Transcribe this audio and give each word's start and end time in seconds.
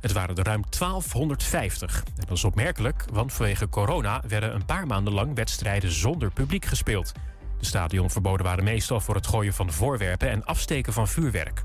Het 0.00 0.12
waren 0.12 0.36
er 0.36 0.44
ruim 0.44 0.64
1250. 0.78 2.02
En 2.04 2.26
dat 2.26 2.36
is 2.36 2.44
opmerkelijk, 2.44 3.04
want 3.12 3.32
vanwege 3.32 3.68
corona 3.68 4.22
werden 4.28 4.54
een 4.54 4.64
paar 4.64 4.86
maanden 4.86 5.12
lang 5.12 5.34
wedstrijden 5.34 5.92
zonder 5.92 6.30
publiek 6.30 6.64
gespeeld. 6.64 7.12
De 7.58 7.66
stadionverboden 7.66 8.46
waren 8.46 8.64
meestal 8.64 9.00
voor 9.00 9.14
het 9.14 9.26
gooien 9.26 9.54
van 9.54 9.72
voorwerpen 9.72 10.30
en 10.30 10.44
afsteken 10.44 10.92
van 10.92 11.08
vuurwerk. 11.08 11.64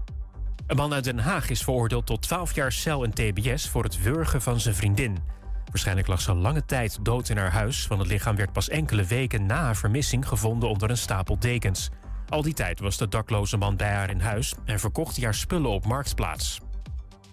Een 0.68 0.76
man 0.76 0.94
uit 0.94 1.04
Den 1.04 1.20
Haag 1.20 1.50
is 1.50 1.64
veroordeeld 1.64 2.06
tot 2.06 2.22
12 2.22 2.56
jaar 2.56 2.72
cel 2.72 3.04
en 3.04 3.14
tbs 3.14 3.70
voor 3.70 3.84
het 3.84 4.02
wurgen 4.02 4.42
van 4.42 4.60
zijn 4.60 4.76
vriendin. 4.76 5.18
Waarschijnlijk 5.66 6.08
lag 6.08 6.22
ze 6.22 6.34
lange 6.34 6.66
tijd 6.66 7.06
dood 7.06 7.30
in 7.30 7.38
haar 7.38 7.52
huis, 7.52 7.88
want 7.88 8.02
het 8.02 8.10
lichaam 8.10 8.36
werd 8.36 8.52
pas 8.52 8.70
enkele 8.70 9.04
weken 9.04 9.46
na 9.46 9.62
haar 9.62 9.76
vermissing 9.76 10.28
gevonden 10.28 10.70
onder 10.70 10.90
een 10.90 10.98
stapel 10.98 11.40
dekens. 11.40 11.90
Al 12.30 12.42
die 12.42 12.54
tijd 12.54 12.80
was 12.80 12.98
de 12.98 13.08
dakloze 13.08 13.58
man 13.58 13.76
bij 13.76 13.94
haar 13.94 14.10
in 14.10 14.20
huis 14.20 14.54
en 14.66 14.80
verkocht 14.80 15.16
hij 15.16 15.26
haar 15.26 15.34
spullen 15.34 15.70
op 15.70 15.86
marktplaats. 15.86 16.60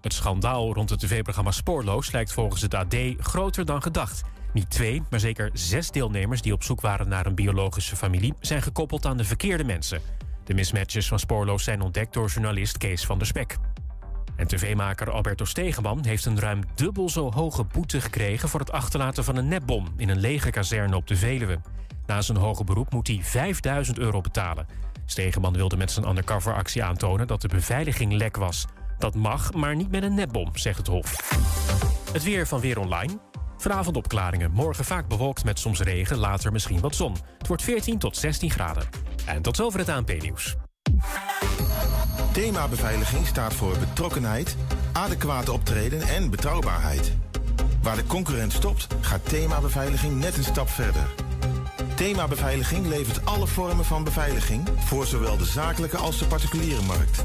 Het 0.03 0.13
schandaal 0.13 0.73
rond 0.73 0.91
het 0.91 0.99
tv-programma 0.99 1.51
Spoorloos 1.51 2.13
lijkt 2.13 2.33
volgens 2.33 2.63
het 2.63 2.75
AD 2.75 2.95
groter 3.19 3.65
dan 3.65 3.83
gedacht. 3.83 4.23
Niet 4.53 4.71
twee, 4.71 5.03
maar 5.11 5.21
zeker 5.21 5.51
zes 5.53 5.91
deelnemers 5.91 6.43
die 6.43 6.53
op 6.53 6.63
zoek 6.63 6.81
waren 6.81 7.09
naar 7.09 7.27
een 7.27 7.35
biologische 7.35 7.97
familie 7.97 8.35
zijn 8.41 8.63
gekoppeld 8.63 9.07
aan 9.07 9.17
de 9.17 9.25
verkeerde 9.25 9.65
mensen. 9.65 10.01
De 10.45 10.55
mismatches 10.55 11.09
van 11.09 11.19
Spoorloos 11.19 11.65
zijn 11.65 11.81
ontdekt 11.81 12.15
door 12.15 12.29
journalist 12.29 12.79
Kees 12.79 13.07
van 13.07 13.19
der 13.19 13.27
Spek. 13.27 13.57
En 14.37 14.47
tv-maker 14.47 15.11
Alberto 15.11 15.45
Stegeman 15.45 16.05
heeft 16.05 16.25
een 16.25 16.41
ruim 16.41 16.61
dubbel 16.75 17.09
zo 17.09 17.33
hoge 17.33 17.65
boete 17.65 18.01
gekregen 18.01 18.49
voor 18.49 18.61
het 18.61 18.73
achterlaten 18.73 19.25
van 19.25 19.37
een 19.37 19.49
nepbom 19.49 19.87
in 19.97 20.09
een 20.09 20.21
legerkazerne 20.21 20.97
op 20.97 21.07
de 21.07 21.17
Veluwe. 21.17 21.61
Na 22.07 22.21
zijn 22.21 22.39
hoge 22.39 22.65
beroep 22.65 22.93
moet 22.93 23.07
hij 23.07 23.21
5000 23.23 23.99
euro 23.99 24.21
betalen. 24.21 24.67
Stegeman 25.05 25.53
wilde 25.53 25.77
met 25.77 25.91
zijn 25.91 26.09
undercoveractie 26.09 26.85
aantonen 26.85 27.27
dat 27.27 27.41
de 27.41 27.49
beveiliging 27.49 28.13
lek 28.13 28.37
was. 28.37 28.67
Dat 28.99 29.15
mag, 29.15 29.53
maar 29.53 29.77
niet 29.77 29.91
met 29.91 30.03
een 30.03 30.15
nepbom, 30.15 30.57
zegt 30.57 30.79
het 30.79 30.87
Hof. 30.87 31.17
Het 32.13 32.23
weer 32.23 32.47
van 32.47 32.61
Weer 32.61 32.79
Online. 32.79 33.19
Vanavond 33.57 33.97
opklaringen, 33.97 34.51
morgen 34.51 34.85
vaak 34.85 35.09
bewolkt 35.09 35.45
met 35.45 35.59
soms 35.59 35.81
regen, 35.81 36.19
later 36.19 36.53
misschien 36.53 36.81
wat 36.81 36.95
zon. 36.95 37.17
Het 37.39 37.47
wordt 37.47 37.63
14 37.63 37.99
tot 37.99 38.17
16 38.17 38.51
graden. 38.51 38.89
En 39.27 39.43
tot 39.43 39.57
zover 39.57 39.79
het 39.79 39.89
ANP-nieuws. 39.89 40.57
Thema 42.33 42.69
beveiliging 42.69 43.27
staat 43.27 43.55
voor 43.55 43.79
betrokkenheid, 43.79 44.57
adequate 44.93 45.53
optreden 45.53 46.01
en 46.01 46.31
betrouwbaarheid. 46.31 47.13
Waar 47.83 47.97
de 47.97 48.07
concurrent 48.07 48.53
stopt, 48.53 48.87
gaat 49.01 49.29
thema 49.29 49.61
beveiliging 49.61 50.21
net 50.21 50.37
een 50.37 50.45
stap 50.45 50.69
verder. 50.69 51.07
Thema 51.95 52.29
beveiliging 52.29 52.87
levert 52.87 53.27
alle 53.27 53.47
vormen 53.47 53.85
van 53.85 54.05
beveiliging 54.05 54.69
voor 54.77 55.07
zowel 55.07 55.37
de 55.37 55.45
zakelijke 55.45 55.97
als 55.97 56.19
de 56.19 56.27
particuliere 56.27 56.83
markt. 56.83 57.25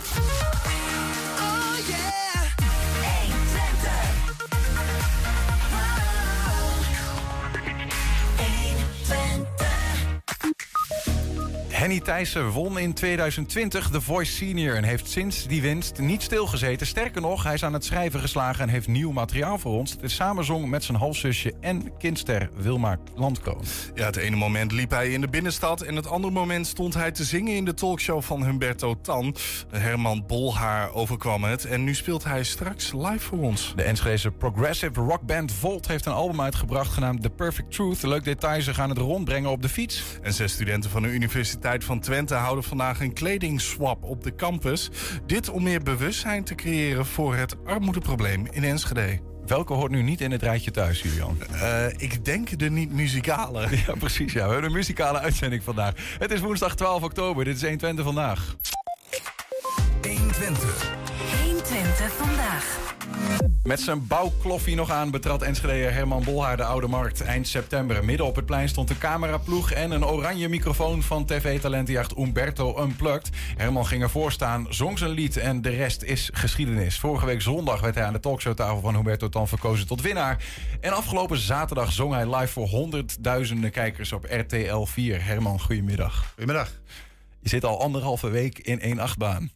Henny 11.81 11.99
Thijssen 11.99 12.49
won 12.49 12.79
in 12.79 12.93
2020 12.93 13.89
The 13.89 14.01
Voice 14.01 14.31
Senior 14.31 14.75
en 14.75 14.83
heeft 14.83 15.09
sinds 15.09 15.47
die 15.47 15.61
winst 15.61 15.99
niet 15.99 16.21
stilgezeten. 16.21 16.87
Sterker 16.87 17.21
nog, 17.21 17.43
hij 17.43 17.53
is 17.53 17.63
aan 17.63 17.73
het 17.73 17.85
schrijven 17.85 18.19
geslagen 18.19 18.61
en 18.61 18.69
heeft 18.69 18.87
nieuw 18.87 19.11
materiaal 19.11 19.57
voor 19.57 19.77
ons. 19.77 19.91
Het 19.91 20.03
is 20.03 20.15
samenzong 20.15 20.69
met 20.69 20.83
zijn 20.83 20.97
halfzusje 20.97 21.53
en 21.61 21.97
kindster 21.97 22.49
Wilma 22.55 22.97
Landkroon. 23.15 23.63
Ja, 23.93 24.05
het 24.05 24.15
ene 24.15 24.35
moment 24.35 24.71
liep 24.71 24.91
hij 24.91 25.09
in 25.09 25.21
de 25.21 25.27
binnenstad 25.27 25.81
en 25.81 25.95
het 25.95 26.07
andere 26.07 26.33
moment 26.33 26.67
stond 26.67 26.93
hij 26.93 27.11
te 27.11 27.23
zingen 27.23 27.55
in 27.55 27.65
de 27.65 27.73
talkshow 27.73 28.21
van 28.21 28.45
Humberto 28.45 29.01
Tan. 29.01 29.35
Herman 29.69 30.23
Bolhaar 30.27 30.93
overkwam 30.93 31.43
het 31.43 31.65
en 31.65 31.83
nu 31.83 31.95
speelt 31.95 32.23
hij 32.23 32.43
straks 32.43 32.93
live 32.93 33.19
voor 33.19 33.39
ons. 33.39 33.73
De 33.75 33.83
Enschedeze 33.83 34.31
progressive 34.31 35.01
rockband 35.01 35.51
Volt 35.51 35.87
heeft 35.87 36.05
een 36.05 36.13
album 36.13 36.41
uitgebracht 36.41 36.91
genaamd 36.91 37.21
The 37.21 37.29
Perfect 37.29 37.71
Truth. 37.71 38.03
Leuk 38.03 38.23
detail, 38.23 38.61
ze 38.61 38.73
gaan 38.73 38.89
het 38.89 38.97
rondbrengen 38.97 39.49
op 39.49 39.61
de 39.61 39.69
fiets. 39.69 40.03
En 40.21 40.33
zes 40.33 40.51
studenten 40.51 40.89
van 40.89 41.01
de 41.01 41.07
Universiteit 41.07 41.69
van 41.79 41.99
Twente 41.99 42.35
houden 42.35 42.63
vandaag 42.63 42.99
een 42.99 43.13
kledingswap 43.13 44.03
op 44.03 44.23
de 44.23 44.35
campus. 44.35 44.89
Dit 45.25 45.49
om 45.49 45.63
meer 45.63 45.81
bewustzijn 45.81 46.43
te 46.43 46.55
creëren 46.55 47.05
voor 47.05 47.35
het 47.35 47.55
armoedeprobleem 47.65 48.47
in 48.51 48.63
Enschede. 48.63 49.19
Welke 49.45 49.73
hoort 49.73 49.91
nu 49.91 50.01
niet 50.01 50.21
in 50.21 50.31
het 50.31 50.41
rijtje 50.41 50.71
thuis, 50.71 51.01
Julian? 51.01 51.37
Uh, 51.53 51.85
ik 51.97 52.25
denk 52.25 52.59
de 52.59 52.69
niet-muzikale. 52.69 53.67
Ja, 53.87 53.93
precies. 53.99 54.33
Ja. 54.33 54.45
We 54.45 54.51
hebben 54.51 54.69
een 54.69 54.75
muzikale 54.75 55.19
uitzending 55.19 55.63
vandaag. 55.63 55.93
Het 56.19 56.31
is 56.31 56.39
woensdag 56.39 56.75
12 56.75 57.03
oktober. 57.03 57.45
Dit 57.45 57.55
is 57.55 57.61
120 57.61 58.05
vandaag. 58.05 58.55
120. 60.01 61.00
120 61.71 62.11
vandaag. 62.11 62.93
Met 63.63 63.79
zijn 63.79 64.07
bouwkloffie 64.07 64.75
nog 64.75 64.89
aan 64.89 65.11
betrad 65.11 65.41
Enschedeer 65.41 65.93
Herman 65.93 66.23
Bolhaar 66.23 66.57
de 66.57 66.63
Oude 66.63 66.87
Markt 66.87 67.21
eind 67.21 67.47
september. 67.47 68.05
Midden 68.05 68.25
op 68.25 68.35
het 68.35 68.45
plein 68.45 68.69
stond 68.69 68.89
een 68.89 68.97
cameraploeg 68.97 69.71
en 69.71 69.91
een 69.91 70.05
oranje 70.05 70.49
microfoon 70.49 71.03
van 71.03 71.25
tv-talentenjacht 71.25 72.17
Umberto 72.17 72.83
Unplugged. 72.83 73.29
Herman 73.57 73.85
ging 73.85 74.01
ervoor 74.01 74.31
staan, 74.31 74.65
zong 74.69 74.97
zijn 74.97 75.11
lied 75.11 75.37
en 75.37 75.61
de 75.61 75.69
rest 75.69 76.01
is 76.01 76.29
geschiedenis. 76.33 76.99
Vorige 76.99 77.25
week 77.25 77.41
zondag 77.41 77.81
werd 77.81 77.95
hij 77.95 78.03
aan 78.03 78.13
de 78.13 78.19
talkshowtafel 78.19 78.79
van 78.79 78.95
Humberto 78.95 79.29
Tan 79.29 79.47
verkozen 79.47 79.87
tot 79.87 80.01
winnaar. 80.01 80.43
En 80.81 80.91
afgelopen 80.91 81.37
zaterdag 81.37 81.91
zong 81.91 82.13
hij 82.13 82.35
live 82.35 82.51
voor 82.51 82.67
honderdduizenden 82.67 83.71
kijkers 83.71 84.11
op 84.11 84.25
RTL 84.29 84.83
4. 84.83 85.25
Herman, 85.25 85.61
goedemiddag. 85.61 86.27
Goedemiddag. 86.27 86.71
Je 87.39 87.49
zit 87.49 87.65
al 87.65 87.81
anderhalve 87.81 88.29
week 88.29 88.59
in 88.59 88.79
één 88.79 88.99
achtbaan. 88.99 89.51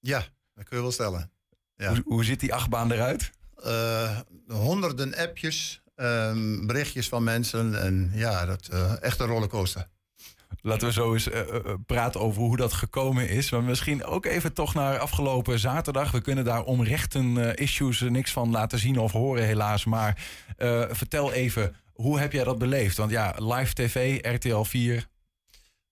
Ja, 0.00 0.24
dat 0.54 0.64
kun 0.64 0.76
je 0.76 0.82
wel 0.82 0.92
stellen. 0.92 1.37
Ja. 1.78 1.88
Hoe, 1.88 2.02
hoe 2.04 2.24
ziet 2.24 2.40
die 2.40 2.54
achtbaan 2.54 2.92
eruit? 2.92 3.30
Uh, 3.66 4.18
honderden 4.48 5.16
appjes, 5.16 5.82
um, 5.96 6.66
berichtjes 6.66 7.08
van 7.08 7.24
mensen. 7.24 7.82
En 7.82 8.10
ja, 8.14 8.46
dat 8.46 8.68
uh, 8.72 9.02
echt 9.02 9.20
een 9.20 9.26
rollercoaster. 9.26 9.88
Laten 10.60 10.86
we 10.86 10.92
zo 10.92 11.12
eens 11.12 11.28
uh, 11.28 11.40
praten 11.86 12.20
over 12.20 12.42
hoe 12.42 12.56
dat 12.56 12.72
gekomen 12.72 13.28
is. 13.28 13.50
Maar 13.50 13.62
misschien 13.62 14.04
ook 14.04 14.26
even 14.26 14.52
toch 14.52 14.74
naar 14.74 14.98
afgelopen 14.98 15.58
zaterdag. 15.58 16.10
We 16.10 16.20
kunnen 16.20 16.44
daar 16.44 16.64
om 16.64 16.82
rechten 16.82 17.54
issues 17.54 18.00
niks 18.00 18.32
van 18.32 18.50
laten 18.50 18.78
zien 18.78 18.98
of 18.98 19.12
horen, 19.12 19.44
helaas. 19.44 19.84
Maar 19.84 20.18
vertel 20.90 21.32
even, 21.32 21.76
hoe 21.92 22.18
heb 22.18 22.32
jij 22.32 22.44
dat 22.44 22.58
beleefd? 22.58 22.96
Want 22.96 23.10
ja, 23.10 23.34
live 23.36 23.72
tv, 23.72 24.18
RTL 24.34 24.62
4, 24.62 25.08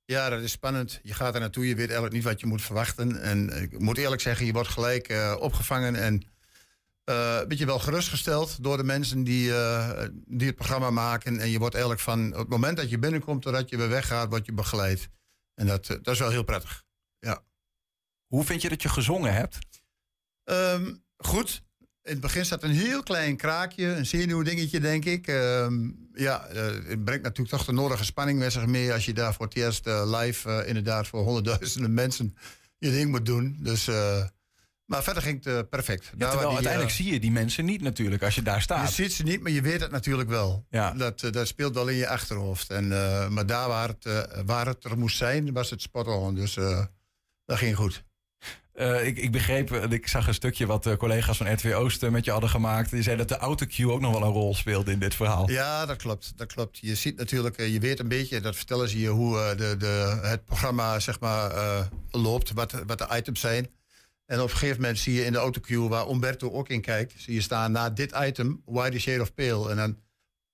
ja, 0.06 0.28
dat 0.28 0.42
is 0.42 0.50
spannend. 0.50 1.00
Je 1.02 1.14
gaat 1.14 1.34
er 1.34 1.40
naartoe, 1.40 1.68
je 1.68 1.74
weet 1.74 1.84
eigenlijk 1.84 2.14
niet 2.14 2.24
wat 2.24 2.40
je 2.40 2.46
moet 2.46 2.62
verwachten. 2.62 3.20
En 3.22 3.62
ik 3.62 3.78
moet 3.78 3.98
eerlijk 3.98 4.22
zeggen, 4.22 4.46
je 4.46 4.52
wordt 4.52 4.68
gelijk 4.68 5.08
uh, 5.08 5.36
opgevangen 5.38 5.94
en 5.94 6.14
uh, 7.10 7.38
een 7.40 7.48
beetje 7.48 7.66
wel 7.66 7.78
gerustgesteld 7.78 8.62
door 8.62 8.76
de 8.76 8.84
mensen 8.84 9.24
die, 9.24 9.48
uh, 9.48 10.02
die 10.26 10.46
het 10.46 10.56
programma 10.56 10.90
maken. 10.90 11.38
En 11.38 11.48
je 11.48 11.58
wordt 11.58 11.74
eigenlijk 11.74 12.04
van 12.04 12.20
het 12.20 12.48
moment 12.48 12.76
dat 12.76 12.90
je 12.90 12.98
binnenkomt 12.98 13.42
totdat 13.42 13.68
je 13.68 13.76
weer 13.76 13.88
weggaat, 13.88 14.28
word 14.28 14.46
je 14.46 14.52
begeleid. 14.52 15.08
En 15.54 15.66
dat, 15.66 15.86
dat 15.86 16.08
is 16.08 16.18
wel 16.18 16.30
heel 16.30 16.44
prettig. 16.44 16.84
Ja. 17.18 17.44
Hoe 18.26 18.44
vind 18.44 18.62
je 18.62 18.68
dat 18.68 18.82
je 18.82 18.88
gezongen 18.88 19.34
hebt? 19.34 19.58
Um, 20.44 21.04
goed. 21.16 21.62
In 22.06 22.12
het 22.12 22.20
begin 22.20 22.44
staat 22.44 22.62
een 22.62 22.70
heel 22.70 23.02
klein 23.02 23.36
kraakje, 23.36 23.86
een 23.86 24.06
zenuwdingetje, 24.06 24.80
denk 24.80 25.04
ik. 25.04 25.28
Uh, 25.28 25.66
ja, 26.14 26.48
uh, 26.54 26.62
het 26.64 27.04
brengt 27.04 27.22
natuurlijk 27.22 27.56
toch 27.56 27.64
de 27.64 27.72
nodige 27.72 28.04
spanning 28.04 28.38
met 28.38 28.52
zich 28.52 28.66
mee... 28.66 28.92
als 28.92 29.04
je 29.04 29.12
daar 29.12 29.34
voor 29.34 29.46
het 29.46 29.56
eerst 29.56 29.86
uh, 29.86 30.18
live 30.20 30.48
uh, 30.48 30.68
inderdaad 30.68 31.06
voor 31.06 31.22
honderdduizenden 31.22 31.94
mensen 32.02 32.36
je 32.78 32.90
ding 32.90 33.10
moet 33.10 33.26
doen. 33.26 33.56
Dus, 33.60 33.90
maar 34.84 35.02
verder 35.02 35.22
ging 35.22 35.44
het 35.44 35.70
perfect. 35.70 36.04
Ja, 36.04 36.12
daar 36.16 36.28
terwijl 36.28 36.48
die, 36.48 36.56
uiteindelijk 36.56 36.94
zie 36.94 37.12
je 37.12 37.20
die 37.20 37.30
mensen 37.30 37.64
niet 37.64 37.82
natuurlijk 37.82 38.22
als 38.22 38.34
je 38.34 38.42
daar 38.42 38.62
staat. 38.62 38.88
Je 38.88 38.94
ziet 38.94 39.12
ze 39.12 39.22
niet, 39.22 39.40
maar 39.40 39.52
je 39.52 39.60
weet 39.60 39.80
het 39.80 39.90
natuurlijk 39.90 40.28
wel. 40.28 40.66
Ja. 40.70 40.92
Dat, 40.92 41.20
dat 41.30 41.46
speelt 41.46 41.74
wel 41.74 41.88
in 41.88 41.96
je 41.96 42.08
achterhoofd. 42.08 42.70
En, 42.70 42.88
maar 43.32 43.46
daar 43.46 43.68
waar 43.68 43.88
het, 43.88 44.28
waar 44.44 44.66
het 44.66 44.84
er 44.84 44.98
moest 44.98 45.16
zijn, 45.16 45.52
was 45.52 45.70
het 45.70 45.82
spot 45.82 46.06
on. 46.06 46.34
Dus 46.34 46.54
dat 47.44 47.58
ging 47.58 47.76
goed. 47.76 48.04
Uh, 48.76 49.06
ik, 49.06 49.18
ik, 49.18 49.32
begreep, 49.32 49.72
ik 49.72 50.08
zag 50.08 50.26
een 50.26 50.34
stukje 50.34 50.66
wat 50.66 50.82
de 50.82 50.96
collega's 50.96 51.36
van 51.36 51.52
RTW 51.52 51.74
Oosten 51.74 52.12
met 52.12 52.24
je 52.24 52.30
hadden 52.30 52.50
gemaakt. 52.50 52.90
Die 52.90 53.02
zeiden 53.02 53.26
dat 53.26 53.38
de 53.38 53.44
autocue 53.44 53.90
ook 53.90 54.00
nog 54.00 54.12
wel 54.12 54.22
een 54.22 54.32
rol 54.32 54.54
speelde 54.54 54.92
in 54.92 54.98
dit 54.98 55.14
verhaal. 55.14 55.50
Ja, 55.50 55.86
dat 55.86 55.96
klopt. 55.96 56.32
Dat 56.36 56.52
klopt. 56.52 56.78
Je 56.78 56.94
ziet 56.94 57.16
natuurlijk, 57.16 57.56
je 57.56 57.80
weet 57.80 57.98
een 57.98 58.08
beetje, 58.08 58.40
dat 58.40 58.56
vertellen 58.56 58.88
ze 58.88 59.00
je 59.00 59.08
hoe 59.08 59.54
de, 59.56 59.76
de, 59.78 60.18
het 60.22 60.44
programma 60.44 60.98
zeg 61.00 61.20
maar, 61.20 61.52
loopt, 62.10 62.52
wat, 62.52 62.72
wat 62.86 62.98
de 62.98 63.08
items 63.12 63.40
zijn. 63.40 63.68
En 64.26 64.40
op 64.40 64.50
een 64.50 64.56
gegeven 64.56 64.80
moment 64.80 64.98
zie 64.98 65.14
je 65.14 65.24
in 65.24 65.32
de 65.32 65.38
autocue, 65.38 65.88
waar 65.88 66.08
Umberto 66.08 66.50
ook 66.50 66.68
in 66.68 66.80
kijkt, 66.80 67.14
zie 67.16 67.34
je 67.34 67.40
staan 67.40 67.72
na 67.72 67.90
dit 67.90 68.12
item, 68.22 68.62
Why 68.64 68.90
the 68.90 68.98
Shade 68.98 69.20
of 69.20 69.34
Pale. 69.34 69.70
En 69.70 69.76
dan, 69.76 69.96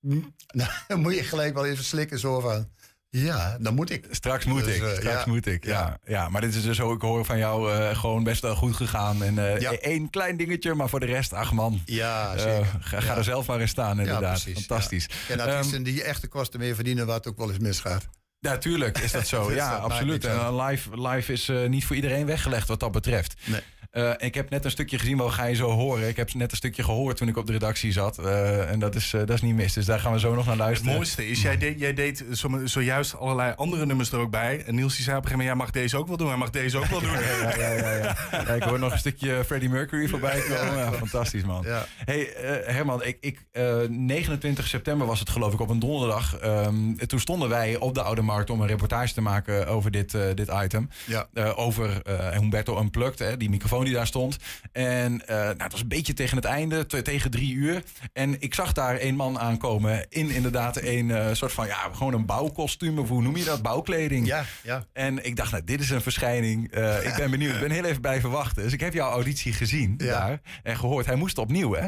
dan 0.88 1.00
moet 1.00 1.14
je 1.14 1.22
gelijk 1.22 1.54
wel 1.54 1.66
even 1.66 1.84
slikken 1.84 2.18
zo 2.18 2.40
van, 2.40 2.68
Ja, 3.16 3.56
dan 3.60 3.74
moet 3.74 3.90
ik. 3.90 4.06
Straks 4.10 4.44
moet 4.44 4.64
Dus, 4.64 4.76
ik, 4.76 4.82
eh, 4.82 4.88
straks 4.92 5.24
ja. 5.24 5.30
moet 5.32 5.46
ik. 5.46 5.64
Ja. 5.64 5.70
Ja. 5.72 5.98
Ja. 6.04 6.28
maar 6.28 6.40
dit 6.40 6.54
is 6.54 6.62
dus 6.62 6.80
ook, 6.80 6.94
ik 6.94 7.00
hoor 7.00 7.24
van 7.24 7.38
jou 7.38 7.72
eh, 7.72 7.96
gewoon 7.98 8.24
best 8.24 8.42
wel 8.42 8.54
goed 8.54 8.76
gegaan. 8.76 9.22
En 9.22 9.38
eh, 9.38 9.60
Ja. 9.60 9.72
één 9.72 10.10
klein 10.10 10.36
dingetje, 10.36 10.74
maar 10.74 10.88
voor 10.88 11.00
de 11.00 11.06
rest, 11.06 11.32
ach 11.32 11.52
man. 11.52 11.82
Ja, 11.84 12.38
zeker. 12.38 12.66
ga, 12.80 13.16
er 13.16 13.24
zelf 13.24 13.46
maar 13.46 13.60
in 13.60 13.68
staan, 13.68 14.00
inderdaad. 14.00 14.40
Fantastisch. 14.54 15.08
En 15.28 15.40
artiesten 15.40 15.82
die 15.82 16.02
echte 16.02 16.28
kosten 16.28 16.60
meer 16.60 16.74
verdienen, 16.74 17.06
waar 17.06 17.16
het 17.16 17.26
ook 17.26 17.38
wel 17.38 17.48
eens 17.48 17.58
misgaat. 17.58 18.08
Ja, 18.38 18.58
tuurlijk 18.58 18.98
is 18.98 19.12
dat 19.12 19.26
zo. 19.26 19.50
Ja, 19.54 19.70
dat 19.70 19.80
absoluut. 19.90 20.24
En 20.24 20.56
live, 20.56 21.08
live 21.08 21.32
is 21.32 21.50
niet 21.68 21.84
voor 21.84 21.96
iedereen 21.96 22.26
weggelegd 22.26 22.68
wat 22.68 22.80
dat 22.80 22.92
betreft. 22.92 23.34
Nee. 23.44 23.60
Eh, 23.92 24.10
ik 24.18 24.34
heb 24.34 24.50
net 24.50 24.64
een 24.64 24.70
stukje 24.70 24.98
gezien, 24.98 25.16
wel 25.16 25.30
ga 25.30 25.44
je 25.44 25.54
zo 25.54 25.70
horen. 25.70 26.08
Ik 26.08 26.16
heb 26.16 26.34
net 26.34 26.50
een 26.50 26.56
stukje 26.56 26.82
gehoord 26.82 27.16
toen 27.16 27.28
ik 27.28 27.36
op 27.36 27.46
de 27.46 27.52
redactie 27.52 27.92
zat. 27.92 28.18
Eh, 28.18 28.70
en 28.70 28.78
dat 28.78 28.94
is, 28.94 29.12
eh, 29.12 29.20
dat 29.20 29.30
is 29.30 29.42
niet 29.42 29.54
mis. 29.54 29.72
Dus 29.72 29.84
daar 29.84 30.00
gaan 30.00 30.12
we 30.12 30.18
zo 30.18 30.34
nog 30.34 30.44
naar 30.44 30.54
Het 30.54 30.62
luisteren. 30.64 30.94
mooiste 30.94 31.28
is, 31.28 31.42
jij 31.42 31.58
deed, 31.58 31.80
jij 31.80 31.94
deed 31.94 32.24
zo, 32.32 32.60
zojuist 32.64 33.16
allerlei 33.16 33.52
andere 33.56 33.86
nummers 33.86 34.12
er 34.12 34.18
ook 34.18 34.30
bij. 34.30 34.64
En 34.66 34.74
Niels 34.74 34.94
die 34.96 35.04
zei 35.04 35.16
op 35.16 35.22
een 35.22 35.28
gegeven 35.30 35.46
moment, 35.46 35.48
jij 35.48 35.54
mag 35.54 35.70
deze 35.70 35.96
ook 35.96 36.06
wel 36.08 36.16
doen. 36.16 36.28
Hij 36.28 36.36
mag 36.36 36.50
deze 36.50 36.78
ook 36.78 36.86
wel 36.86 37.00
doen. 37.08 37.10
Ja, 37.10 37.70
ja, 37.70 38.16
ja, 38.30 38.54
ik 38.54 38.62
hoor 38.62 38.78
nog 38.78 38.92
een 38.92 38.98
stukje 38.98 39.44
Freddie 39.44 39.68
Mercury 39.68 40.08
voorbij 40.08 40.40
komen. 40.40 40.76
Ja, 40.76 40.92
fantastisch, 40.92 41.44
man. 41.44 41.66
Hey 42.04 42.28
Herman, 42.64 43.04
ik, 43.04 43.16
ik, 43.20 43.44
eh, 43.52 43.76
29 43.88 44.66
september 44.66 45.06
was 45.06 45.20
het 45.20 45.30
geloof 45.30 45.52
ik 45.52 45.60
op 45.60 45.68
een 45.70 45.78
donderdag. 45.78 46.38
Ehm, 46.38 46.94
toen 47.06 47.20
stonden 47.20 47.48
wij 47.48 47.76
op 47.76 47.94
de 47.94 48.02
Oude 48.02 48.22
Markt 48.22 48.50
om 48.50 48.60
een 48.60 48.66
reportage 48.66 49.14
te 49.14 49.20
maken 49.20 49.66
over 49.66 49.90
dit, 49.90 50.16
dit 50.34 50.50
item. 50.62 50.88
Ja. 51.06 51.26
Over 51.56 52.02
Humberto 52.32 52.80
Unplugged, 52.80 53.18
hè, 53.18 53.36
die 53.36 53.50
microfoon 53.50 53.81
die 53.84 53.94
daar 53.94 54.06
stond. 54.06 54.36
En 54.72 55.26
eh, 55.26 55.36
nou, 55.36 55.56
het 55.58 55.72
was 55.72 55.80
een 55.80 55.88
beetje 55.88 56.14
tegen 56.14 56.36
het 56.36 56.44
einde, 56.44 56.86
te- 56.86 57.02
tegen 57.02 57.30
drie 57.30 57.54
uur. 57.54 57.82
En 58.12 58.36
ik 58.40 58.54
zag 58.54 58.72
daar 58.72 59.00
een 59.00 59.14
man 59.16 59.38
aankomen 59.38 60.06
in 60.08 60.30
inderdaad 60.30 60.76
een 60.82 61.10
eh, 61.10 61.26
soort 61.32 61.52
van, 61.52 61.66
ja, 61.66 61.76
gewoon 61.92 62.14
een 62.14 62.26
bouwkostuum. 62.26 62.98
Of 62.98 63.08
hoe 63.08 63.22
noem 63.22 63.36
je 63.36 63.44
dat? 63.44 63.62
Bouwkleding. 63.62 64.26
Ja, 64.26 64.44
ja. 64.62 64.84
En 64.92 65.24
ik 65.24 65.36
dacht, 65.36 65.50
nou, 65.52 65.64
dit 65.64 65.80
is 65.80 65.90
een 65.90 66.02
verschijning. 66.02 66.70
Eh, 66.70 67.06
ik 67.06 67.14
ben 67.16 67.30
benieuwd. 67.30 67.54
Ik 67.54 67.60
ben 67.60 67.70
heel 67.70 67.84
even 67.84 68.00
blijven 68.00 68.30
wachten. 68.30 68.62
Dus 68.62 68.72
ik 68.72 68.80
heb 68.80 68.92
jouw 68.92 69.10
auditie 69.10 69.52
gezien 69.52 69.94
Ja. 69.98 70.06
daar 70.06 70.40
en 70.62 70.76
gehoord. 70.76 71.06
Hij 71.06 71.16
moest 71.16 71.38
opnieuw, 71.38 71.74
hè? 71.74 71.86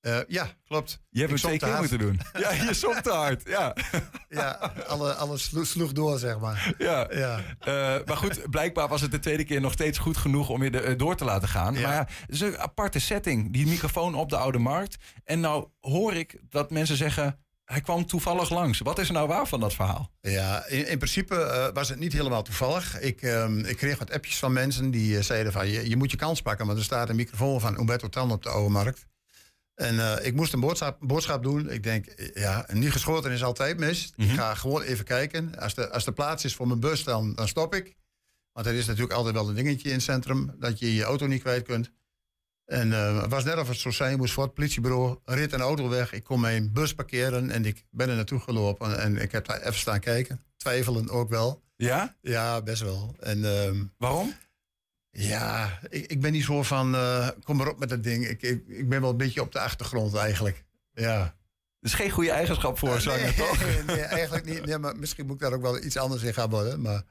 Eh, 0.00 0.18
ja, 0.28 0.48
klopt. 0.64 1.00
Je 1.10 1.20
hebt 1.26 1.44
Ik 1.44 1.58
keer 1.58 1.68
hard. 1.68 1.80
moeten 1.80 1.98
doen. 1.98 2.20
Ja, 2.38 2.52
je 2.64 2.74
zongt 2.74 3.02
te 3.04 3.10
hard. 3.10 3.42
Ja, 3.48 3.76
Ja, 4.28 4.72
alle, 4.86 5.14
alles 5.14 5.44
slo- 5.44 5.64
sloeg 5.64 5.92
door, 5.92 6.18
zeg 6.18 6.38
maar. 6.38 6.74
ja. 6.78 7.06
Ja. 7.10 7.40
Eh, 7.58 8.06
maar 8.06 8.16
goed, 8.16 8.50
blijkbaar 8.50 8.88
was 8.88 9.00
het 9.00 9.10
de 9.10 9.18
tweede 9.18 9.44
keer 9.44 9.60
nog 9.60 9.72
steeds 9.72 9.98
goed 9.98 10.16
genoeg 10.16 10.48
om 10.48 10.62
je 10.62 10.70
de, 10.70 10.80
eh, 10.80 10.98
door 10.98 11.16
te 11.16 11.24
laten 11.24 11.48
gaan. 11.48 11.74
Ja. 11.74 11.80
Maar 11.80 11.92
ja, 11.94 12.06
het 12.20 12.34
is 12.34 12.40
een 12.40 12.58
aparte 12.58 12.98
setting. 12.98 13.52
Die 13.52 13.66
microfoon 13.66 14.14
op 14.14 14.28
de 14.30 14.36
Oude 14.36 14.58
Markt. 14.58 14.96
En 15.24 15.40
nou 15.40 15.66
hoor 15.80 16.14
ik 16.14 16.40
dat 16.48 16.70
mensen 16.70 16.96
zeggen, 16.96 17.38
hij 17.64 17.80
kwam 17.80 18.06
toevallig 18.06 18.50
langs. 18.50 18.78
Wat 18.78 18.98
is 18.98 19.06
er 19.08 19.14
nou 19.14 19.28
waar 19.28 19.46
van 19.46 19.60
dat 19.60 19.74
verhaal? 19.74 20.10
Ja, 20.20 20.66
in, 20.66 20.88
in 20.88 20.98
principe 20.98 21.70
was 21.74 21.88
het 21.88 21.98
niet 21.98 22.12
helemaal 22.12 22.42
toevallig. 22.42 23.00
Ik, 23.00 23.22
ehm, 23.22 23.58
ik 23.58 23.76
kreeg 23.76 23.98
wat 23.98 24.10
appjes 24.12 24.38
van 24.38 24.52
mensen 24.52 24.90
die 24.90 25.22
zeiden 25.22 25.52
van... 25.52 25.68
Je, 25.68 25.88
je 25.88 25.96
moet 25.96 26.10
je 26.10 26.16
kans 26.16 26.42
pakken, 26.42 26.66
want 26.66 26.78
er 26.78 26.84
staat 26.84 27.08
een 27.08 27.16
microfoon 27.16 27.60
van 27.60 27.78
Umberto 27.78 28.08
Tan 28.08 28.30
op 28.32 28.42
de 28.42 28.48
oude 28.48 28.70
markt. 28.70 29.08
En 29.80 30.00
eh, 30.00 30.26
ik 30.26 30.34
moest 30.34 30.52
een 30.52 30.60
boodschap, 30.60 30.96
boodschap 31.00 31.42
doen. 31.42 31.70
Ik 31.70 31.82
denk, 31.82 32.06
ja, 32.34 32.66
niet 32.72 32.92
geschoten 32.92 33.30
is 33.30 33.44
altijd 33.44 33.78
mis. 33.78 34.12
Ik 34.16 34.30
ga 34.30 34.54
gewoon 34.54 34.82
even 34.82 35.04
kijken. 35.04 35.58
Als 35.58 35.76
er 35.76 35.90
als 35.90 36.04
de 36.04 36.12
plaats 36.12 36.44
is 36.44 36.54
voor 36.54 36.66
mijn 36.66 36.80
bus, 36.80 37.04
dan, 37.04 37.34
dan 37.34 37.48
stop 37.48 37.74
ik. 37.74 37.96
Want 38.52 38.66
er 38.66 38.74
is 38.74 38.86
natuurlijk 38.86 39.12
altijd 39.12 39.34
wel 39.34 39.48
een 39.48 39.54
dingetje 39.54 39.88
in 39.88 39.94
het 39.94 40.02
centrum... 40.02 40.54
dat 40.58 40.78
je 40.78 40.94
je 40.94 41.02
auto 41.02 41.26
niet 41.26 41.40
kwijt 41.40 41.62
kunt. 41.62 41.92
En 42.64 42.92
eh, 42.92 43.22
het 43.22 43.30
was 43.30 43.44
net 43.44 43.58
of 43.58 43.68
het 43.68 43.76
zo 43.76 43.90
zijn 43.90 44.18
moest 44.18 44.32
voor 44.32 44.44
het 44.44 44.54
politiebureau. 44.54 45.18
Rit 45.24 45.52
een 45.52 45.60
auto 45.60 45.88
weg. 45.88 46.12
Ik 46.12 46.24
kon 46.24 46.40
mijn 46.40 46.72
bus 46.72 46.94
parkeren 46.94 47.50
en 47.50 47.64
ik 47.64 47.84
ben 47.90 48.08
er 48.08 48.16
naartoe 48.16 48.40
gelopen. 48.40 49.00
En 49.00 49.16
ik 49.16 49.32
heb 49.32 49.46
daar 49.46 49.60
even 49.60 49.74
staan 49.74 50.00
kijken. 50.00 50.40
Twijfelen 50.56 51.08
ook 51.08 51.28
wel. 51.28 51.62
Ja? 51.76 52.16
Ja, 52.20 52.62
best 52.62 52.82
wel. 52.82 53.16
En 53.20 53.44
ehm, 53.44 53.84
Waarom? 53.98 54.34
Ja, 55.10 55.78
ik, 55.88 56.06
ik 56.06 56.20
ben 56.20 56.32
niet 56.32 56.44
zo 56.44 56.62
van, 56.62 56.94
eh, 56.94 57.28
kom 57.44 57.56
maar 57.56 57.68
op 57.68 57.78
met 57.78 57.88
dat 57.88 58.02
ding. 58.02 58.26
Ik, 58.28 58.42
ik, 58.42 58.62
ik 58.66 58.88
ben 58.88 59.00
wel 59.00 59.10
een 59.10 59.16
beetje 59.16 59.40
op 59.42 59.52
de 59.52 59.60
achtergrond 59.60 60.14
eigenlijk. 60.14 60.64
Ja. 60.94 61.18
Dat 61.80 61.90
is 61.90 61.94
geen 61.94 62.10
goede 62.10 62.30
eigenschap 62.30 62.78
voor 62.78 62.94
een 62.94 63.00
zanger, 63.00 63.20
nee, 63.20 63.34
toch? 63.34 63.86
nee, 63.86 64.00
eigenlijk 64.00 64.44
niet. 64.44 64.64
Nee, 64.66 64.78
maar 64.78 64.96
misschien 64.96 65.26
moet 65.26 65.34
ik 65.34 65.40
daar 65.40 65.52
ook 65.52 65.62
wel 65.62 65.82
iets 65.84 65.96
anders 65.96 66.22
in 66.22 66.34
gaan 66.34 66.50
worden. 66.50 66.80
Maar 66.80 67.02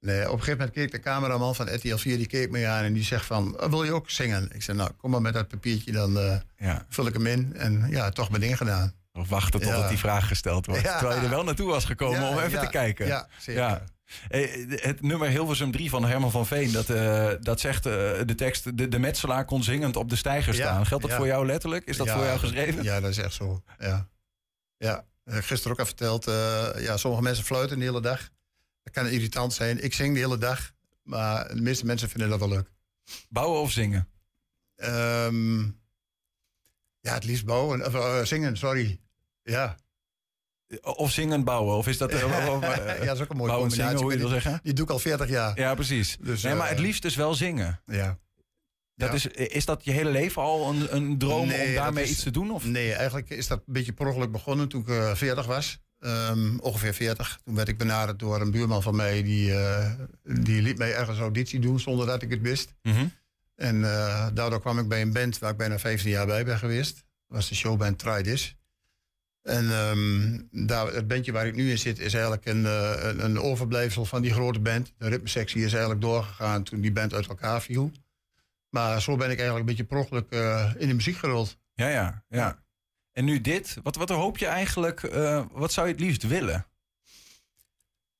nee, 0.00 0.18
op 0.26 0.32
een 0.32 0.38
gegeven 0.38 0.58
moment 0.58 0.70
keek 0.76 0.90
de 0.90 1.00
cameraman 1.00 1.54
van 1.54 1.74
RTL 1.74 1.96
4, 1.96 2.16
die 2.16 2.26
keek 2.26 2.50
me 2.50 2.66
aan 2.66 2.84
en 2.84 2.92
die 2.92 3.02
zegt 3.04 3.24
van, 3.26 3.60
"Oh, 3.62 3.70
wil 3.70 3.84
je 3.84 3.92
ook 3.92 4.10
zingen? 4.10 4.48
Ik 4.52 4.62
zei, 4.62 4.76
nou, 4.76 4.90
kom 4.96 5.10
maar 5.10 5.22
met 5.22 5.32
dat 5.34 5.48
papiertje, 5.48 5.92
dan 5.92 6.18
eh, 6.18 6.36
Ja. 6.56 6.86
vul 6.88 7.06
ik 7.06 7.12
hem 7.12 7.26
in. 7.26 7.54
En 7.56 7.86
ja, 7.90 8.10
toch 8.10 8.30
mijn 8.30 8.42
ding 8.42 8.56
gedaan. 8.56 8.92
Of 9.18 9.28
wachten 9.28 9.60
totdat 9.60 9.80
Ja. 9.80 9.88
die 9.88 9.98
vraag 9.98 10.28
gesteld 10.28 10.66
wordt. 10.66 10.82
Ja. 10.82 10.98
Terwijl 10.98 11.18
je 11.18 11.24
er 11.24 11.30
wel 11.30 11.44
naartoe 11.44 11.66
was 11.68 11.84
gekomen 11.84 12.20
Ja, 12.20 12.28
om 12.28 12.38
even 12.38 12.60
te 12.60 12.66
kijken. 12.66 13.06
Ja, 13.06 13.28
zeker. 13.38 13.82
Hey, 14.28 14.66
Het 14.68 15.02
nummer 15.02 15.28
Hilversum 15.28 15.70
3 15.72 15.90
van 15.90 16.04
Herman 16.04 16.30
van 16.30 16.46
Veen, 16.46 16.72
dat, 16.72 16.90
eh, 16.90 17.30
dat 17.40 17.60
zegt 17.60 17.86
eh, 17.86 17.92
de 18.24 18.34
tekst... 18.36 18.76
De, 18.78 18.88
de 18.88 18.98
metselaar 18.98 19.44
kon 19.44 19.62
zingend 19.62 19.96
op 19.96 20.08
de 20.10 20.16
stijger 20.16 20.54
Ja, 20.54 20.60
staan. 20.66 20.86
Geldt 20.86 21.04
dat 21.08 21.12
voor 21.16 21.26
jou 21.26 21.46
letterlijk? 21.46 21.84
Is 21.84 21.96
dat 21.96 22.10
voor 22.10 22.24
jou 22.24 22.38
geschreven? 22.38 22.82
Ja, 22.82 23.00
dat 23.00 23.10
is 23.10 23.18
echt 23.18 23.32
zo. 23.34 23.62
Ja. 23.78 24.08
Ja, 24.78 25.04
gisteren 25.24 25.72
ook 25.72 25.78
al 25.78 25.86
verteld. 25.86 26.26
eh, 26.26 26.68
ja, 26.78 26.96
sommige 26.96 27.22
mensen 27.22 27.44
fluiten 27.44 27.78
de 27.78 27.84
hele 27.84 28.00
dag. 28.00 28.28
Dat 28.82 28.92
kan 28.92 29.06
irritant 29.06 29.52
zijn. 29.52 29.84
Ik 29.84 29.94
zing 29.94 30.14
de 30.14 30.20
hele 30.20 30.38
dag. 30.38 30.72
Maar 31.02 31.48
de 31.54 31.60
meeste 31.62 31.86
mensen 31.86 32.08
vinden 32.08 32.28
dat 32.28 32.38
wel 32.38 32.48
leuk. 32.48 32.70
Bouwen 33.28 33.60
of 33.60 33.70
zingen? 33.70 34.08
Ehm, 34.76 35.60
ja, 37.00 37.14
het 37.14 37.24
liefst 37.24 37.44
bouwen. 37.44 37.86
Of, 37.86 37.94
eh, 37.94 38.22
zingen, 38.24 38.56
sorry. 38.56 38.98
Ja. 39.44 39.76
Of 40.82 41.10
zingend 41.10 41.44
bouwen? 41.44 41.76
Of 41.76 41.86
is 41.86 41.98
dat... 41.98 42.10
ja, 42.20 43.04
dat 43.04 43.16
is 43.16 43.20
ook 43.22 43.30
een 43.30 43.36
mooie 43.36 43.48
bouwen, 43.48 43.70
zingen, 43.70 43.94
combinatie. 43.94 43.96
hoe 43.96 44.10
je 44.10 44.16
die, 44.18 44.18
wil 44.28 44.28
zeggen? 44.40 44.60
die 44.62 44.72
doe 44.72 44.84
ik 44.84 44.90
al 44.90 44.98
40 44.98 45.28
jaar. 45.28 45.58
Ja, 45.58 45.74
precies. 45.74 46.16
Dus, 46.20 46.42
nee, 46.42 46.54
maar 46.54 46.64
eh, 46.64 46.70
het 46.70 46.78
liefst 46.78 47.02
dus 47.02 47.14
wel 47.16 47.34
zingen. 47.34 47.80
Ja. 47.86 48.18
Dat 48.94 49.08
Ja. 49.08 49.14
is, 49.14 49.26
is 49.26 49.64
dat 49.64 49.84
je 49.84 49.90
hele 49.90 50.10
leven 50.10 50.42
al 50.42 50.70
een, 50.70 50.96
een 50.96 51.18
droom 51.18 51.46
Nee, 51.46 51.68
om 51.68 51.74
daarmee 51.74 52.04
is- 52.04 52.10
iets 52.10 52.22
te 52.22 52.30
doen? 52.30 52.50
Of? 52.50 52.64
Nee, 52.64 52.92
eigenlijk 52.92 53.30
is 53.30 53.46
dat 53.46 53.58
een 53.66 53.72
beetje 53.72 53.92
per 53.92 54.30
begonnen 54.30 54.68
toen 54.68 54.80
ik 54.80 54.88
eh 54.88 55.14
40 55.14 55.46
was. 55.46 55.78
Ehm, 55.98 56.58
ongeveer 56.58 56.94
40. 56.94 57.38
Toen 57.44 57.54
werd 57.54 57.68
ik 57.68 57.78
benaderd 57.78 58.18
door 58.18 58.40
een 58.40 58.50
buurman 58.50 58.82
van 58.82 58.96
mij. 58.96 59.22
Die, 59.22 59.54
eh, 59.54 59.90
die 60.22 60.62
liet 60.62 60.78
mij 60.78 60.94
ergens 60.94 61.18
auditie 61.18 61.60
doen 61.60 61.80
zonder 61.80 62.06
dat 62.06 62.22
ik 62.22 62.30
het 62.30 62.40
wist. 62.40 62.74
Mhm. 62.82 63.06
En 63.54 63.80
daardoor 64.34 64.60
kwam 64.60 64.78
ik 64.78 64.88
bij 64.88 65.00
een 65.02 65.12
band 65.12 65.38
waar 65.38 65.50
ik 65.50 65.56
bijna 65.56 65.78
15 65.78 66.10
jaar 66.10 66.26
bij 66.26 66.44
ben 66.44 66.58
geweest. 66.58 66.94
Dat 66.94 67.04
was 67.36 67.48
de 67.48 67.54
showband 67.54 67.98
Try 67.98 68.22
This. 68.22 68.56
En 69.44 69.70
ehm, 69.70 70.40
daar, 70.66 70.86
het 70.92 71.08
bandje 71.08 71.32
waar 71.32 71.46
ik 71.46 71.54
nu 71.54 71.70
in 71.70 71.78
zit 71.78 71.98
is 71.98 72.14
eigenlijk 72.14 72.46
een, 72.46 72.66
eh, 72.66 72.92
een, 73.00 73.24
een 73.24 73.40
overblijfsel 73.40 74.04
van 74.04 74.22
die 74.22 74.32
grote 74.32 74.60
band. 74.60 74.92
De 74.98 75.08
ritmesectie 75.08 75.64
is 75.64 75.72
eigenlijk 75.72 76.00
doorgegaan 76.00 76.62
toen 76.62 76.80
die 76.80 76.92
band 76.92 77.14
uit 77.14 77.26
elkaar 77.26 77.62
viel. 77.62 77.90
Maar 78.68 79.02
zo 79.02 79.16
ben 79.16 79.30
ik 79.30 79.38
eigenlijk 79.38 79.68
een 79.68 79.76
beetje 79.76 79.96
ongeluk 79.98 80.30
eh, 80.30 80.72
in 80.76 80.88
de 80.88 80.94
muziek 80.94 81.16
gerold. 81.16 81.58
Ja, 81.74 81.88
ja, 81.88 82.24
ja. 82.28 82.62
En 83.12 83.24
nu 83.24 83.40
dit. 83.40 83.76
Wat, 83.82 83.96
wat 83.96 84.08
hoop 84.08 84.38
je 84.38 84.46
eigenlijk... 84.46 85.02
eh, 85.02 85.44
wat 85.52 85.72
zou 85.72 85.86
je 85.86 85.92
het 85.92 86.02
liefst 86.02 86.22
willen? 86.22 86.66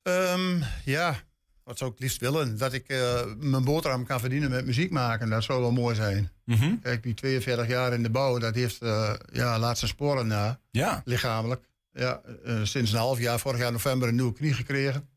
Ehm, 0.03 0.63
ja, 0.85 1.23
wat 1.65 1.79
zou 1.79 1.91
ik 1.91 1.99
liefst 2.01 2.21
willen? 2.21 2.59
Dat 2.59 2.73
ik 2.73 2.89
eh, 2.89 3.21
mijn 3.39 3.65
boterham 3.65 4.05
kan 4.07 4.21
verdienen 4.21 4.51
met 4.51 4.67
muziek 4.67 4.91
maken. 4.91 5.31
Dat 5.31 5.45
zou 5.45 5.61
wel 5.61 5.73
mooi 5.73 5.95
zijn. 5.95 6.31
Mhm. 6.45 6.79
Kijk, 6.83 7.03
die 7.03 7.15
42 7.15 7.67
jaar 7.69 7.93
in 7.93 8.03
de 8.03 8.11
bouw, 8.11 8.39
dat 8.39 8.55
heeft 8.55 8.83
eh 8.83 9.15
ja, 9.33 9.59
laat 9.59 9.79
zijn 9.79 9.91
sporen 9.91 10.27
na, 10.27 10.61
Ja. 10.71 11.03
lichamelijk. 11.05 11.65
Ja, 11.93 12.21
eh, 12.45 12.61
sinds 12.63 12.93
een 12.93 12.99
half 12.99 13.19
jaar, 13.19 13.39
vorig 13.39 13.59
jaar 13.61 13.73
november, 13.73 14.09
een 14.09 14.15
nieuwe 14.15 14.33
knie 14.33 14.53
gekregen. 14.55 15.09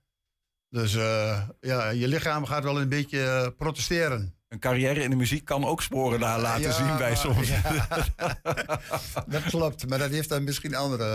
Dus 0.69 0.93
ja, 1.59 1.89
je 1.89 2.07
lichaam 2.07 2.45
gaat 2.45 2.63
wel 2.63 2.81
een 2.81 2.89
beetje 2.89 3.53
protesteren. 3.57 4.35
Een 4.47 4.59
carrière 4.59 5.03
in 5.03 5.09
de 5.09 5.15
muziek 5.15 5.45
kan 5.45 5.65
ook 5.65 5.81
sporen 5.81 6.19
daar 6.19 6.39
laten 6.39 6.61
Ja, 6.61 6.71
zien 6.71 6.97
bij 6.97 7.15
soms. 7.15 7.47
ja. 7.49 7.61
dat 9.27 9.43
klopt, 9.43 9.87
maar 9.89 9.99
dat 9.99 10.09
heeft 10.09 10.29
dan 10.29 10.43
misschien 10.43 10.75
andere... 10.75 11.05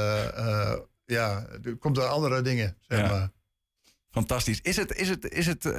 ja, 1.05 1.47
er 1.65 1.77
komt 1.77 1.95
door 1.95 2.07
andere 2.07 2.43
dingen, 2.43 2.77
zeg 2.81 2.99
Ja. 2.99 3.09
maar. 3.09 3.31
Fantastisch. 4.13 4.61
Is 4.63 4.77
het, 4.77 4.93
is 4.97 5.09
het, 5.09 5.29
is 5.33 5.47
het 5.47 5.65
eh, 5.65 5.73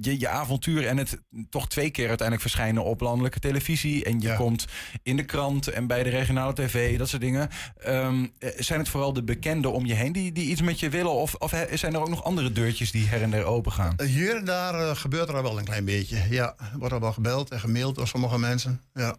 je, 0.00 0.18
je 0.18 0.28
avontuur 0.28 0.86
en 0.86 0.96
het 0.96 1.18
toch 1.50 1.68
twee 1.68 1.90
keer 1.90 2.08
uiteindelijk 2.08 2.48
verschijnen 2.48 2.84
op 2.84 3.00
landelijke 3.00 3.38
televisie. 3.40 4.04
En 4.04 4.20
je 4.20 4.28
Ja. 4.28 4.36
komt 4.36 4.64
in 5.02 5.16
de 5.16 5.24
krant 5.24 5.68
en 5.68 5.86
bij 5.86 6.02
de 6.02 6.10
regionale 6.10 6.52
tv, 6.54 6.98
dat 6.98 7.08
soort 7.08 7.22
dingen. 7.22 7.48
Ehm, 7.76 8.26
eh, 8.38 8.50
zijn 8.56 8.78
het 8.78 8.88
vooral 8.88 9.12
de 9.12 9.22
bekenden 9.24 9.72
om 9.72 9.86
je 9.86 9.94
heen 9.94 10.12
die, 10.12 10.32
die 10.32 10.50
iets 10.50 10.60
met 10.62 10.80
je 10.80 10.88
willen? 10.88 11.12
Of, 11.12 11.34
of 11.34 11.54
zijn 11.74 11.94
er 11.94 12.00
ook 12.00 12.08
nog 12.08 12.24
andere 12.24 12.52
deurtjes 12.52 12.90
die 12.90 13.06
her 13.06 13.22
en 13.22 13.30
der 13.30 13.44
open 13.44 13.72
gaan? 13.72 13.94
Hier 14.04 14.36
en 14.36 14.44
daar 14.44 14.74
eh, 14.74 14.96
gebeurt 14.96 15.28
er 15.28 15.36
al 15.36 15.42
wel 15.42 15.58
een 15.58 15.64
klein 15.64 15.84
beetje. 15.84 16.22
Ja, 16.30 16.54
er 16.72 16.78
wordt 16.78 16.94
al 16.94 17.00
wel 17.00 17.12
gebeld 17.12 17.50
en 17.50 17.60
gemaild 17.60 17.94
door 17.94 18.08
sommige 18.08 18.38
mensen. 18.38 18.80
Ja. 18.92 19.16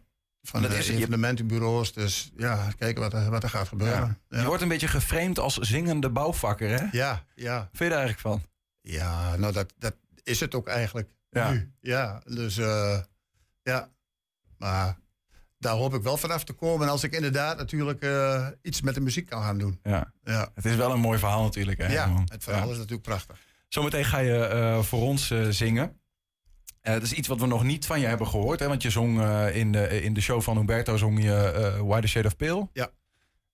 Van 0.47 0.61
Dat 0.61 0.71
de 0.71 0.77
is- 0.77 0.89
evenementenbureaus. 0.89 1.93
Dus 1.93 2.31
ja, 2.37 2.67
kijken 2.77 3.01
wat 3.01 3.13
er, 3.13 3.29
wat 3.29 3.43
er 3.43 3.49
gaat 3.49 3.67
gebeuren. 3.67 4.17
Ja, 4.29 4.39
Je 4.39 4.45
wordt 4.45 4.61
een 4.61 4.67
beetje 4.67 4.87
geframed 4.87 5.39
als 5.39 5.57
zingende 5.57 6.09
bouwvakker, 6.09 6.69
hè? 6.69 6.85
ja, 6.91 7.23
ja. 7.35 7.57
Vind 7.59 7.83
je 7.83 7.89
daar 7.89 8.05
eigenlijk 8.05 8.19
van? 8.19 8.43
Ja, 8.81 9.35
nou 9.35 9.53
dat, 9.53 9.73
dat 9.77 9.95
is 10.23 10.39
het 10.39 10.55
ook 10.55 10.67
eigenlijk 10.67 11.09
Ja. 11.29 11.51
nu. 11.51 11.71
Ja, 11.81 12.21
dus 12.25 12.57
eh, 12.57 12.99
ja. 13.63 13.89
Maar 14.57 14.97
daar 15.57 15.73
hoop 15.75 15.93
ik 15.93 16.01
wel 16.03 16.17
vanaf 16.17 16.43
te 16.43 16.53
komen. 16.53 16.89
Als 16.89 17.03
ik 17.03 17.13
inderdaad 17.13 17.57
natuurlijk 17.57 18.01
eh, 18.01 18.47
iets 18.61 18.81
met 18.81 18.93
de 18.93 19.01
muziek 19.01 19.25
kan 19.29 19.41
gaan 19.43 19.57
doen. 19.57 19.79
Ja. 19.83 20.11
Ja, 20.23 20.49
Het 20.55 20.65
is 20.65 20.75
wel 20.75 20.91
een 20.91 20.99
mooi 20.99 21.19
verhaal 21.19 21.43
natuurlijk. 21.43 21.77
Hè, 21.77 21.87
ja 21.93 22.23
het 22.25 22.43
verhaal 22.43 22.65
Ja. 22.65 22.71
is 22.71 22.77
natuurlijk 22.77 23.07
prachtig. 23.07 23.37
Zometeen 23.67 24.05
ga 24.05 24.17
je 24.19 24.45
eh, 24.45 24.81
voor 24.81 25.01
ons 25.01 25.33
zingen. 25.49 25.99
Eh, 26.85 26.93
dat 26.93 27.01
is 27.03 27.13
iets 27.13 27.27
wat 27.27 27.39
we 27.39 27.45
nog 27.47 27.63
niet 27.63 27.85
van 27.85 27.99
je 27.99 28.05
hebben 28.05 28.27
gehoord. 28.27 28.59
Hè? 28.59 28.67
Want 28.67 28.81
je 28.81 28.89
zong 28.89 29.21
eh, 29.21 29.55
in, 29.55 29.71
de, 29.71 30.01
in 30.01 30.13
de 30.13 30.21
show 30.21 30.41
van 30.41 30.57
Humberto 30.57 30.97
zong 30.97 31.23
je 31.23 31.33
eh 31.35 31.79
Why 31.81 31.99
the 32.01 32.07
Shade 32.07 32.27
of 32.27 32.35
Pale. 32.35 32.69
Ja. 32.73 32.89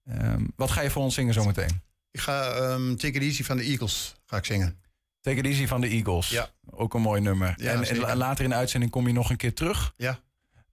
Ehm, 0.05 0.43
wat 0.55 0.71
ga 0.71 0.81
je 0.81 0.89
voor 0.89 1.03
ons 1.03 1.13
zingen 1.13 1.33
zometeen? 1.33 1.81
Ik 2.11 2.19
ga 2.19 2.51
ehm, 2.51 2.95
Take 2.95 3.13
It 3.13 3.21
Easy 3.21 3.43
van 3.43 3.57
de 3.57 3.63
Eagles 3.63 4.15
ga 4.25 4.37
ik 4.37 4.45
zingen. 4.45 4.79
Take 5.21 5.37
It 5.37 5.45
Easy 5.45 5.67
van 5.67 5.81
de 5.81 5.87
Eagles. 5.87 6.29
Ja. 6.29 6.49
Ook 6.69 6.93
een 6.93 7.01
mooi 7.01 7.21
nummer. 7.21 7.53
Ja, 7.57 7.83
en, 7.83 8.17
later 8.17 8.43
in 8.43 8.49
de 8.49 8.55
uitzending 8.55 8.91
kom 8.91 9.07
je 9.07 9.13
nog 9.13 9.29
een 9.29 9.37
keer 9.37 9.53
terug. 9.53 9.93
Ja. 9.97 10.19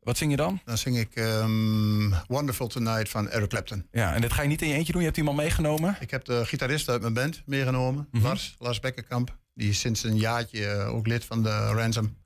Wat 0.01 0.17
zing 0.17 0.31
je 0.31 0.37
dan? 0.37 0.61
Dan 0.65 0.79
zing 0.79 0.99
ik 0.99 1.15
ehm, 1.15 2.11
Wonderful 2.27 2.67
Tonight 2.67 3.09
van 3.09 3.29
Eric 3.29 3.49
Clapton. 3.49 3.87
Ja, 3.91 4.15
en 4.15 4.21
dit 4.21 4.33
ga 4.33 4.43
je 4.43 4.49
niet 4.49 4.63
in 4.63 4.69
je 4.69 4.75
eentje 4.75 4.93
doen. 4.93 5.01
Je 5.01 5.07
hebt 5.07 5.19
iemand 5.19 5.37
meegenomen. 5.37 5.97
Ik 6.01 6.11
heb 6.11 6.25
de 6.25 6.45
gitarist 6.47 6.89
uit 6.89 7.01
mijn 7.01 7.13
band 7.15 7.43
meegenomen, 7.47 8.09
Mhm. 8.11 8.25
Lars, 8.25 8.55
Lars 8.59 8.81
Bekkerkamp. 8.81 9.37
Die 9.55 9.69
is 9.69 9.81
sinds 9.81 10.03
een 10.05 10.17
jaartje 10.17 10.67
eh, 10.67 10.95
ook 10.95 11.07
lid 11.07 11.25
van 11.25 11.43
de 11.43 11.51
Ransom. 11.73 12.17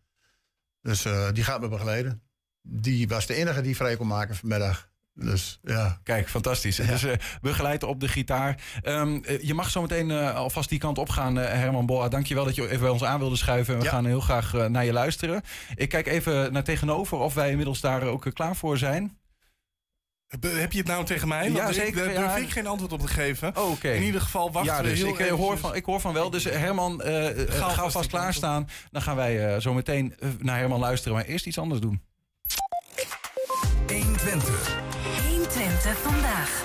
Dus 0.82 1.04
eh, 1.04 1.28
die 1.32 1.44
gaat 1.44 1.60
me 1.60 1.68
begeleiden. 1.68 2.22
Die 2.62 3.08
was 3.08 3.26
de 3.26 3.34
enige 3.34 3.60
die 3.60 3.76
vrij 3.76 3.96
kon 3.96 4.06
maken 4.06 4.36
vanmiddag. 4.36 4.90
Dus 5.14 5.58
ja, 5.62 6.00
Kijk, 6.02 6.28
fantastisch. 6.28 6.76
Dus 6.76 7.04
eh 7.04 7.12
begeleid 7.40 7.82
op 7.82 8.00
de 8.00 8.08
gitaar. 8.08 8.62
Ehm, 8.82 9.18
eh, 9.22 9.42
je 9.42 9.54
mag 9.54 9.70
zo 9.70 9.80
meteen 9.80 10.10
eh, 10.10 10.34
alvast 10.34 10.68
die 10.68 10.78
kant 10.78 10.98
op 10.98 11.08
gaan, 11.08 11.36
Herman 11.36 11.86
Boa. 11.86 12.08
Dankjewel 12.08 12.44
dat 12.44 12.54
je 12.54 12.66
even 12.68 12.80
bij 12.80 12.88
ons 12.88 13.04
aan 13.04 13.18
wilde 13.18 13.36
schuiven. 13.36 13.78
We 13.78 13.84
Ja. 13.84 13.90
gaan 13.90 14.04
heel 14.06 14.20
graag 14.20 14.52
naar 14.68 14.84
je 14.84 14.92
luisteren. 14.92 15.42
Ik 15.74 15.88
kijk 15.88 16.06
even 16.06 16.52
naar 16.52 16.64
tegenover 16.64 17.18
of 17.18 17.34
wij 17.34 17.50
inmiddels 17.50 17.80
daar 17.80 18.02
ook 18.02 18.30
klaar 18.32 18.56
voor 18.56 18.78
zijn. 18.78 19.18
Heb 20.40 20.72
je 20.72 20.78
het 20.78 20.86
nou 20.86 21.04
tegen 21.04 21.28
mij? 21.28 21.50
Ja, 21.50 21.52
Want 21.64 21.68
ik- 21.76 21.82
zeker, 21.82 22.04
Daar 22.04 22.12
ja. 22.12 22.34
durf 22.34 22.42
ik 22.44 22.50
geen 22.50 22.66
antwoord 22.66 22.92
op 22.92 23.00
te 23.00 23.08
geven. 23.08 23.56
Oh, 23.56 23.70
oké. 23.70 23.90
In 23.90 24.02
ieder 24.02 24.20
geval 24.20 24.52
wachten 24.52 24.74
Ja, 24.74 24.82
we 24.82 24.88
dus 24.88 24.98
heel 24.98 25.08
ik, 25.08 25.18
eh, 25.18 25.30
hoor 25.30 25.58
van, 25.58 25.74
ik 25.74 25.84
hoor 25.84 26.00
van 26.00 26.12
wel. 26.12 26.30
Dus 26.30 26.44
eh, 26.44 26.58
Herman, 26.58 27.02
eh 27.02 27.28
eh, 27.28 27.50
ga 27.50 27.88
kant 27.90 28.06
klaarstaan. 28.06 28.68
Dan 28.90 29.02
gaan 29.02 29.16
wij 29.16 29.54
eh, 29.54 29.60
zo 29.60 29.74
meteen 29.74 30.14
naar 30.38 30.58
Herman 30.58 30.80
luisteren. 30.80 31.16
Maar 31.16 31.24
eerst 31.26 31.46
iets 31.46 31.58
anders 31.58 31.80
doen. 31.80 32.02
120 35.28 35.98
vandaag. 36.02 36.62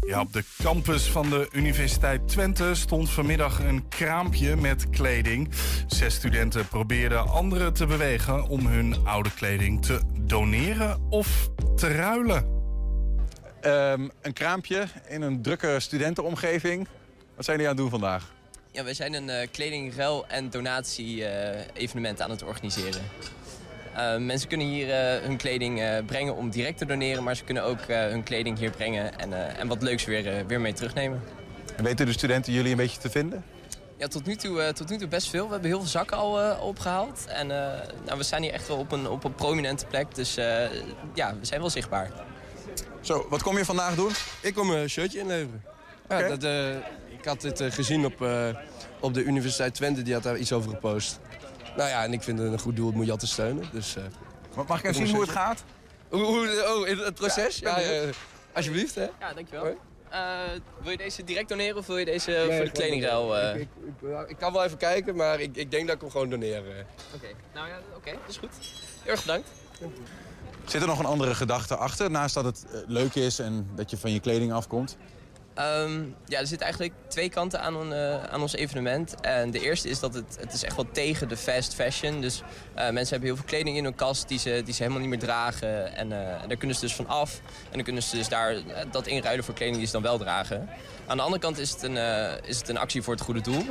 Ja, 0.00 0.20
op 0.20 0.32
de 0.32 0.44
campus 0.62 1.10
van 1.10 1.30
de 1.30 1.48
Universiteit 1.52 2.28
Twente 2.28 2.74
stond 2.74 3.10
vanmiddag 3.10 3.58
een 3.58 3.88
kraampje 3.88 4.56
met 4.56 4.90
kleding. 4.90 5.48
Zes 5.86 6.14
studenten 6.14 6.68
probeerden 6.68 7.28
anderen 7.28 7.72
te 7.72 7.86
bewegen 7.86 8.48
om 8.48 8.66
hun 8.66 8.96
oude 9.06 9.30
kleding 9.34 9.84
te 9.84 10.00
doneren 10.20 11.00
of 11.10 11.48
te 11.76 11.88
ruilen. 11.88 12.62
Ehm, 13.64 14.08
een 14.22 14.32
kraampje 14.32 14.84
in 15.08 15.22
een 15.22 15.42
drukke 15.42 15.80
studentenomgeving. 15.80 16.88
Wat 17.36 17.44
zijn 17.44 17.56
jullie 17.56 17.70
aan 17.72 17.76
het 17.76 17.90
doen 17.90 18.00
vandaag? 18.00 18.32
Ja, 18.70 18.84
wij 18.84 18.94
zijn 18.94 19.14
een 19.14 19.28
eh 19.30 19.48
kledingruil- 19.50 20.26
en 20.28 20.50
donatie-evenement 20.50 22.20
aan 22.20 22.30
het 22.30 22.42
organiseren. 22.42 23.02
Eh, 23.94 24.16
mensen 24.16 24.48
kunnen 24.48 24.66
hier 24.66 24.90
eh, 24.90 25.22
hun 25.22 25.36
kleding 25.36 25.80
eh, 25.80 26.04
brengen 26.06 26.36
om 26.36 26.50
direct 26.50 26.78
te 26.78 26.86
doneren, 26.86 27.22
maar 27.22 27.36
ze 27.36 27.44
kunnen 27.44 27.64
ook 27.64 27.80
eh, 27.80 27.98
hun 28.00 28.22
kleding 28.22 28.58
hier 28.58 28.70
brengen 28.70 29.18
en, 29.18 29.32
eh, 29.32 29.58
en 29.60 29.68
wat 29.68 29.82
leuks 29.82 30.04
weer, 30.04 30.26
eh, 30.36 30.44
weer 30.46 30.60
mee 30.60 30.72
terugnemen. 30.72 31.22
En 31.76 31.84
weten 31.84 32.06
de 32.06 32.12
studenten 32.12 32.52
jullie 32.52 32.70
een 32.70 32.76
beetje 32.76 33.00
te 33.00 33.10
vinden? 33.10 33.44
Ja, 33.96 34.06
tot 34.06 34.26
nu 34.26 34.36
toe, 34.36 34.60
eh, 34.62 34.72
tot 34.72 34.88
nu 34.88 34.96
toe 34.96 35.08
best 35.08 35.28
veel. 35.30 35.46
We 35.46 35.52
hebben 35.52 35.70
heel 35.70 35.78
veel 35.80 35.88
zakken 35.88 36.16
al 36.16 36.40
eh, 36.40 36.62
opgehaald. 36.64 37.26
En 37.28 37.50
eh, 37.50 37.80
nou, 38.04 38.18
we 38.18 38.24
staan 38.24 38.42
hier 38.42 38.52
echt 38.52 38.68
wel 38.68 38.76
op 38.76 38.92
een, 38.92 39.08
op 39.08 39.24
een 39.24 39.34
prominente 39.34 39.86
plek, 39.86 40.14
dus 40.14 40.36
eh, 40.36 40.64
ja, 41.14 41.34
we 41.40 41.46
zijn 41.46 41.60
wel 41.60 41.70
zichtbaar. 41.70 42.10
Zo, 43.04 43.26
wat 43.28 43.42
kom 43.42 43.56
je 43.58 43.64
vandaag 43.64 43.94
doen? 43.94 44.10
Ik 44.40 44.54
kom 44.54 44.70
een 44.70 44.90
shirtje 44.90 45.18
inleveren. 45.18 45.64
Ja, 46.08 46.28
dat, 46.28 46.42
eh, 46.44 46.74
ik 47.18 47.24
had 47.24 47.40
dit 47.40 47.60
eh, 47.60 47.70
gezien 47.70 48.04
op, 48.04 48.22
eh, 48.22 48.48
op 49.00 49.14
de 49.14 49.22
Universiteit 49.22 49.74
Twente, 49.74 50.02
die 50.02 50.14
had 50.14 50.22
daar 50.22 50.36
iets 50.36 50.52
over 50.52 50.70
gepost. 50.70 51.18
Nou 51.76 51.88
ja, 51.88 52.04
en 52.04 52.12
ik 52.12 52.22
vind 52.22 52.38
een 52.38 52.58
goed 52.60 52.76
doel 52.76 52.90
moet 52.92 53.04
je 53.06 53.10
altijd 53.12 53.30
steunen. 53.30 53.68
Dus, 53.72 53.96
eh, 53.96 54.02
Mag 54.68 54.78
ik 54.78 54.84
even 54.84 54.94
zien 55.06 55.14
hoe 55.14 55.20
het 55.24 55.30
gaat? 55.30 55.64
hoe, 56.08 56.22
hoe, 56.24 56.64
oh, 56.76 56.88
in 56.88 56.98
het 56.98 57.14
proces? 57.14 57.58
Ja, 57.58 57.78
Ja, 57.78 58.02
alsjeblieft. 58.52 58.94
Hè? 58.94 59.06
Ja, 59.20 59.32
dankjewel. 59.34 59.62
Hoi. 59.64 59.74
Eh, 60.10 60.20
wil 60.82 60.90
je 60.90 60.96
deze 60.96 61.24
direct 61.24 61.48
doneren 61.48 61.76
of 61.76 61.86
wil 61.86 61.98
je 61.98 62.04
deze 62.04 62.30
Nee, 62.30 62.56
voor 62.56 62.64
de 62.64 62.70
kledingruil? 62.70 63.36
eh? 63.38 63.54
Ik, 63.54 63.60
ik, 63.60 63.68
ik, 64.02 64.08
ja, 64.10 64.24
ik 64.28 64.36
kan 64.38 64.52
wel 64.52 64.64
even 64.64 64.78
kijken, 64.78 65.16
maar 65.16 65.40
ik, 65.40 65.56
ik 65.56 65.70
denk 65.70 65.86
dat 65.86 65.94
ik 65.94 66.00
hem 66.00 66.10
gewoon 66.10 66.28
doneer. 66.30 66.56
eh. 66.56 66.84
Oké, 67.14 67.26
nou 67.54 67.68
ja, 67.68 67.78
oké, 67.96 68.10
dat 68.10 68.20
is 68.28 68.36
goed. 68.36 68.50
Heel 69.02 69.12
erg 69.12 69.20
bedankt. 69.20 69.48
Zit 70.66 70.80
er 70.80 70.86
nog 70.88 70.98
een 70.98 71.04
andere 71.04 71.34
gedachte 71.34 71.76
achter? 71.76 72.10
Naast 72.10 72.34
dat 72.34 72.44
het 72.44 72.66
eh, 72.72 72.80
leuk 72.86 73.14
is 73.14 73.38
en 73.38 73.68
dat 73.74 73.90
je 73.90 73.96
van 73.96 74.12
je 74.12 74.20
kleding 74.20 74.52
afkomt? 74.52 74.96
Ehm, 75.54 76.02
ja, 76.26 76.38
er 76.38 76.46
zitten 76.46 76.66
eigenlijk 76.66 76.94
twee 77.08 77.28
kanten 77.28 77.60
aan, 77.60 77.92
eh, 77.92 78.24
aan 78.24 78.40
ons 78.40 78.54
evenement. 78.54 79.20
En 79.20 79.50
de 79.50 79.60
eerste 79.60 79.88
is 79.88 80.00
dat 80.00 80.14
het, 80.14 80.36
het 80.40 80.52
is 80.52 80.64
echt 80.64 80.76
wel 80.76 80.86
tegen 80.92 81.28
de 81.28 81.36
fast 81.36 81.74
fashion. 81.74 82.20
Dus 82.20 82.42
eh, 82.74 82.84
mensen 82.84 83.08
hebben 83.08 83.28
heel 83.28 83.36
veel 83.36 83.46
kleding 83.46 83.76
in 83.76 83.84
hun 83.84 83.94
kast 83.94 84.28
die 84.28 84.38
ze, 84.38 84.62
die 84.64 84.74
ze 84.74 84.82
helemaal 84.82 85.02
niet 85.02 85.10
meer 85.10 85.18
dragen. 85.18 85.96
En, 85.96 86.08
daar 86.48 86.56
kunnen 86.56 86.76
ze 86.76 86.82
dus 86.82 86.94
van 86.94 87.06
af. 87.06 87.40
En 87.44 87.72
dan 87.72 87.82
kunnen 87.82 88.02
ze 88.02 88.16
dus 88.16 88.28
daar 88.28 88.56
dat 88.90 89.06
inruilen 89.06 89.44
voor 89.44 89.54
kleding 89.54 89.76
die 89.76 89.86
ze 89.86 89.92
dan 89.92 90.02
wel 90.02 90.18
dragen. 90.18 90.68
Aan 91.06 91.16
de 91.16 91.22
andere 91.22 91.42
kant 91.42 91.58
is 91.58 91.70
het 91.70 91.82
een, 91.82 91.96
is 92.44 92.58
het 92.58 92.68
een 92.68 92.78
actie 92.78 93.02
voor 93.02 93.14
het 93.14 93.22
goede 93.22 93.40
doel. 93.40 93.64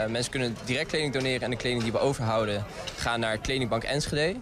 Eh, 0.00 0.06
mensen 0.06 0.30
kunnen 0.30 0.56
direct 0.64 0.88
kleding 0.88 1.12
doneren 1.12 1.40
en 1.40 1.50
de 1.50 1.56
kleding 1.56 1.82
die 1.82 1.92
we 1.92 1.98
overhouden 1.98 2.64
gaan 2.96 3.20
naar 3.20 3.38
Kledingbank 3.38 3.82
Enschede. 3.84 4.40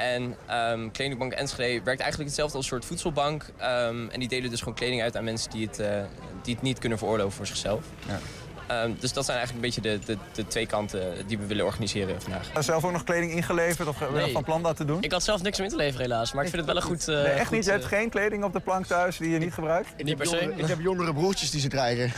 En 0.00 0.36
ehm 0.46 0.90
Kledingbank 0.90 1.32
Enschede 1.32 1.82
werkt 1.84 2.00
eigenlijk 2.00 2.30
hetzelfde 2.30 2.56
als 2.56 2.64
een 2.64 2.70
soort 2.70 2.84
voedselbank. 2.84 3.44
Ehm, 3.56 4.08
en 4.08 4.20
die 4.20 4.28
delen 4.28 4.50
dus 4.50 4.58
gewoon 4.58 4.74
kleding 4.74 5.02
uit 5.02 5.16
aan 5.16 5.24
mensen 5.24 5.50
die 5.50 5.66
het, 5.66 5.78
eh, 5.78 6.02
die 6.42 6.54
het 6.54 6.62
niet 6.62 6.78
kunnen 6.78 6.98
veroorloven 6.98 7.32
voor 7.32 7.46
zichzelf. 7.46 7.84
Ja. 8.08 8.18
Ehm, 8.66 8.90
dus 9.00 9.12
dat 9.12 9.24
zijn 9.24 9.38
eigenlijk 9.38 9.66
een 9.66 9.72
beetje 9.80 9.98
de, 9.98 10.12
de, 10.12 10.18
de 10.32 10.46
twee 10.46 10.66
kanten 10.66 11.26
die 11.26 11.38
we 11.38 11.46
willen 11.46 11.64
organiseren 11.64 12.22
vandaag. 12.22 12.46
Heb 12.46 12.56
je 12.56 12.62
zelf 12.62 12.84
ook 12.84 12.92
nog 12.92 13.04
kleding 13.04 13.32
ingeleverd 13.32 13.88
of 13.88 14.10
Nee. 14.12 14.32
van 14.32 14.44
plan 14.44 14.62
dat 14.62 14.76
te 14.76 14.84
doen? 14.84 15.02
Ik 15.02 15.12
had 15.12 15.22
zelf 15.22 15.42
niks 15.42 15.58
om 15.58 15.64
in 15.64 15.70
te 15.70 15.76
leveren 15.76 16.00
helaas, 16.06 16.32
maar 16.32 16.44
ik 16.44 16.50
vind 16.50 16.62
het 16.66 16.72
wel 16.72 16.82
een 16.82 16.88
goed... 16.88 17.08
eh, 17.08 17.14
Nee, 17.14 17.24
echt 17.24 17.46
goed, 17.46 17.56
niet? 17.56 17.64
Je 17.64 17.70
hebt 17.70 17.82
eh, 17.82 17.88
geen 17.88 18.10
kleding 18.10 18.44
op 18.44 18.52
de 18.52 18.60
plank 18.60 18.86
thuis 18.86 19.16
die 19.16 19.30
je 19.30 19.38
niet 19.38 19.52
gebruikt? 19.54 20.02
Niet 20.04 20.16
per 20.16 20.26
se. 20.26 20.52
Ik 20.56 20.66
heb 20.66 20.80
jongere 20.80 21.12
broertjes 21.12 21.50
die 21.50 21.60
ze 21.60 21.68
krijgen. 21.68 22.12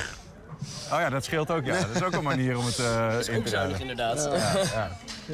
Oh 0.93 0.99
ja, 1.01 1.09
dat 1.11 1.25
scheelt 1.25 1.51
ook. 1.51 1.65
Ja. 1.65 1.81
Dat 1.81 1.89
is 1.95 2.03
ook 2.03 2.13
een 2.13 2.23
manier 2.23 2.59
om 2.59 2.65
het 2.67 2.79
eh 2.79 3.11
Dat 3.13 3.21
is 3.21 3.29
in 3.29 3.37
ook 3.37 3.43
te 3.45 3.49
zuinig 3.49 3.81
inderdaad. 3.81 4.29
Ja, 4.33 4.61
ja. 4.75 4.91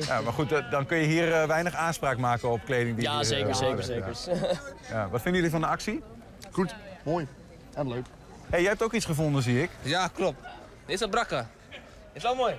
ja, 0.07 0.21
maar 0.21 0.33
goed, 0.33 0.53
eh, 0.53 0.71
dan 0.71 0.87
kun 0.87 0.97
je 0.99 1.07
hier 1.07 1.33
eh, 1.33 1.47
weinig 1.47 1.75
aanspraak 1.75 2.17
maken 2.19 2.49
op 2.51 2.61
kleding 2.65 2.97
die 2.97 3.05
Ja, 3.05 3.15
hier, 3.15 3.25
zeker, 3.25 3.55
zeker, 3.55 3.85
zeker. 3.85 4.17
Ja. 4.27 4.51
Ja, 4.91 5.09
Wat 5.09 5.21
vinden 5.23 5.35
jullie 5.35 5.51
van 5.51 5.61
de 5.61 5.67
actie? 5.67 6.03
Goed, 6.51 6.75
mooi 7.05 7.27
en 7.75 7.89
leuk. 7.89 8.05
Hey, 8.51 8.61
jij 8.61 8.69
hebt 8.69 8.83
ook 8.83 8.93
iets 8.93 9.05
gevonden, 9.05 9.43
zie 9.43 9.63
ik. 9.63 9.71
Ja, 9.83 10.09
klopt. 10.15 10.41
Dit 10.85 10.95
is 10.95 10.99
dat 11.01 11.11
brakke. 11.11 11.45
Is 12.13 12.23
wel 12.23 12.35
mooi. 12.35 12.55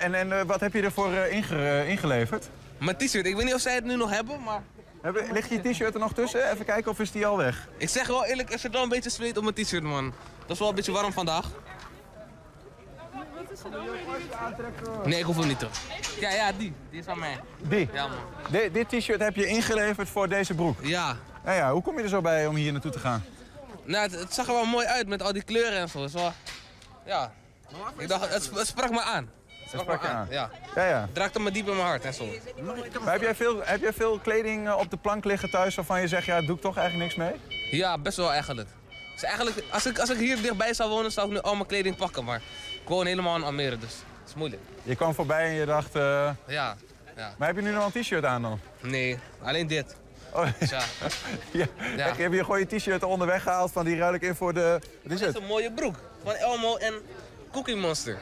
En, 0.00 0.14
en 0.14 0.46
wat 0.46 0.60
heb 0.60 0.72
je 0.72 0.82
ervoor 0.82 1.12
eh, 1.12 1.32
inge- 1.32 1.86
ingeleverd? 1.86 2.48
Mijn 2.78 2.96
t-shirt, 2.96 3.26
ik 3.26 3.36
weet 3.36 3.44
niet 3.44 3.54
of 3.54 3.60
zij 3.60 3.74
het 3.74 3.84
nu 3.84 3.96
nog 3.96 4.10
hebben, 4.10 4.42
maar 4.42 4.62
Hebben- 5.02 5.32
Ligt 5.32 5.48
je 5.48 5.60
t-shirt 5.70 5.94
er 5.94 6.00
nog 6.00 6.12
tussen? 6.14 6.50
Even 6.52 6.64
kijken 6.64 6.90
of 6.90 7.00
is 7.00 7.10
die 7.12 7.26
al 7.26 7.36
weg? 7.36 7.68
ik 7.76 7.88
zeg 7.88 8.06
wel 8.06 8.24
eerlijk, 8.24 8.52
er 8.52 8.58
zit 8.58 8.72
wel 8.72 8.82
een 8.82 8.88
beetje 8.88 9.10
zweet 9.10 9.36
op 9.36 9.42
mijn 9.42 9.54
t-shirt, 9.54 9.82
man. 9.82 10.12
Dat 10.50 10.58
is 10.58 10.64
wel 10.64 10.68
een 10.74 10.80
beetje 10.84 10.92
warm 10.92 11.12
vandaag. 11.12 11.46
Nee, 15.04 15.18
ik 15.18 15.24
hoef 15.24 15.36
hem 15.36 15.46
niet 15.46 15.58
terug. 15.58 15.80
Ja, 16.20 16.30
ja, 16.30 16.52
die. 16.52 16.72
Die 16.90 16.98
is 16.98 17.04
van 17.04 17.18
mij. 17.18 17.40
Die. 17.58 17.88
Ja, 17.92 18.06
man. 18.06 18.18
Di- 18.50 18.70
dit 18.72 18.88
t-shirt 18.88 19.20
heb 19.20 19.36
je 19.36 19.46
ingeleverd 19.46 20.08
voor 20.08 20.28
deze 20.28 20.54
broek. 20.54 20.78
Ja. 20.82 21.16
Ja, 21.44 21.52
ja, 21.52 21.72
hoe 21.72 21.82
kom 21.82 21.96
je 21.96 22.02
er 22.02 22.08
zo 22.08 22.20
bij 22.20 22.46
om 22.46 22.54
hier 22.54 22.72
naartoe 22.72 22.90
te 22.90 22.98
gaan? 22.98 23.24
Nou, 23.84 24.02
het, 24.02 24.20
het 24.20 24.34
zag 24.34 24.46
er 24.46 24.52
wel 24.52 24.64
mooi 24.64 24.86
uit 24.86 25.08
met 25.08 25.22
al 25.22 25.32
die 25.32 25.42
kleuren 25.42 25.78
en 25.78 26.10
zo. 26.10 26.32
Ja. 27.06 27.32
Ik 27.96 28.08
dacht, 28.08 28.34
het, 28.34 28.50
het 28.54 28.66
sprak 28.66 28.90
me 28.90 29.02
aan. 29.02 29.30
Het 29.46 29.68
sprak, 29.80 29.86
me 29.86 29.92
je 29.92 30.12
aan. 30.12 30.16
aan. 30.16 30.26
Ja. 30.30 30.50
Ja, 30.74 30.88
ja. 30.88 31.00
Het 31.08 31.18
raakte 31.18 31.40
me 31.40 31.50
diep 31.50 31.68
in 31.68 31.74
mijn 31.76 31.86
hart 31.86 32.04
en 32.04 32.14
zo. 32.14 32.24
Maar 33.04 33.12
heb 33.12 33.22
jij 33.22 33.34
veel, 33.34 33.60
heb 33.64 33.80
jij 33.80 33.92
veel 33.92 34.18
kleding 34.18 34.68
eh, 34.68 34.78
op 34.78 34.90
de 34.90 34.96
plank 34.96 35.24
liggen 35.24 35.50
thuis 35.50 35.74
waarvan 35.74 36.00
je 36.00 36.08
zegt, 36.08 36.26
ja, 36.26 36.40
doe 36.40 36.56
ik 36.56 36.60
toch 36.62 36.76
eigenlijk 36.76 37.16
niks 37.16 37.30
mee? 37.48 37.60
Ja, 37.70 37.98
best 37.98 38.16
wel 38.16 38.32
eigenlijk. 38.32 38.68
Dus 39.20 39.28
eigenlijk, 39.28 39.62
als 39.70 39.86
ik, 39.86 39.98
als 39.98 40.10
ik 40.10 40.18
hier 40.18 40.42
dichtbij 40.42 40.74
zou 40.74 40.90
wonen, 40.90 41.12
zou 41.12 41.26
ik 41.26 41.32
nu 41.32 41.40
al 41.40 41.54
mijn 41.54 41.66
kleding 41.66 41.96
pakken. 41.96 42.24
Maar 42.24 42.40
ik 42.82 42.88
woon 42.88 43.06
helemaal 43.06 43.36
in 43.36 43.42
Almere, 43.42 43.78
dus 43.78 43.92
het 43.92 44.28
is 44.28 44.34
moeilijk. 44.34 44.62
Je 44.82 44.96
kwam 44.96 45.14
voorbij 45.14 45.44
en 45.46 45.52
je 45.54 45.64
dacht, 45.66 45.94
eh, 45.94 46.30
Ja, 46.46 46.76
ja. 47.16 47.34
maar 47.38 47.48
heb 47.48 47.56
je 47.56 47.62
nu 47.62 47.70
nog 47.72 47.94
een 47.94 48.02
t-shirt 48.02 48.24
aan 48.24 48.42
dan? 48.42 48.60
Nee, 48.80 49.18
alleen 49.42 49.66
dit. 49.66 49.96
Oh, 50.32 50.46
Dus 50.58 50.70
ja, 50.78 50.82
ja. 51.52 51.66
Ja. 51.96 52.04
Heb 52.06 52.16
je- 52.16 52.22
Heb 52.22 52.32
je 52.32 52.44
gewoon 52.44 52.58
je 52.58 52.66
t-shirt 52.76 53.02
onderweg 53.02 53.42
gehaald 53.42 53.72
van 53.72 53.84
die 53.84 53.96
ruil 53.96 54.14
ik 54.14 54.22
in 54.22 54.34
voor 54.34 54.54
de... 54.54 54.78
Wat 55.02 55.12
is 55.12 55.18
dit 55.18 55.20
het? 55.20 55.34
is 55.36 55.42
een 55.42 55.46
mooie 55.48 55.72
broek 55.72 55.94
van 56.24 56.34
Elmo 56.34 56.76
en 56.76 56.94
Cookie 57.52 57.76
Monster. 57.76 58.18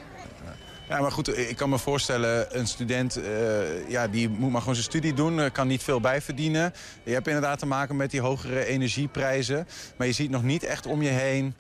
Ja, 0.89 1.01
maar 1.01 1.13
goed, 1.13 1.39
ik 1.39 1.57
kan 1.57 1.69
me 1.69 1.79
voorstellen, 1.79 2.59
een 2.59 2.67
student 2.67 3.17
eh, 3.17 3.89
ja, 3.89 4.09
die 4.09 4.29
moet 4.29 4.51
maar 4.51 4.61
gewoon 4.61 4.75
zijn 4.75 4.87
studie 4.87 5.15
doen, 5.15 5.41
eh, 5.41 5.51
kan 5.53 5.67
niet 5.67 5.83
veel 5.83 6.01
bijverdienen. 6.01 6.73
Je 7.03 7.13
hebt 7.13 7.27
inderdaad 7.27 7.59
te 7.59 7.67
maken 7.67 7.97
met 7.97 8.11
die 8.11 8.21
hogere 8.21 8.65
energieprijzen. 8.65 9.69
Maar 9.97 10.07
je 10.07 10.13
ziet 10.13 10.31
nog 10.31 10.43
niet 10.43 10.63
echt 10.63 10.87
om 10.87 11.03
je 11.03 11.09
heen 11.09 11.55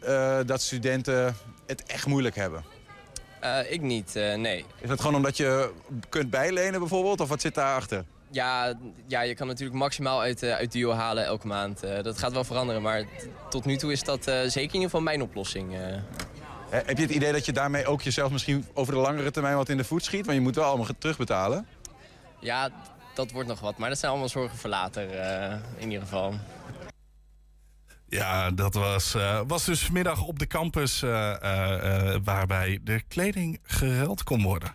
eh, 0.00 0.38
dat 0.46 0.62
studenten 0.62 1.36
het 1.66 1.82
echt 1.82 2.06
moeilijk 2.06 2.36
hebben. 2.36 2.64
Ik 3.68 3.80
niet, 3.80 4.14
nee. 4.14 4.64
Is 4.80 4.88
dat 4.88 5.00
gewoon 5.00 5.16
omdat 5.16 5.36
je 5.36 5.70
kunt 6.08 6.30
bijlenen 6.30 6.80
bijvoorbeeld, 6.80 7.20
of 7.20 7.28
wat 7.28 7.40
zit 7.40 7.54
daarachter? 7.54 8.04
Ja, 8.30 8.74
ja, 9.06 9.20
je 9.20 9.34
kan 9.34 9.46
natuurlijk 9.46 9.78
maximaal 9.78 10.20
uit, 10.20 10.42
uh, 10.42 10.54
uit 10.54 10.72
duo 10.72 10.92
halen 10.92 11.24
elke 11.24 11.46
maand. 11.46 11.84
Uh, 11.84 12.02
dat 12.02 12.18
gaat 12.18 12.32
wel 12.32 12.44
veranderen, 12.44 12.82
maar 12.82 13.04
tot 13.50 13.64
nu 13.64 13.76
toe 13.76 13.92
is 13.92 14.02
dat 14.02 14.28
uh, 14.28 14.34
zeker 14.34 14.56
in 14.56 14.62
ieder 14.62 14.80
geval 14.80 15.00
mijn 15.00 15.22
oplossing. 15.22 15.76
Heb 16.72 16.96
je 16.96 17.02
het 17.02 17.12
idee 17.12 17.32
dat 17.32 17.46
je 17.46 17.52
daarmee 17.52 17.86
ook 17.86 18.02
jezelf 18.02 18.32
misschien 18.32 18.66
over 18.74 18.94
de 18.94 19.00
langere 19.00 19.30
termijn 19.30 19.56
wat 19.56 19.68
in 19.68 19.76
de 19.76 19.84
voet 19.84 20.04
schiet? 20.04 20.24
Want 20.24 20.36
je 20.36 20.42
moet 20.42 20.54
wel 20.54 20.64
allemaal 20.64 20.86
terugbetalen. 20.98 21.66
Ja, 22.40 22.70
dat 23.14 23.30
wordt 23.30 23.48
nog 23.48 23.60
wat, 23.60 23.78
maar 23.78 23.88
dat 23.88 23.98
zijn 23.98 24.10
allemaal 24.10 24.28
zorgen 24.28 24.58
voor 24.58 24.70
later 24.70 25.10
in 25.76 25.90
ieder 25.90 26.02
geval. 26.02 26.34
Ja, 28.12 28.50
dat 28.50 28.74
was, 28.74 29.14
uh, 29.14 29.40
was 29.46 29.64
dus 29.64 29.84
vanmiddag 29.84 30.22
op 30.22 30.38
de 30.38 30.46
campus 30.46 31.02
uh, 31.02 31.10
uh, 31.42 32.16
waarbij 32.24 32.78
de 32.82 33.02
kleding 33.08 33.60
geruild 33.62 34.22
kon 34.22 34.42
worden. 34.42 34.74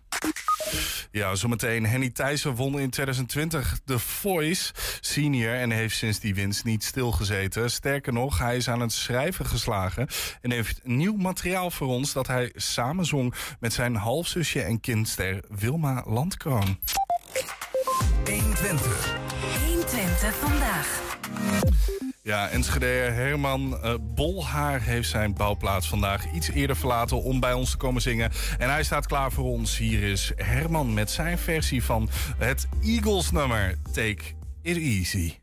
Ja, 1.11 1.35
zometeen. 1.35 1.85
Henny 1.85 2.09
Thijssen 2.09 2.55
won 2.55 2.79
in 2.79 2.89
2020 2.89 3.79
de 3.85 3.99
Voice 3.99 4.73
Senior 4.99 5.53
en 5.53 5.71
heeft 5.71 5.95
sinds 5.95 6.19
die 6.19 6.35
winst 6.35 6.63
niet 6.63 6.83
stilgezeten. 6.83 7.71
Sterker 7.71 8.13
nog, 8.13 8.39
hij 8.39 8.55
is 8.55 8.69
aan 8.69 8.79
het 8.79 8.91
schrijven 8.91 9.45
geslagen 9.45 10.07
en 10.41 10.51
heeft 10.51 10.79
nieuw 10.83 11.15
materiaal 11.15 11.71
voor 11.71 11.87
ons 11.87 12.13
dat 12.13 12.27
hij 12.27 12.51
samenzong 12.55 13.33
met 13.59 13.73
zijn 13.73 13.95
halfzusje 13.95 14.61
en 14.61 14.79
kindster 14.79 15.43
Wilma 15.49 16.03
Landkroon. 16.05 16.79
120. 18.25 19.17
120 19.65 20.35
vandaag. 20.35 21.06
Ja, 22.27 22.49
Enschedeer 22.49 23.13
Herman 23.13 23.79
uh, 23.83 23.93
Bolhaar 24.01 24.81
heeft 24.81 25.09
zijn 25.09 25.33
bouwplaats 25.33 25.87
vandaag 25.87 26.31
iets 26.33 26.49
eerder 26.49 26.75
verlaten 26.75 27.23
om 27.23 27.39
bij 27.39 27.53
ons 27.53 27.71
te 27.71 27.77
komen 27.77 28.01
zingen. 28.01 28.31
En 28.57 28.69
hij 28.69 28.83
staat 28.83 29.05
klaar 29.05 29.31
voor 29.31 29.45
ons. 29.45 29.77
Hier 29.77 30.03
is 30.03 30.31
Herman 30.35 30.93
met 30.93 31.11
zijn 31.11 31.37
versie 31.37 31.83
van 31.83 32.09
het 32.37 32.67
Eagles 32.83 33.31
nummer 33.31 33.77
Take 33.93 34.23
It 34.61 34.77
Easy. 34.77 35.33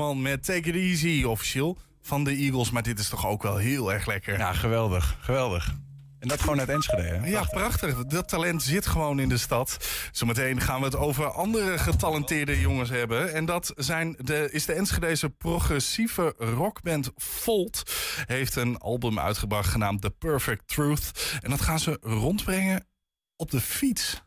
Met 0.00 0.44
Take 0.44 0.68
It 0.68 0.74
Easy 0.74 1.24
officieel 1.24 1.78
van 2.02 2.24
de 2.24 2.30
Eagles. 2.30 2.70
Maar 2.70 2.82
dit 2.82 2.98
is 2.98 3.08
toch 3.08 3.26
ook 3.26 3.42
wel 3.42 3.56
heel 3.56 3.92
erg 3.92 4.06
lekker. 4.06 4.38
Ja, 4.38 4.52
geweldig. 4.52 5.16
Geweldig. 5.20 5.74
En 6.18 6.28
dat 6.28 6.40
gewoon 6.40 6.58
uit 6.58 6.68
Enschede, 6.68 7.02
hè? 7.02 7.26
Ja, 7.26 7.44
prachtig. 7.44 8.04
Dat 8.04 8.28
talent 8.28 8.62
zit 8.62 8.86
gewoon 8.86 9.20
in 9.20 9.28
de 9.28 9.38
stad. 9.38 9.86
Zometeen 10.12 10.60
gaan 10.60 10.78
we 10.78 10.84
het 10.84 10.96
over 10.96 11.30
andere 11.30 11.78
getalenteerde 11.78 12.60
jongens 12.60 12.90
hebben. 12.90 13.34
En 13.34 13.44
dat 13.44 13.72
zijn 13.76 14.16
de, 14.18 14.48
is 14.52 14.64
de 14.64 14.72
Enschedeze 14.72 15.30
progressieve 15.30 16.34
rockband 16.38 17.10
Volt. 17.16 17.82
Heeft 18.26 18.56
een 18.56 18.78
album 18.78 19.18
uitgebracht 19.18 19.68
genaamd 19.68 20.02
The 20.02 20.10
Perfect 20.10 20.68
Truth. 20.68 21.38
En 21.40 21.50
dat 21.50 21.60
gaan 21.60 21.78
ze 21.78 21.98
rondbrengen 22.00 22.86
op 23.36 23.50
de 23.50 23.60
fiets. 23.60 24.22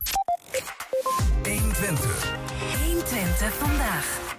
120. 1.44 2.38
120 2.84 3.54
vandaag. 3.54 4.33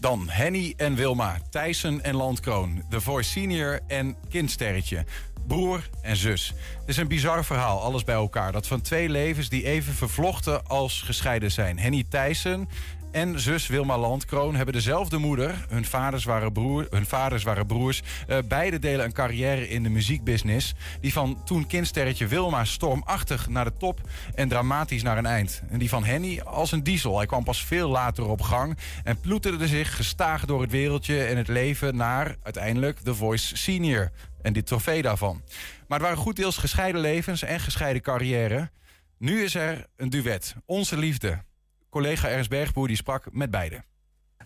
Dan 0.00 0.28
Henny 0.28 0.74
en 0.76 0.94
Wilma, 0.94 1.38
Thijssen 1.50 2.04
en 2.04 2.16
Landkroon, 2.16 2.82
The 2.88 3.00
Voice 3.00 3.30
Senior 3.30 3.80
en 3.86 4.16
Kindsterretje. 4.28 5.04
Broer 5.46 5.88
en 6.02 6.16
zus. 6.16 6.54
Het 6.78 6.88
is 6.88 6.96
een 6.96 7.08
bizar 7.08 7.44
verhaal, 7.44 7.82
alles 7.82 8.04
bij 8.04 8.14
elkaar. 8.14 8.52
Dat 8.52 8.66
van 8.66 8.80
twee 8.80 9.08
levens 9.08 9.48
die 9.48 9.64
even 9.64 9.94
vervlochten 9.94 10.66
als 10.66 11.02
gescheiden 11.02 11.50
zijn. 11.50 11.78
Henny 11.78 12.04
Thijssen 12.08 12.68
en 13.12 13.40
zus 13.40 13.66
Wilma 13.66 13.98
Landkroon 13.98 14.54
hebben 14.54 14.74
dezelfde 14.74 15.18
moeder. 15.18 15.64
Hun 15.68 15.84
vaders 15.84 16.24
waren, 16.24 16.52
broer, 16.52 16.86
hun 16.90 17.06
vaders 17.06 17.42
waren 17.42 17.66
broers. 17.66 18.02
Uh, 18.28 18.38
beide 18.48 18.78
delen 18.78 19.04
een 19.04 19.12
carrière 19.12 19.68
in 19.68 19.82
de 19.82 19.88
muziekbusiness. 19.88 20.74
Die 21.00 21.12
van 21.12 21.44
toen 21.44 21.66
kindsterretje 21.66 22.26
Wilma 22.26 22.64
stormachtig 22.64 23.48
naar 23.48 23.64
de 23.64 23.76
top 23.78 24.00
en 24.34 24.48
dramatisch 24.48 25.02
naar 25.02 25.18
een 25.18 25.26
eind. 25.26 25.62
En 25.68 25.78
die 25.78 25.88
van 25.88 26.04
Henny 26.04 26.40
als 26.40 26.72
een 26.72 26.82
diesel. 26.82 27.16
Hij 27.16 27.26
kwam 27.26 27.44
pas 27.44 27.64
veel 27.64 27.88
later 27.88 28.28
op 28.28 28.40
gang 28.40 28.78
en 29.04 29.20
ploeterde 29.20 29.66
zich 29.66 29.96
gestaag 29.96 30.44
door 30.44 30.60
het 30.60 30.70
wereldje 30.70 31.24
en 31.24 31.36
het 31.36 31.48
leven 31.48 31.96
naar 31.96 32.36
uiteindelijk 32.42 32.98
The 32.98 33.14
Voice 33.14 33.56
Senior. 33.56 34.10
En 34.42 34.52
dit 34.52 34.66
trofee 34.66 35.02
daarvan. 35.02 35.42
Maar 35.88 35.98
het 35.98 36.08
waren 36.08 36.22
goed 36.22 36.36
deels 36.36 36.56
gescheiden 36.56 37.00
levens 37.00 37.42
en 37.42 37.60
gescheiden 37.60 38.02
carrière. 38.02 38.70
Nu 39.18 39.42
is 39.42 39.54
er 39.54 39.86
een 39.96 40.10
duet. 40.10 40.54
Onze 40.66 40.96
liefde 40.96 41.42
collega 41.92 42.28
Ernst 42.28 42.50
Bergboer 42.50 42.86
die 42.86 42.96
sprak 42.96 43.24
met 43.30 43.50
beide. 43.50 43.82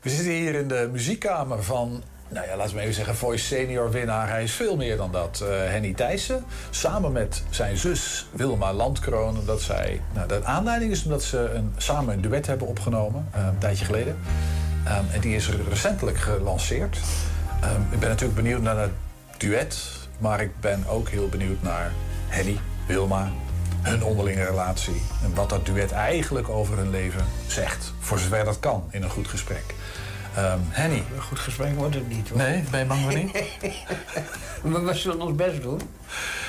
We 0.03 0.11
zitten 0.11 0.33
hier 0.33 0.55
in 0.55 0.69
de 0.69 0.89
muziekkamer 0.93 1.63
van, 1.63 2.03
nou 2.29 2.47
ja, 2.47 2.57
laten 2.57 2.75
we 2.75 2.81
even 2.81 2.95
zeggen, 2.95 3.17
Voice 3.17 3.45
Senior 3.45 3.91
winnaar. 3.91 4.29
Hij 4.29 4.43
is 4.43 4.53
veel 4.53 4.77
meer 4.77 4.97
dan 4.97 5.13
dat. 5.13 5.41
Uh, 5.43 5.49
Henny 5.49 5.95
Thijssen, 5.95 6.45
samen 6.71 7.13
met 7.13 7.43
zijn 7.51 7.77
zus 7.77 8.27
Wilma 8.33 8.73
Landkroon. 8.73 9.45
Dat 9.45 9.63
zij, 9.63 10.01
nou, 10.15 10.29
de 10.29 10.45
aanleiding 10.45 10.93
is 10.93 11.05
omdat 11.05 11.23
ze 11.23 11.51
een, 11.55 11.75
samen 11.77 12.15
een 12.15 12.21
duet 12.21 12.47
hebben 12.47 12.67
opgenomen, 12.67 13.29
uh, 13.37 13.47
een 13.47 13.59
tijdje 13.59 13.85
geleden. 13.85 14.17
Um, 14.87 15.07
en 15.13 15.21
die 15.21 15.37
is 15.37 15.51
recentelijk 15.69 16.19
gelanceerd. 16.19 16.99
Um, 17.65 17.87
ik 17.91 17.99
ben 17.99 18.09
natuurlijk 18.09 18.39
benieuwd 18.43 18.63
naar 18.63 18.79
het 18.79 18.93
duet, 19.37 20.09
maar 20.19 20.41
ik 20.41 20.61
ben 20.61 20.87
ook 20.87 21.09
heel 21.09 21.29
benieuwd 21.29 21.63
naar 21.63 21.93
Henny, 22.29 22.59
Wilma, 22.87 23.31
hun 23.83 24.05
onderlinge 24.05 24.45
relatie. 24.45 25.03
En 25.23 25.35
wat 25.35 25.49
dat 25.49 25.67
duet 25.67 25.93
eigenlijk 25.93 26.49
over 26.49 26.77
hun 26.77 26.91
leven 26.91 27.25
zegt. 27.47 27.93
Voor 27.99 28.19
zover 28.19 28.45
dat 28.45 28.61
kan 28.61 28.85
in 28.91 29.03
een 29.03 29.11
goed 29.11 29.29
gesprek. 29.29 29.75
Um, 30.39 30.61
Henny. 30.69 31.03
Een 31.15 31.23
goed 31.23 31.39
gesprek 31.39 31.75
wordt 31.77 31.95
het 31.95 32.09
niet 32.09 32.29
hoor. 32.29 32.39
Nee, 32.39 32.63
ben 32.71 32.81
je 32.81 32.87
bang 32.87 33.01
voor 33.01 33.15
niet? 33.15 33.33
maar 34.73 34.85
we 34.85 34.95
zullen 34.95 35.21
ons 35.21 35.35
best 35.35 35.63
doen. 35.63 35.81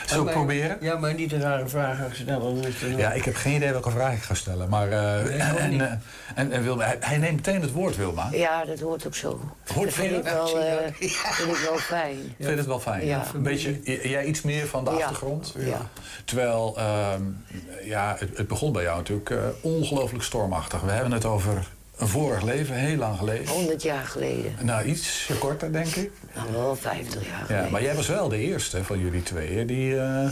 Zullen 0.05 0.25
we 0.25 0.31
proberen? 0.31 0.77
Ja, 0.81 0.97
maar 0.97 1.13
niet 1.13 1.31
een 1.31 1.41
rare 1.41 1.67
vragen 1.67 2.15
stellen. 2.15 2.97
Ja, 2.97 3.11
ik 3.11 3.23
heb 3.23 3.35
geen 3.35 3.55
idee 3.55 3.71
welke 3.71 3.91
vraag 3.91 4.13
ik 4.13 4.21
ga 4.21 4.33
stellen. 4.33 4.69
Maar, 4.69 4.89
uh, 4.89 5.23
nee, 5.23 5.39
en, 5.39 5.73
uh, 5.73 5.91
en, 6.35 6.51
en, 6.51 6.63
Wilma, 6.63 6.85
hij, 6.85 6.97
hij, 6.99 7.17
neemt 7.17 7.35
meteen 7.35 7.61
het 7.61 7.71
woord, 7.71 7.95
Wilma. 7.95 8.29
Ja, 8.31 8.65
dat 8.65 8.79
hoort 8.79 9.07
ook 9.07 9.15
zo. 9.15 9.39
Hoort 9.73 9.85
dat 9.85 9.93
vind, 9.93 10.15
ik 10.15 10.23
wel, 10.23 10.59
uh, 10.59 10.65
vind 10.99 11.49
ik 11.49 11.63
wel 11.65 11.77
fijn. 11.77 12.17
Vind 12.39 12.57
het 12.57 12.67
wel 12.67 12.79
fijn? 12.79 13.05
Ja. 13.05 13.23
Een 13.33 13.43
beetje, 13.43 13.79
jij 14.09 14.25
iets 14.25 14.41
meer 14.41 14.67
van 14.67 14.85
de 14.85 14.91
ja. 14.91 14.97
achtergrond? 14.97 15.53
Ja. 15.57 15.89
Terwijl, 16.25 16.77
um, 17.13 17.43
ja, 17.83 18.15
het, 18.19 18.37
het, 18.37 18.47
begon 18.47 18.71
bij 18.71 18.83
jou 18.83 18.97
natuurlijk 18.97 19.33
ongelooflijk 19.61 20.23
stormachtig. 20.23 20.81
We 20.81 20.91
hebben 20.91 21.11
het 21.11 21.25
over 21.25 21.67
een 21.97 22.07
vorig 22.07 22.43
leven, 22.43 22.75
heel 22.75 22.97
lang 22.97 23.17
geleden. 23.17 23.47
100 23.47 23.81
jaar 23.81 24.05
geleden. 24.05 24.55
Nou, 24.61 24.85
iets 24.85 25.29
korter, 25.39 25.71
denk 25.71 25.95
ik. 25.95 26.11
Nou, 26.35 26.51
wel 26.51 26.75
50 26.75 27.27
jaar 27.27 27.45
geleden. 27.45 27.65
Ja, 27.65 27.71
maar 27.71 27.81
jij 27.81 27.95
was 27.95 28.07
wel 28.07 28.29
de 28.29 28.37
eerste 28.37 28.83
van 28.83 28.99
jullie 28.99 29.23
tweeën 29.23 29.67
die 29.67 29.93
uh, 29.93 30.29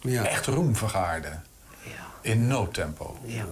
ja. 0.00 0.26
echt 0.26 0.46
roem 0.46 0.76
vergaarde. 0.76 1.28
Ja. 1.82 1.90
In 2.20 2.46
noodtempo. 2.46 3.16
Ja. 3.24 3.44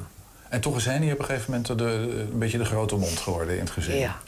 En 0.49 0.61
toch 0.61 0.77
is 0.77 0.85
Henny 0.85 1.13
op 1.13 1.19
een 1.19 1.25
gegeven 1.25 1.51
moment 1.51 1.79
de, 1.79 1.85
een 2.33 2.39
beetje 2.39 2.59
de 2.59 2.65
grote 2.65 2.97
mond 2.97 3.19
geworden 3.19 3.55
in 3.55 3.61
het 3.61 3.71
gezin. 3.71 3.97
Ja, 3.97 4.19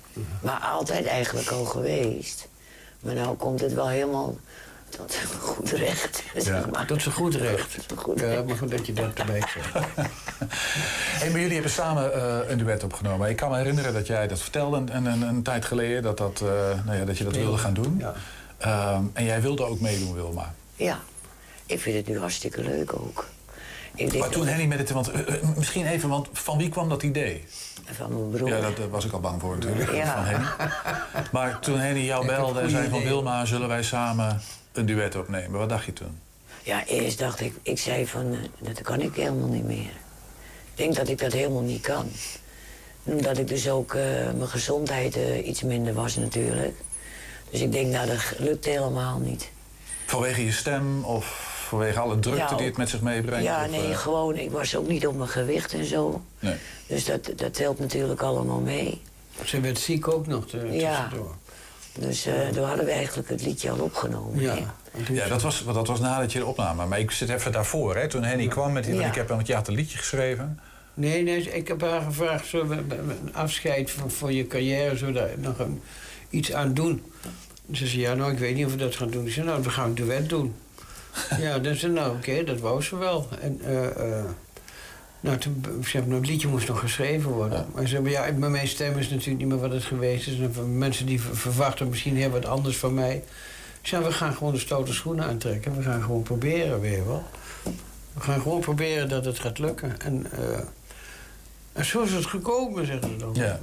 maar 0.40 0.60
altijd 0.60 1.06
eigenlijk 1.06 1.50
al 1.50 1.64
geweest. 1.64 2.48
Maar 3.00 3.14
nu 3.14 3.22
komt 3.22 3.60
het 3.60 3.72
wel 3.72 3.88
helemaal 3.88 4.36
tot 4.88 5.12
zijn 5.12 5.26
goed 5.26 5.70
recht. 5.70 6.22
Ja, 6.34 6.66
maar. 6.72 6.86
tot 6.86 7.02
zijn 7.02 7.14
goed 7.14 7.34
recht. 7.34 7.76
Goed 7.96 8.20
ja, 8.20 8.42
maar 8.42 8.56
goed 8.56 8.70
dat 8.70 8.86
je 8.86 8.92
dat 8.92 9.14
erbij 9.14 9.40
zegt. 9.40 9.72
hey, 11.20 11.30
maar 11.30 11.40
jullie 11.40 11.54
hebben 11.54 11.70
samen 11.70 12.12
uh, 12.16 12.50
een 12.50 12.58
duet 12.58 12.82
opgenomen. 12.82 13.30
Ik 13.30 13.36
kan 13.36 13.50
me 13.50 13.56
herinneren 13.56 13.92
dat 13.92 14.06
jij 14.06 14.26
dat 14.28 14.40
vertelde 14.40 14.76
een, 14.76 15.04
een, 15.06 15.22
een 15.22 15.42
tijd 15.42 15.64
geleden... 15.64 16.02
dat, 16.02 16.18
dat, 16.18 16.40
uh, 16.42 16.48
nou 16.84 16.98
ja, 16.98 17.04
dat 17.04 17.18
je 17.18 17.24
dat 17.24 17.36
wilde 17.36 17.58
gaan 17.58 17.74
doen. 17.74 17.98
Ja. 17.98 18.14
Um, 18.94 19.10
en 19.14 19.24
jij 19.24 19.40
wilde 19.40 19.64
ook 19.64 19.80
meedoen, 19.80 20.14
Wilma. 20.14 20.54
Ja, 20.74 20.98
ik 21.66 21.80
vind 21.80 21.96
het 21.96 22.06
nu 22.06 22.18
hartstikke 22.18 22.62
leuk 22.62 22.92
ook. 22.92 23.26
Ik 23.94 24.18
maar 24.18 24.28
toen 24.28 24.46
Henny 24.46 24.66
met 24.66 24.78
het... 24.78 24.90
Want, 24.90 25.14
uh, 25.14 25.20
misschien 25.56 25.86
even, 25.86 26.08
want 26.08 26.28
van 26.32 26.58
wie 26.58 26.68
kwam 26.68 26.88
dat 26.88 27.02
idee? 27.02 27.44
Van 27.92 28.14
mijn 28.14 28.30
broer. 28.30 28.48
Ja, 28.48 28.60
dat 28.60 28.88
was 28.90 29.04
ik 29.04 29.12
al 29.12 29.20
bang 29.20 29.40
voor 29.40 29.54
natuurlijk, 29.54 29.92
Ja. 29.92 30.14
van 30.14 30.24
Henny. 30.24 30.46
Maar 31.32 31.58
toen 31.60 31.78
Henny 31.78 32.00
jou 32.00 32.26
belde 32.26 32.60
en 32.60 32.70
zei 32.70 32.88
van... 32.88 33.02
Wilma, 33.02 33.44
zullen 33.44 33.68
wij 33.68 33.82
samen 33.82 34.40
een 34.76 34.86
duet 34.86 35.16
opnemen? 35.16 35.58
Wat 35.58 35.68
dacht 35.68 35.84
je 35.84 35.92
toen? 35.92 36.18
Ja, 36.62 36.84
eerst 36.86 37.18
dacht 37.18 37.40
ik, 37.40 37.54
ik 37.62 37.78
zei 37.78 38.06
van, 38.06 38.32
uh, 38.32 38.38
dat 38.58 38.82
kan 38.82 39.00
ik 39.00 39.14
helemaal 39.14 39.48
niet 39.48 39.64
meer. 39.64 39.90
Ik 40.70 40.82
denk 40.82 40.94
dat 40.94 41.08
ik 41.08 41.18
dat 41.18 41.32
helemaal 41.32 41.62
niet 41.62 41.82
kan. 41.82 42.10
Omdat 43.02 43.38
ik 43.38 43.48
dus 43.48 43.68
ook, 43.68 43.94
uh, 43.94 44.02
mijn 44.36 44.48
gezondheid 44.48 45.16
uh, 45.16 45.46
iets 45.46 45.62
minder 45.62 45.94
was 45.94 46.16
natuurlijk. 46.16 46.74
Dus 47.50 47.60
ik 47.60 47.72
denk, 47.72 47.92
nou, 47.92 48.06
dat 48.06 48.34
lukt 48.38 48.64
helemaal 48.64 49.18
niet. 49.18 49.50
Vanwege 50.06 50.44
je 50.44 50.52
stem 50.52 51.04
of 51.04 51.54
vanwege 51.68 51.98
alle 51.98 52.18
drukte 52.18 52.40
Ja, 52.40 52.56
die 52.56 52.66
het 52.66 52.76
met 52.76 52.88
zich 52.88 53.00
meebrengt? 53.00 53.44
Ja, 53.44 53.64
of, 53.64 53.70
nee, 53.70 53.90
eh, 53.90 53.98
gewoon, 53.98 54.36
ik 54.36 54.50
was 54.50 54.76
ook 54.76 54.88
niet 54.88 55.06
op 55.06 55.16
mijn 55.16 55.28
gewicht 55.28 55.72
en 55.72 55.84
zo. 55.84 56.22
Nee. 56.38 56.54
Dus 56.86 57.04
dat, 57.04 57.30
dat 57.36 57.58
helpt 57.58 57.80
natuurlijk 57.80 58.22
allemaal 58.22 58.60
mee. 58.60 59.00
Ze 59.44 59.60
werd 59.60 59.78
ziek 59.78 60.08
ook 60.08 60.26
nog 60.26 60.46
te, 60.46 60.68
Ja. 60.70 61.08
Dus 61.98 62.26
uh, 62.26 62.48
toen 62.48 62.64
hadden 62.64 62.84
we 62.84 62.90
eigenlijk 62.90 63.28
het 63.28 63.42
liedje 63.42 63.70
al 63.70 63.78
opgenomen. 63.78 64.40
Ja. 64.40 64.74
Ja, 65.08 65.28
dat 65.28 65.42
was, 65.42 65.64
dat 65.64 65.86
was 65.86 66.00
nadat 66.00 66.32
je 66.32 66.38
de 66.38 66.46
opname. 66.46 66.86
Maar 66.86 66.98
ik 66.98 67.10
zit 67.10 67.28
even 67.28 67.52
daarvoor, 67.52 67.96
hè, 67.96 68.08
toen 68.08 68.22
Henny 68.22 68.48
kwam 68.48 68.72
met 68.72 68.84
die... 68.84 68.94
Ja. 68.94 69.06
Ik 69.06 69.14
heb 69.14 69.28
want 69.28 69.46
je 69.46 69.54
had 69.54 69.68
een 69.68 69.74
liedje 69.74 69.98
geschreven. 69.98 70.60
Nee, 70.94 71.22
nee, 71.22 71.52
ik 71.52 71.68
heb 71.68 71.80
haar 71.80 72.00
gevraagd, 72.00 72.50
we 72.50 72.58
een 72.88 73.34
afscheid 73.34 73.90
van, 73.90 74.10
van 74.10 74.34
je 74.34 74.46
carrière, 74.46 75.06
we 75.06 75.12
daar 75.12 75.30
nog 75.36 75.58
een, 75.58 75.82
iets 76.30 76.52
aan 76.52 76.74
doen? 76.74 77.02
Ze 77.72 77.86
zei, 77.86 78.00
ja, 78.00 78.14
nou, 78.14 78.32
ik 78.32 78.38
weet 78.38 78.54
niet 78.54 78.66
of 78.66 78.72
we 78.72 78.78
dat 78.78 78.96
gaan 78.96 79.10
doen. 79.10 79.26
Ik 79.26 79.32
zei, 79.32 79.46
nou, 79.46 79.62
we 79.62 79.70
gaan 79.70 79.88
een 79.88 79.94
duet 79.94 80.28
doen. 80.28 80.54
ja, 81.38 81.58
dan 81.58 81.74
zei 81.74 81.92
nou, 81.92 82.16
oké, 82.16 82.44
dat 82.44 82.60
wou 82.60 82.82
ze 82.82 82.96
wel. 82.96 83.28
En, 83.40 83.60
eh, 83.64 84.18
eh, 84.18 84.24
nou, 85.26 85.38
toen, 85.38 85.64
ze 85.84 85.90
hebben, 85.90 86.08
nou, 86.10 86.20
het 86.22 86.30
liedje 86.30 86.48
moest 86.48 86.68
nog 86.68 86.78
geschreven 86.80 87.30
worden. 87.30 87.66
Maar 87.74 87.86
ze 87.86 87.94
hebben, 87.94 88.12
ja, 88.12 88.32
mijn 88.32 88.68
stem 88.68 88.98
is 88.98 89.08
natuurlijk 89.08 89.38
niet 89.38 89.48
meer 89.48 89.58
wat 89.60 89.70
het 89.72 89.84
geweest 89.84 90.26
is. 90.26 90.38
En 90.38 90.78
mensen 90.78 91.06
die 91.06 91.20
ver- 91.20 91.36
verwachten 91.36 91.88
misschien 91.88 92.16
heel 92.16 92.30
wat 92.30 92.46
anders 92.46 92.76
van 92.76 92.94
mij. 92.94 93.16
Ik 93.80 93.88
zei, 93.92 94.04
we 94.04 94.12
gaan 94.12 94.34
gewoon 94.34 94.52
de 94.52 94.58
stoute 94.58 94.92
schoenen 94.92 95.24
aantrekken. 95.24 95.76
We 95.76 95.82
gaan 95.82 96.02
gewoon 96.02 96.22
proberen 96.22 96.80
weer 96.80 97.06
wel. 97.06 97.24
We 98.12 98.20
gaan 98.20 98.40
gewoon 98.40 98.60
proberen 98.60 99.08
dat 99.08 99.24
het 99.24 99.38
gaat 99.38 99.58
lukken. 99.58 100.00
En, 100.00 100.26
eh, 100.32 100.58
en 101.72 101.84
zo 101.84 102.02
is 102.02 102.12
het 102.12 102.26
gekomen, 102.26 102.86
zeggen 102.86 103.10
ze 103.10 103.16
dan. 103.16 103.34
Ja. 103.34 103.58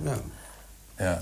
Ja. 0.97 1.19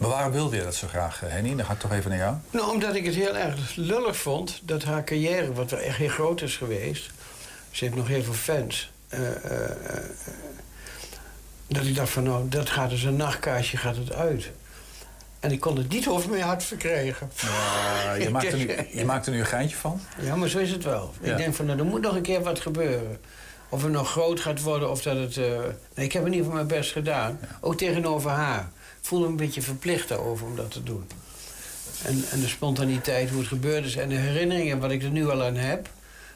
Maar 0.00 0.08
waarom 0.08 0.32
wilde 0.32 0.56
je 0.56 0.62
dat 0.62 0.74
zo 0.74 0.86
graag, 0.88 1.22
eh, 1.22 1.30
Henny? 1.30 1.56
Dan 1.56 1.64
ga 1.64 1.72
ik 1.72 1.78
toch 1.78 1.92
even 1.92 2.10
naar 2.10 2.18
jou. 2.18 2.34
Nou, 2.50 2.70
omdat 2.70 2.94
ik 2.94 3.04
het 3.04 3.14
heel 3.14 3.36
erg 3.36 3.76
lullig 3.76 4.16
vond 4.16 4.60
dat 4.64 4.82
haar 4.84 5.04
carrière, 5.04 5.52
wat 5.52 5.70
wel 5.70 5.80
echt 5.80 5.96
heel 5.96 6.08
groot 6.08 6.42
is 6.42 6.56
geweest. 6.56 7.10
Ze 7.70 7.84
heeft 7.84 7.96
nog 7.96 8.08
heel 8.08 8.22
veel 8.22 8.32
fans. 8.32 8.92
Eh, 9.08 9.28
eh, 9.28 9.70
eh, 9.70 10.04
dat 11.66 11.84
ik 11.84 11.94
dacht 11.94 12.10
van, 12.10 12.22
nou, 12.22 12.48
dat 12.48 12.70
gaat 12.70 12.90
dus 12.90 13.02
een 13.02 13.16
nachtkaasje 13.16 13.76
gaat 13.76 13.96
het 13.96 14.12
uit. 14.12 14.50
En 15.40 15.52
ik 15.52 15.60
kon 15.60 15.76
het 15.76 15.88
niet 15.88 16.08
over 16.08 16.30
mijn 16.30 16.42
hart 16.42 16.64
verkrijgen. 16.64 17.30
Ja, 17.36 18.14
je, 18.14 18.30
maakt 18.36 18.52
er 18.52 18.58
nu, 18.58 18.70
je 18.92 19.04
maakt 19.04 19.26
er 19.26 19.32
nu 19.32 19.38
een 19.38 19.46
geintje 19.46 19.76
van. 19.76 20.00
Ja, 20.20 20.36
maar 20.36 20.48
zo 20.48 20.58
is 20.58 20.70
het 20.70 20.84
wel. 20.84 21.14
Ja. 21.20 21.30
Ik 21.30 21.36
denk 21.36 21.54
van, 21.54 21.66
nou, 21.66 21.78
er 21.78 21.84
moet 21.84 22.00
nog 22.00 22.14
een 22.14 22.22
keer 22.22 22.42
wat 22.42 22.60
gebeuren. 22.60 23.18
Of 23.68 23.82
het 23.82 23.92
nog 23.92 24.10
groot 24.10 24.40
gaat 24.40 24.60
worden, 24.60 24.90
of 24.90 25.02
dat 25.02 25.16
het... 25.16 25.36
Nee, 25.94 26.06
ik 26.06 26.12
heb 26.12 26.26
in 26.26 26.32
ieder 26.32 26.46
geval 26.46 26.52
mijn 26.64 26.66
best 26.66 26.92
gedaan. 26.92 27.38
Ook 27.60 27.76
tegenover 27.76 28.30
haar. 28.30 28.70
Ik 29.00 29.08
voelde 29.08 29.24
me 29.24 29.30
een 29.30 29.36
beetje 29.36 29.62
verplicht 29.62 30.08
daarover 30.08 30.46
om 30.46 30.56
dat 30.56 30.70
te 30.70 30.82
doen. 30.82 31.06
En, 32.04 32.24
en 32.30 32.40
de 32.40 32.48
spontaniteit, 32.48 33.30
hoe 33.30 33.38
het 33.38 33.48
gebeurd 33.48 33.84
is... 33.84 33.96
en 33.96 34.08
de 34.08 34.14
herinneringen, 34.14 34.78
wat 34.78 34.90
ik 34.90 35.02
er 35.02 35.10
nu 35.10 35.28
al 35.28 35.42
aan 35.42 35.56
heb... 35.56 35.88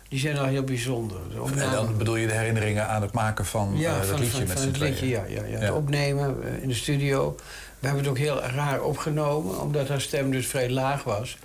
die 0.09 0.19
zijn 0.19 0.39
al 0.39 0.45
heel 0.45 0.63
bijzonder. 0.63 1.19
De 1.31 1.61
En 1.61 1.71
dan 1.71 1.97
bedoel 1.97 2.17
je 2.17 2.27
de 2.27 2.33
herinneringen 2.33 2.89
aan 2.89 3.03
het 3.03 3.13
maken 3.13 3.45
van 3.45 3.73
ja, 3.77 3.93
eh, 3.93 3.99
dat 3.99 4.07
van, 4.07 4.19
liedje 4.21 4.31
van, 4.31 4.41
met 4.41 4.53
van 4.53 4.61
z'n 4.61 4.67
het 4.69 4.79
liedje, 4.79 4.97
tweeën. 4.97 5.13
ja. 5.13 5.25
ja, 5.25 5.45
ja. 5.45 5.59
Ja. 5.59 5.59
Het 5.59 5.71
opnemen 5.71 6.37
eh, 6.45 6.63
in 6.63 6.69
de 6.69 6.75
studio. 6.75 7.37
We 7.79 7.87
hebben 7.87 8.03
het 8.03 8.11
ook 8.11 8.19
heel 8.19 8.41
raar 8.41 8.83
opgenomen, 8.83 9.61
omdat 9.61 9.89
haar 9.89 10.01
stem 10.01 10.31
dus 10.31 10.47
vrij 10.47 10.71
laag 10.71 11.05
was. 11.05 11.39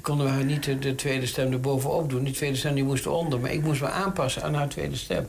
Konden 0.00 0.26
we 0.26 0.32
haar 0.32 0.44
niet 0.44 0.64
de, 0.64 0.78
de 0.78 0.94
tweede 0.94 1.26
stem 1.26 1.52
erbovenop 1.52 2.10
doen. 2.10 2.24
Die 2.24 2.34
tweede 2.34 2.56
stem 2.56 2.74
die 2.74 2.84
moest 2.84 3.06
onder. 3.06 3.40
Maar 3.40 3.52
ik 3.52 3.62
moest 3.62 3.80
me 3.80 3.88
aanpassen 3.90 4.42
aan 4.42 4.54
haar 4.54 4.68
tweede 4.68 4.96
stem. 4.96 5.28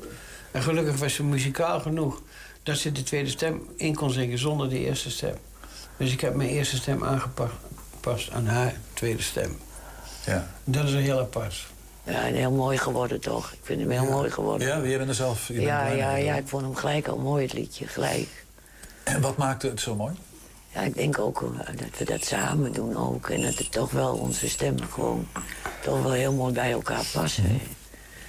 En 0.52 0.62
gelukkig 0.62 0.98
was 0.98 1.14
ze 1.14 1.24
muzikaal 1.24 1.80
genoeg 1.80 2.22
dat 2.64 2.78
ze 2.78 2.92
de 2.92 3.04
tweede 3.04 3.30
stem 3.30 3.62
in 3.76 3.96
kon 3.96 4.12
zingen 4.12 4.38
zonder 4.38 4.70
de 4.70 4.80
eerste 4.80 5.12
stem. 5.12 5.36
Dus 5.98 6.12
ik 6.12 6.22
heb 6.22 6.36
mijn 6.36 6.50
eerste 6.50 6.76
stem 6.76 7.04
aangepast 7.04 8.32
aan 8.32 8.46
haar 8.46 8.76
tweede 8.94 9.22
stem. 9.22 9.58
Ja. 10.26 10.48
Dat 10.64 10.84
is 10.84 10.94
een 10.94 11.02
heel 11.02 11.20
apart. 11.20 11.68
Ja, 12.08 12.26
en 12.28 12.34
heel 12.34 12.52
mooi 12.52 12.78
geworden 12.78 13.20
toch. 13.22 13.52
Ik 13.52 13.60
vind 13.62 13.80
hem 13.80 13.90
heel 13.90 14.06
mooi 14.12 14.30
geworden. 14.32 14.68
Ja, 14.68 14.78
je 14.78 14.98
bent 14.98 15.10
er 15.10 15.16
zelf... 15.16 15.48
je 15.48 15.54
bent 15.54 15.66
Ja, 15.66 15.84
blij 15.84 15.98
ja, 15.98 16.16
ja, 16.16 16.36
ik 16.36 16.48
vond 16.48 16.64
hem 16.64 16.76
gelijk 16.76 17.08
al 17.08 17.18
mooi, 17.18 17.44
het 17.44 17.54
liedje, 17.54 17.88
gelijk. 17.88 18.28
En 19.04 19.22
wat 19.22 19.38
maakte 19.38 19.68
het 19.68 19.80
zo 19.82 19.96
mooi? 19.96 20.14
Ja, 20.74 20.82
ik 20.82 20.96
denk 20.96 21.20
ook 21.20 21.42
eh, 21.42 21.68
dat 21.78 21.98
we 21.98 22.06
dat 22.06 22.24
samen 22.26 22.72
doen 22.74 22.98
ook. 22.98 23.30
En 23.30 23.42
dat 23.42 23.56
het 23.58 23.72
toch 23.72 23.92
wel 23.92 24.16
onze 24.16 24.50
stemmen 24.50 24.88
gewoon 24.90 25.28
toch 25.82 26.02
wel 26.04 26.12
heel 26.12 26.34
mooi 26.34 26.54
bij 26.54 26.72
elkaar 26.72 27.04
passen. 27.14 27.60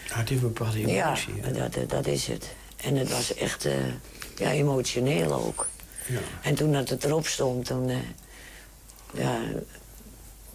Ja, 0.09 0.25
een 0.29 0.41
bepaalde 0.41 0.81
Ja, 0.87 1.07
emotie. 1.07 1.35
hè. 1.41 1.53
dat, 1.53 1.75
eh, 1.75 1.89
dat 1.89 2.07
is 2.07 2.27
het. 2.27 2.55
En 2.77 2.97
het 2.97 3.11
was 3.11 3.35
echt 3.35 3.65
eh, 3.65 3.73
ja, 4.37 4.51
emotioneel 4.51 5.33
ook. 5.33 5.67
Ja. 6.07 6.19
En 6.43 6.55
toen 6.55 6.73
dat 6.73 6.89
het 6.89 7.05
erop 7.05 7.27
stond, 7.27 7.65
toen... 7.65 7.89
eh, 7.89 7.97
ja, 9.13 9.39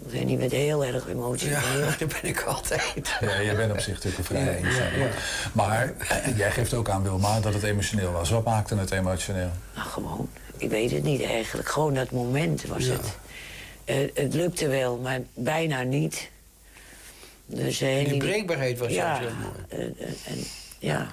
ik 0.06 0.12
weet 0.12 0.26
niet, 0.26 0.40
werd 0.40 0.52
heel 0.52 0.86
erg 0.86 1.08
emotioneel. 1.08 1.58
Ja, 1.58 1.96
dat 2.00 2.08
ben 2.08 2.30
ik 2.30 2.42
altijd. 2.42 3.18
Ja, 3.22 3.42
jij 3.42 3.56
bent 3.56 3.72
op 3.72 3.80
zich 3.80 3.94
natuurlijk 3.94 4.18
een 4.18 4.26
vrij 4.26 4.60
Ja, 4.62 4.68
ja, 4.70 5.04
ja. 5.04 5.08
Maar 5.54 5.94
eh, 6.10 6.38
jij 6.38 6.52
geeft 6.52 6.74
ook 6.74 6.90
aan, 6.90 7.04
Wilma, 7.04 7.40
dat 7.40 7.54
het 7.54 7.64
emotioneel 7.64 8.12
was. 8.12 8.30
Wat 8.30 8.44
maakte 8.44 8.76
het 8.76 8.92
emotioneel? 8.92 9.52
Nou, 9.76 9.88
gewoon. 9.88 10.30
Ik 10.58 10.70
weet 10.70 10.92
het 10.92 11.04
niet 11.04 11.24
eigenlijk. 11.24 11.70
Gewoon 11.70 11.94
dat 11.94 12.12
moment 12.12 12.66
was 12.66 12.86
het. 12.86 13.18
Eh, 13.86 13.96
het 14.14 14.34
lukte 14.34 14.68
wel, 14.68 14.98
maar 14.98 15.20
bijna 15.34 15.82
niet. 15.82 16.30
Dus, 17.46 17.82
eh, 17.82 18.06
Die 18.10 18.18
breekbaarheid 18.18 18.80
was 18.80 18.92
ja, 18.92 19.06
juist 19.06 19.20
heel 19.70 19.82
mooi. 19.82 19.94
en, 20.26 20.38
ja. 20.80 21.08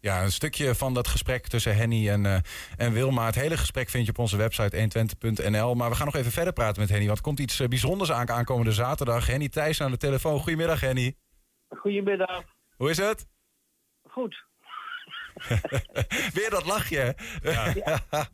Ja, 0.00 0.22
een 0.22 0.32
stukje 0.32 0.74
van 0.74 0.94
dat 0.94 1.08
gesprek 1.08 1.46
tussen 1.46 1.76
Henny 1.76 2.08
en, 2.08 2.26
eh, 2.26 2.38
en 2.76 2.92
Wilma. 2.92 3.26
Het 3.26 3.34
hele 3.34 3.56
gesprek 3.56 3.88
vind 3.88 4.04
je 4.04 4.10
op 4.10 4.18
onze 4.18 4.36
website 4.36 4.76
120.nl. 4.76 5.74
Maar 5.74 5.90
we 5.90 5.96
gaan 5.96 6.06
nog 6.06 6.14
even 6.14 6.32
verder 6.32 6.52
praten 6.52 6.80
met 6.80 6.90
Henny. 6.90 7.06
Want 7.06 7.18
er 7.18 7.24
komt 7.24 7.40
iets 7.40 7.60
eh, 7.60 7.68
bijzonders 7.68 8.12
aan 8.12 8.28
aankomende 8.28 8.72
zaterdag. 8.72 9.26
Henny 9.26 9.48
Thijs 9.48 9.80
aan 9.80 9.90
de 9.90 9.96
telefoon. 9.96 10.38
Goedemiddag, 10.38 10.80
Henny. 10.80 11.14
Goedemiddag. 11.68 12.44
Hoe 12.76 12.90
is 12.90 12.96
het? 12.96 13.26
Goed. 14.08 14.47
Weer 16.34 16.50
dat 16.50 16.66
lachje. 16.66 16.98
hè? 16.98 17.50
Ja. 17.50 17.98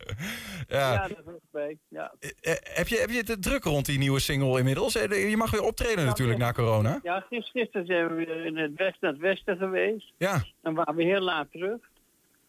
Ja, 0.67 1.07
dat 1.07 1.17
hoort 1.25 1.39
bij. 1.51 1.77
Ja. 1.87 2.13
Eh, 2.19 2.53
heb, 2.63 2.87
je, 2.87 2.97
heb 2.97 3.09
je 3.09 3.23
het 3.25 3.41
druk 3.43 3.63
rond 3.63 3.85
die 3.85 3.97
nieuwe 3.97 4.19
single 4.19 4.57
inmiddels? 4.57 4.95
Eh, 4.95 5.29
Je 5.29 5.37
mag 5.37 5.51
weer 5.51 5.61
optreden 5.63 6.05
natuurlijk 6.05 6.39
na 6.39 6.51
corona. 6.51 6.99
Ja, 7.03 7.25
gis- 7.29 7.49
gisteren 7.53 7.85
zijn 7.85 8.07
we 8.07 8.13
weer 8.13 8.45
in 8.45 8.57
het 8.57 8.71
west 8.75 9.01
naar 9.01 9.11
het 9.11 9.21
westen 9.21 9.57
geweest. 9.57 10.11
Ja. 10.17 10.43
En 10.61 10.73
waren 10.73 10.95
we 10.95 11.03
heel 11.03 11.19
laat 11.21 11.51
terug. 11.51 11.77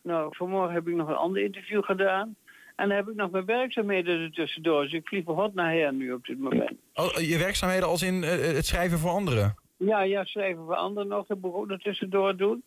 Nou, 0.02 0.34
vanmorgen 0.36 0.74
heb 0.74 0.88
ik 0.88 0.94
nog 0.94 1.08
een 1.08 1.14
ander 1.14 1.42
interview 1.42 1.84
gedaan. 1.84 2.36
En 2.76 2.88
dan 2.88 2.96
heb 2.96 3.08
ik 3.08 3.14
nog 3.14 3.30
mijn 3.30 3.44
werkzaamheden 3.44 4.20
er 4.20 4.32
tussendoor. 4.32 4.82
Dus 4.82 4.92
ik 4.92 5.08
vlieg 5.08 5.24
van 5.24 5.34
hot 5.34 5.54
naar 5.54 5.72
her 5.72 5.92
nu 5.92 6.12
op 6.12 6.26
dit 6.26 6.38
moment. 6.38 6.72
Oh, 6.94 7.14
je 7.16 7.38
werkzaamheden 7.38 7.88
als 7.88 8.02
in 8.02 8.24
eh, 8.24 8.30
het 8.54 8.66
schrijven 8.66 8.98
voor 8.98 9.10
anderen? 9.10 9.54
Ja, 9.76 10.00
ja, 10.02 10.24
schrijven 10.24 10.64
voor 10.64 10.74
anderen 10.76 11.08
nog. 11.08 11.26
Dat 11.26 11.38
moet 11.40 11.50
ik 11.50 11.56
ook 11.56 11.66
nog 11.68 11.80
tussendoor 11.80 12.36
doen. 12.36 12.62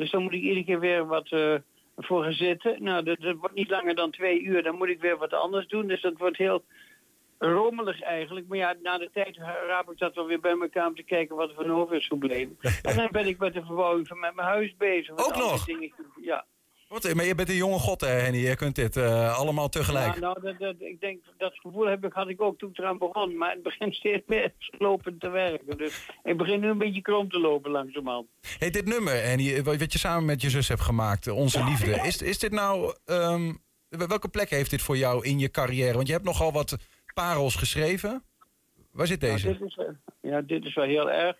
Dus 0.00 0.10
dan 0.10 0.22
moet 0.22 0.32
ik 0.32 0.42
iedere 0.42 0.64
keer 0.64 0.80
weer 0.80 1.06
wat 1.06 1.30
eh, 1.30 1.54
voor 1.96 2.22
gaan 2.22 2.32
zitten. 2.32 2.82
Nou, 2.82 3.04
dat, 3.04 3.20
dat 3.20 3.36
wordt 3.36 3.54
niet 3.54 3.70
langer 3.70 3.94
dan 3.94 4.10
twee 4.10 4.42
uur. 4.42 4.62
Dan 4.62 4.76
moet 4.76 4.88
ik 4.88 5.00
weer 5.00 5.16
wat 5.16 5.32
anders 5.32 5.66
doen. 5.66 5.86
Dus 5.86 6.00
dat 6.00 6.18
wordt 6.18 6.36
heel 6.36 6.64
rommelig 7.38 8.02
eigenlijk. 8.02 8.46
Maar 8.48 8.58
ja, 8.58 8.76
na 8.82 8.98
de 8.98 9.10
tijd 9.12 9.36
raap 9.66 9.90
ik 9.90 9.98
dat 9.98 10.14
wel 10.14 10.26
weer 10.26 10.40
bij 10.40 10.58
elkaar 10.60 10.86
om 10.86 10.94
te 10.94 11.02
kijken 11.02 11.36
wat 11.36 11.48
er 11.48 11.54
van 11.54 11.72
over 11.72 11.96
is 11.96 12.06
gebleven. 12.06 12.56
en 12.82 12.96
dan 12.96 13.08
ben 13.10 13.26
ik 13.26 13.38
met 13.38 13.52
de 13.52 13.64
verbouwing 13.64 14.06
van 14.06 14.18
mijn 14.18 14.34
huis 14.36 14.76
bezig. 14.76 15.16
Ook 15.16 15.36
nog? 15.36 15.64
dingetjes. 15.64 16.06
Ja. 16.20 16.44
Wat, 16.90 17.14
maar 17.14 17.24
je 17.24 17.34
bent 17.34 17.48
een 17.48 17.54
jonge 17.54 17.78
god, 17.78 18.00
hè, 18.00 18.08
Henny. 18.08 18.38
Je 18.38 18.56
kunt 18.56 18.74
dit 18.74 18.96
eh, 18.96 19.38
allemaal 19.38 19.68
tegelijk. 19.68 20.14
Ja, 20.14 20.20
nou, 20.20 20.40
dat, 20.40 20.58
dat, 20.58 20.74
ik 20.78 21.00
denk, 21.00 21.22
dat 21.36 21.54
gevoel 21.54 21.86
heb 21.86 22.04
ik, 22.04 22.12
had 22.12 22.28
ik 22.28 22.40
ook 22.40 22.58
toen 22.58 22.70
ik 22.70 22.78
eraan 22.78 22.98
begon. 22.98 23.36
Maar 23.36 23.50
het 23.50 23.62
begint 23.62 23.94
steeds 24.00 24.22
meer 24.26 24.52
lopend 24.70 25.20
te 25.20 25.28
werken. 25.28 25.76
Dus 25.76 26.08
ik 26.22 26.36
begin 26.36 26.60
nu 26.60 26.68
een 26.68 26.78
beetje 26.78 27.02
krom 27.02 27.28
te 27.28 27.38
lopen 27.38 27.70
langzamerhand. 27.70 28.26
Hey, 28.58 28.70
dit 28.70 28.84
nummer, 28.84 29.12
Henny, 29.12 29.62
wat 29.62 29.76
wat 29.76 29.92
je 29.92 29.98
samen 29.98 30.24
met 30.24 30.42
je 30.42 30.50
zus 30.50 30.68
hebt 30.68 30.80
gemaakt, 30.80 31.26
eh, 31.26 31.36
Onze 31.36 31.64
Liefde. 31.64 31.90
Is, 31.90 32.22
is 32.22 32.38
dit 32.38 32.52
nou... 32.52 32.94
ehm, 33.04 33.52
welke 33.88 34.28
plek 34.28 34.50
heeft 34.50 34.70
dit 34.70 34.82
voor 34.82 34.96
jou 34.96 35.24
in 35.24 35.38
je 35.38 35.50
carrière? 35.50 35.94
Want 35.94 36.06
je 36.06 36.12
hebt 36.12 36.24
nogal 36.24 36.52
wat 36.52 36.76
parels 37.14 37.54
geschreven. 37.54 38.24
Waar 38.92 39.06
zit 39.06 39.20
deze? 39.20 39.46
Nou, 39.46 39.58
dit 39.58 39.68
is, 39.68 39.76
eh, 39.76 40.30
ja, 40.30 40.40
dit 40.40 40.64
is 40.64 40.74
wel 40.74 40.84
heel 40.84 41.10
erg 41.10 41.36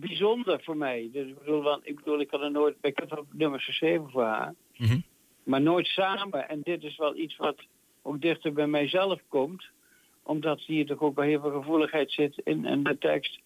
bijzonder 0.00 0.62
voor 0.62 0.76
mij. 0.76 1.08
Dus 1.12 1.26
ik, 1.28 1.38
bedoel, 1.38 1.62
want, 1.62 1.86
ik 1.86 1.96
bedoel, 1.96 2.20
ik 2.20 2.30
had 2.30 2.40
er 2.40 2.50
nooit... 2.50 2.76
Ik 2.80 3.04
wel 3.08 3.26
nummers 3.32 3.64
geschreven 3.64 4.10
voor 4.10 4.22
haar. 4.22 4.54
Mhm. 4.76 4.98
Maar 5.42 5.60
nooit 5.60 5.86
samen. 5.86 6.48
En 6.48 6.60
dit 6.62 6.82
is 6.82 6.96
wel 6.96 7.16
iets 7.16 7.36
wat 7.36 7.56
ook 8.02 8.20
dichter 8.20 8.52
bij 8.52 8.66
mijzelf 8.66 9.20
komt. 9.28 9.64
Omdat 10.22 10.60
hier 10.60 10.86
toch 10.86 11.00
ook 11.00 11.16
wel 11.16 11.24
heel 11.24 11.40
veel 11.40 11.60
gevoeligheid 11.60 12.12
zit 12.12 12.40
in, 12.44 12.64
in 12.64 12.82
de 12.82 12.98
tekst. 12.98 13.40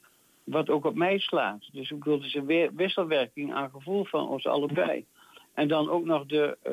Wat 0.45 0.71
ook 0.71 0.85
op 0.85 0.95
mij 0.95 1.19
slaat. 1.19 1.69
Dus 1.73 1.91
ik 1.91 1.99
bedoel, 1.99 2.17
het 2.17 2.25
is 2.25 2.35
een 2.35 2.47
weer- 2.47 2.75
wisselwerking 2.75 3.55
aan 3.55 3.71
gevoel 3.71 4.05
van 4.05 4.29
ons 4.29 4.47
allebei. 4.47 5.05
En 5.55 5.69
dan 5.69 5.91
ook 5.91 6.05
nog 6.05 6.27
de, 6.27 6.57
eh, 6.63 6.73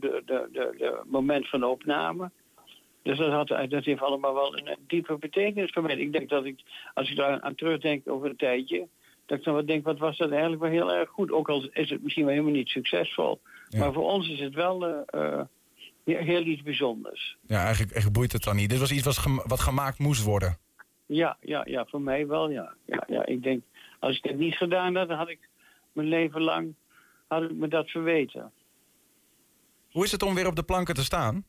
de, 0.00 0.22
de, 0.26 0.48
de, 0.52 0.74
de 0.78 1.00
moment 1.06 1.48
van 1.48 1.60
de 1.60 1.66
opname. 1.66 2.30
Dus 3.02 3.18
dat, 3.18 3.32
had, 3.32 3.70
dat 3.70 3.84
heeft 3.84 4.00
allemaal 4.00 4.34
wel 4.34 4.56
een, 4.56 4.76
diepe 4.86 5.16
betekenis 5.16 5.70
voor 5.70 5.82
mij. 5.82 5.96
Ik 5.96 6.12
denk 6.12 6.28
dat 6.28 6.44
ik, 6.44 6.60
als 6.94 7.10
ik 7.10 7.16
daar 7.16 7.40
aan 7.40 7.54
terugdenk 7.54 8.08
over 8.08 8.30
een 8.30 8.36
tijdje, 8.36 8.86
dat 9.26 9.38
ik 9.38 9.44
dan 9.44 9.54
wat 9.54 9.66
denk, 9.66 9.84
wat 9.84 9.98
was 9.98 10.16
dat 10.16 10.30
eigenlijk 10.30 10.62
wel 10.62 10.70
heel 10.70 10.92
erg 10.92 11.08
goed. 11.08 11.32
Ook 11.32 11.48
al 11.48 11.68
is 11.72 11.90
het 11.90 12.02
misschien 12.02 12.24
wel 12.24 12.32
helemaal 12.32 12.54
niet 12.54 12.68
succesvol. 12.68 13.40
Maar 13.78 13.92
voor 13.92 14.10
ons 14.10 14.28
is 14.28 14.40
het 14.40 14.54
wel 14.54 14.86
eh, 14.86 15.38
eh, 15.38 15.46
heel, 16.04 16.42
iets 16.42 16.62
bijzonders. 16.62 17.36
Ja, 17.46 17.58
eigenlijk, 17.64 17.92
eigenlijk 17.92 18.12
boeit 18.12 18.32
het 18.32 18.42
dan 18.42 18.56
niet. 18.56 18.70
Dit 18.70 18.78
was 18.78 18.92
iets 18.92 19.04
wat, 19.04 19.42
wat 19.46 19.60
gemaakt 19.60 19.98
moest 19.98 20.22
worden. 20.22 20.58
Ja, 21.06 21.36
ja, 21.40 21.62
ja, 21.68 21.86
voor 21.86 22.00
mij 22.00 22.26
wel, 22.26 22.50
ja. 22.50 22.74
ja, 22.84 23.04
ja. 23.08 23.26
Ik 23.26 23.42
denk, 23.42 23.62
als 23.98 24.16
ik 24.16 24.24
het 24.24 24.38
niet 24.38 24.56
gedaan 24.56 24.96
had, 24.96 25.08
dan 25.08 25.18
had 25.18 25.28
ik 25.28 25.48
mijn 25.92 26.08
leven 26.08 26.42
lang 26.42 26.74
had 27.26 27.42
ik 27.42 27.52
me 27.52 27.68
dat 27.68 27.90
verweten. 27.90 28.52
Hoe 29.90 30.04
is 30.04 30.12
het 30.12 30.22
om 30.22 30.34
weer 30.34 30.46
op 30.46 30.56
de 30.56 30.62
planken 30.62 30.94
te 30.94 31.04
staan? 31.04 31.44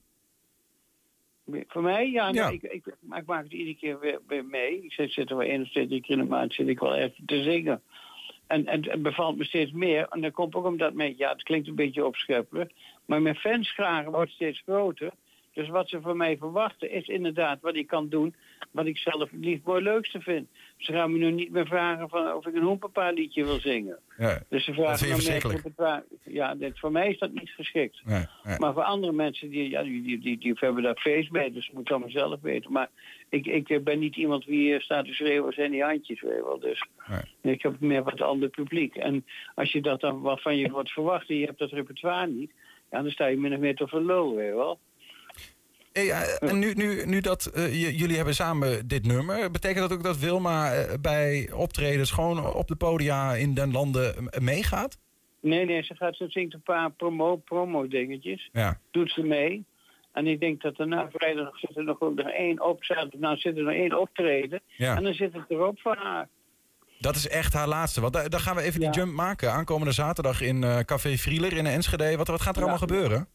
Voor 1.68 1.82
mij, 1.82 2.10
ja, 2.10 2.30
Ja. 2.32 2.50
ik, 2.50 2.64
ik, 2.64 2.84
maar 3.00 3.20
ik 3.20 3.26
maak 3.26 3.44
het 3.44 3.54
iedere 3.54 3.76
keer 3.76 4.00
weer, 4.00 4.20
weer 4.28 4.46
mee. 4.46 4.84
Ik 4.84 4.92
zit, 4.92 5.12
zit 5.12 5.30
er 5.30 5.38
wel 5.38 5.48
één 5.48 5.62
of 5.62 5.70
twee, 5.70 5.88
drie 5.88 6.02
keer 6.02 6.18
in 6.18 6.24
de 6.24 6.30
maand 6.30 6.54
zit 6.54 6.68
ik 6.68 6.80
wel 6.80 6.96
even 6.96 7.26
te 7.26 7.44
zingen. 7.44 7.82
En, 8.48 8.66
en 8.66 8.90
het 8.90 9.02
bevalt 9.02 9.38
me 9.38 9.44
steeds 9.44 9.72
meer. 9.72 10.08
En 10.10 10.22
dat 10.22 10.34
komt 10.34 10.56
ook 10.56 10.66
omdat 10.66 10.94
mij, 10.94 11.14
ja, 11.18 11.30
het 11.30 11.44
klinkt 11.44 11.68
een 11.68 11.76
beetje 11.76 12.06
opscheppelijk. 12.06 12.72
Maar 13.06 13.22
mijn 13.22 13.36
fansgragen 13.36 14.12
wordt 14.12 14.32
steeds 14.32 14.62
groter. 14.66 15.12
Dus 15.54 15.68
wat 15.70 15.90
ze 15.90 16.02
van 16.02 16.18
mij 16.18 16.38
verwachten 16.38 16.92
is 16.92 17.08
inderdaad 17.08 17.62
wat 17.62 17.76
ik 17.76 17.88
kan 17.88 18.10
doen. 18.10 18.36
Wat 18.72 18.86
ik 18.86 18.98
zelf 18.98 19.32
het 19.32 19.46
liefst 19.46 19.65
mooi 19.65 19.84
leukste 19.84 20.22
vind. 20.22 20.48
Ze 20.78 20.91
gaan 20.91 21.12
me 21.12 21.17
nu 21.17 21.32
niet 21.32 21.52
meer 21.52 21.67
vragen 21.67 22.10
van 22.10 22.34
of 22.34 22.46
ik 22.46 22.56
een 22.56 22.62
hoenpapa 22.62 23.10
liedje 23.10 23.43
wil 23.43 23.60
zingen. 23.60 24.00
Ja, 24.17 24.41
Dus 24.50 24.63
ze 24.63 24.72
dat 24.72 24.80
vragen 24.80 24.98
vind 24.98 25.10
dan 25.10 25.17
meer 25.17 25.32
verschrikkelijk. 25.32 25.58
repertoire. 25.58 26.04
Ja, 26.24 26.56
dit, 26.56 26.80
voor 26.80 26.91
mij 26.91 27.10
is 27.10 27.20
dat 27.20 27.34
niet 27.34 27.50
geschikt. 27.50 28.02
Nee, 28.06 28.26
nee. 28.43 28.60
Maar 28.60 28.74
voor 28.74 28.84
andere 28.84 29.13
mensen, 29.13 29.50
die, 29.50 29.70
ja, 29.70 29.84
die, 29.84 30.02
die, 30.04 30.20
die, 30.20 30.38
die 30.38 30.54
hebben 30.56 30.84
daar 30.84 30.96
feest 30.96 31.32
mee. 31.32 31.52
Dus 31.52 31.65
dat 31.65 31.76
moet 31.76 31.89
allemaal 31.89 32.10
zelf 32.10 32.41
weten. 32.41 32.72
Maar 32.72 32.89
ik, 33.30 33.46
ik 33.46 33.84
ben 33.84 34.00
niet 34.00 34.15
iemand 34.15 34.46
die 34.46 34.60
hier 34.60 34.82
staat 34.82 35.06
te 35.06 35.13
schreeuwen 35.13 35.54
zijn 35.54 35.72
die 35.72 35.84
handjes. 35.84 36.22
Weet 36.22 36.36
je 36.36 36.43
wel. 36.43 36.60
Dus 36.60 36.86
ik 37.41 37.62
heb 37.62 37.80
meer 37.80 38.04
wat 38.04 38.22
ander 38.22 38.50
publiek. 38.50 38.96
En 38.96 39.26
als 39.56 39.72
je 39.72 39.82
dat 39.82 40.02
dan 40.02 40.22
wat 40.22 40.41
van 40.41 40.58
je 40.58 40.70
wordt 40.70 40.91
verwacht 40.91 41.30
en 41.30 41.36
je 41.38 41.46
hebt 41.46 41.60
dat 41.60 41.72
repertoire 41.72 42.28
niet... 42.28 42.52
Ja, 42.91 43.02
dan 43.02 43.12
sta 43.12 43.26
je 43.26 43.38
min 43.38 43.54
of 43.54 43.60
meer 43.60 43.76
te 43.76 43.88
verlul, 43.88 44.36
weet 44.36 44.54
wel. 44.54 44.80
Ja, 46.06 46.24
en 46.40 46.60
nu, 46.60 46.74
nu, 46.74 47.06
nu 47.06 47.20
dat 47.20 47.46
eh, 47.46 47.98
jullie 48.00 48.16
hebben 48.16 48.36
samen 48.36 48.88
dit 48.88 49.06
nummer, 49.06 49.52
betekent 49.52 49.90
dat 49.90 49.98
ook 49.98 50.04
dat 50.04 50.18
Wilma 50.18 50.74
eh, 50.74 50.94
bij 51.02 51.52
optredens 51.54 52.12
gewoon 52.12 52.54
op 52.54 52.68
de 52.68 52.76
podia 52.76 53.34
in 53.34 53.54
den 53.54 53.72
landen 53.72 54.30
eh, 54.30 54.40
meegaat? 54.40 54.98
Nee, 55.42 55.66
nee, 55.66 55.84
ze 55.84 55.96
gaat, 55.96 56.16
ze 56.16 56.26
zingt 56.30 56.54
een 56.54 56.62
paar 56.62 56.92
promo, 56.92 57.36
promo 57.36 57.88
dingetjes. 57.88 58.50
Ja. 58.52 58.80
Doet 58.92 59.12
ze 59.12 59.22
mee. 59.22 59.66
En 60.12 60.28
ik 60.28 60.40
denk 60.40 60.62
dat 60.62 60.76
daarna 60.76 61.10
vrijdag 61.12 61.60
zit 61.60 61.78
er 61.78 61.84
nog, 61.84 62.00
nog 62.00 62.30
één 62.30 62.64
op, 62.64 62.84
nou 63.18 63.38
zit 63.38 63.58
er 63.58 63.64
nog 63.64 63.74
één 63.74 64.00
optreden. 64.00 64.62
Ja. 64.66 64.96
En 64.96 65.04
dan 65.04 65.14
zit 65.14 65.34
het 65.34 65.46
erop 65.48 65.80
voor 65.80 65.96
haar. 65.96 66.28
Dat 67.00 67.16
is 67.16 67.28
echt 67.28 67.54
haar 67.54 67.68
laatste. 67.68 68.02
Want 68.02 68.14
daar, 68.14 68.30
daar 68.30 68.40
gaan 68.40 68.56
we 68.56 68.62
even 68.62 68.80
die 68.80 68.90
jump 68.90 69.14
maken. 69.14 69.52
Aankomende 69.52 69.94
zaterdag 69.94 70.42
in 70.42 70.64
eh, 70.64 70.80
Café 70.80 71.18
Frieler 71.18 71.58
in 71.58 71.66
Enschede. 71.66 72.18
Wat, 72.18 72.28
wat 72.28 72.42
gaat 72.42 72.56
er 72.56 72.62
allemaal 72.62 72.80
gebeuren? 72.80 73.28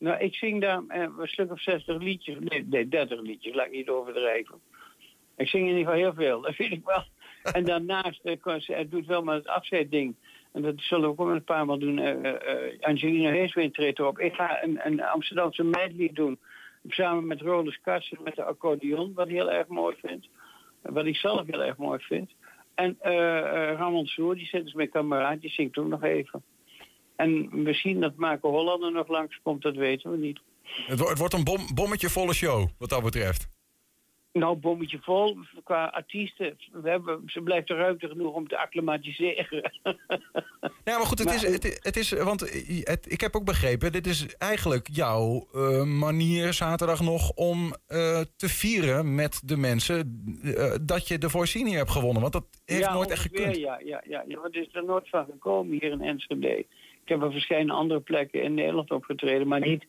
Nou, 0.00 0.18
ik 0.18 0.34
zing 0.34 0.60
daar 0.60 0.82
eh, 0.88 1.00
een 1.18 1.28
stuk 1.28 1.52
of 1.52 1.60
60 1.60 2.02
liedjes. 2.02 2.36
Nee, 2.38 2.66
nee, 2.66 2.88
30 2.88 3.20
liedjes, 3.20 3.54
laat 3.54 3.66
ik 3.66 3.72
niet 3.72 3.88
overdrijven. 3.88 4.60
Ik 5.36 5.48
zing 5.48 5.62
in 5.62 5.76
ieder 5.76 5.84
geval 5.84 6.00
heel 6.00 6.14
veel, 6.14 6.40
dat 6.40 6.54
vind 6.54 6.72
ik 6.72 6.84
wel. 6.84 7.04
En 7.52 7.64
daarnaast, 7.64 8.20
eh, 8.24 8.36
het 8.66 8.90
doet 8.90 9.06
wel 9.06 9.22
maar 9.22 9.34
het 9.34 9.46
afzeitding. 9.46 10.14
En 10.52 10.62
dat 10.62 10.74
zullen 10.76 11.04
we 11.04 11.10
ook 11.10 11.18
wel 11.18 11.34
een 11.34 11.44
paar 11.44 11.66
maal 11.66 11.78
doen. 11.78 11.98
Eh, 11.98 12.34
eh, 12.34 12.80
Angelina 12.80 13.30
Heeswin 13.30 13.72
treedt 13.72 13.98
erop. 13.98 14.18
Ik 14.18 14.34
ga 14.34 14.62
een, 14.62 14.80
een 14.82 15.02
Amsterdamse 15.02 15.64
medley 15.64 16.10
doen. 16.12 16.38
Samen 16.88 17.26
met 17.26 17.40
Roland 17.40 17.80
Kassen 17.80 18.18
met 18.22 18.34
de 18.34 18.44
accordeon, 18.44 19.12
wat 19.14 19.26
ik 19.26 19.32
heel 19.32 19.50
erg 19.50 19.66
mooi 19.66 19.96
vind. 20.02 20.28
Wat 20.82 21.04
ik 21.04 21.16
zelf 21.16 21.46
heel 21.46 21.62
erg 21.62 21.76
mooi 21.76 21.98
vind. 21.98 22.30
En 22.74 22.96
Ramon 23.76 24.06
Soer, 24.06 24.34
die 24.34 24.46
zit 24.46 24.64
dus 24.64 24.74
met 24.74 24.90
kameraad, 24.90 25.40
die 25.40 25.50
zingt 25.50 25.78
ook 25.78 25.88
nog 25.88 26.02
even. 26.02 26.42
En 27.20 27.62
misschien 27.62 28.00
dat 28.00 28.16
Marco 28.16 28.50
Hollander 28.50 28.92
nog 28.92 29.08
langskomt, 29.08 29.62
dat 29.62 29.74
weten 29.74 30.10
we 30.10 30.16
niet. 30.16 30.40
Het, 30.62 31.08
het 31.08 31.18
wordt 31.18 31.34
een 31.34 31.44
bom, 31.44 31.66
bommetje 31.74 32.08
volle 32.08 32.34
show, 32.34 32.68
wat 32.78 32.88
dat 32.88 33.02
betreft. 33.02 33.48
Nou, 34.32 34.56
bommetje 34.56 34.98
vol 35.02 35.36
qua 35.64 35.84
artiesten. 35.84 36.56
We 36.72 36.90
hebben, 36.90 37.22
ze 37.26 37.40
blijft 37.40 37.70
er 37.70 37.76
ruimte 37.76 38.08
genoeg 38.08 38.34
om 38.34 38.48
te 38.48 38.58
acclimatiseren. 38.58 39.70
Ja, 40.84 40.96
maar 40.96 41.06
goed, 41.06 41.18
het, 41.18 41.28
Maar- 41.28 41.36
is, 41.36 41.42
het, 41.42 41.80
het 41.82 41.96
is, 41.96 42.10
want 42.10 42.40
het, 42.84 43.12
ik 43.12 43.20
heb 43.20 43.36
ook 43.36 43.44
begrepen, 43.44 43.92
dit 43.92 44.06
is 44.06 44.36
eigenlijk 44.36 44.88
jouw 44.92 45.48
eh, 45.54 45.82
manier 45.82 46.52
zaterdag 46.52 47.00
nog 47.00 47.30
om 47.30 47.74
eh, 47.86 48.20
te 48.36 48.48
vieren 48.48 49.14
met 49.14 49.42
de 49.44 49.56
mensen 49.56 49.98
eh, 50.42 50.74
dat 50.82 51.08
je 51.08 51.18
de 51.18 51.30
Voice 51.30 51.58
Senior 51.58 51.76
hebt 51.76 51.90
gewonnen. 51.90 52.20
Want 52.20 52.32
dat 52.32 52.44
heeft 52.64 52.84
ja, 52.84 52.92
nooit 52.92 53.10
echt 53.10 53.20
gekund. 53.20 53.56
Ja, 53.56 53.80
ja, 53.84 54.02
ja, 54.06 54.24
ja, 54.26 54.40
want 54.40 54.54
er 54.54 54.60
is 54.60 54.74
er 54.74 54.84
nooit 54.84 55.08
van 55.08 55.24
gekomen 55.24 55.72
hier 55.72 55.90
in 55.90 56.00
Enschede. 56.00 56.66
Ik 57.02 57.08
heb 57.08 57.22
op 57.22 57.32
verschillende 57.32 57.72
andere 57.72 58.00
plekken 58.00 58.42
in 58.42 58.54
Nederland 58.54 58.90
opgetreden, 58.90 59.48
maar 59.48 59.60
niet 59.60 59.86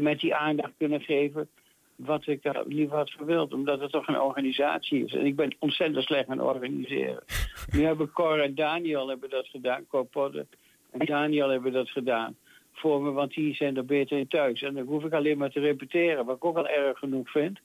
met, 0.00 0.20
die 0.20 0.34
aandacht 0.34 0.72
kunnen 0.78 1.00
geven 1.00 1.48
wat 1.96 2.26
ik 2.26 2.42
daar 2.42 2.62
liever 2.66 2.96
had 2.96 3.10
gewild, 3.10 3.52
omdat 3.52 3.80
het 3.80 3.90
toch 3.90 4.08
een 4.08 4.20
organisatie 4.20 5.04
is. 5.04 5.14
En 5.14 5.26
ik 5.26 5.36
ben 5.36 5.56
ontzettend 5.58 6.04
slecht 6.04 6.28
aan 6.28 6.40
organiseren. 6.40 7.24
nu 7.72 7.84
hebben 7.84 8.12
Cor 8.12 8.40
en 8.40 8.54
Daniel 8.54 9.08
hebben 9.08 9.30
dat 9.30 9.46
gedaan, 9.46 9.86
Cor 9.86 10.46
en 10.90 11.06
Daniel 11.06 11.48
hebben 11.48 11.72
dat 11.72 11.88
gedaan 11.88 12.36
voor 12.72 13.02
me, 13.02 13.10
want 13.10 13.34
die 13.34 13.54
zijn 13.54 13.76
er 13.76 13.84
beter 13.84 14.18
in 14.18 14.28
thuis. 14.28 14.62
En 14.62 14.74
dan 14.74 14.86
hoef 14.86 15.04
ik 15.04 15.12
alleen 15.12 15.38
maar 15.38 15.50
te 15.50 15.60
repeteren, 15.60 16.24
wat 16.24 16.36
ik 16.36 16.44
ook 16.44 16.56
al 16.56 16.68
erg 16.68 16.98
genoeg 16.98 17.30
vind. 17.30 17.58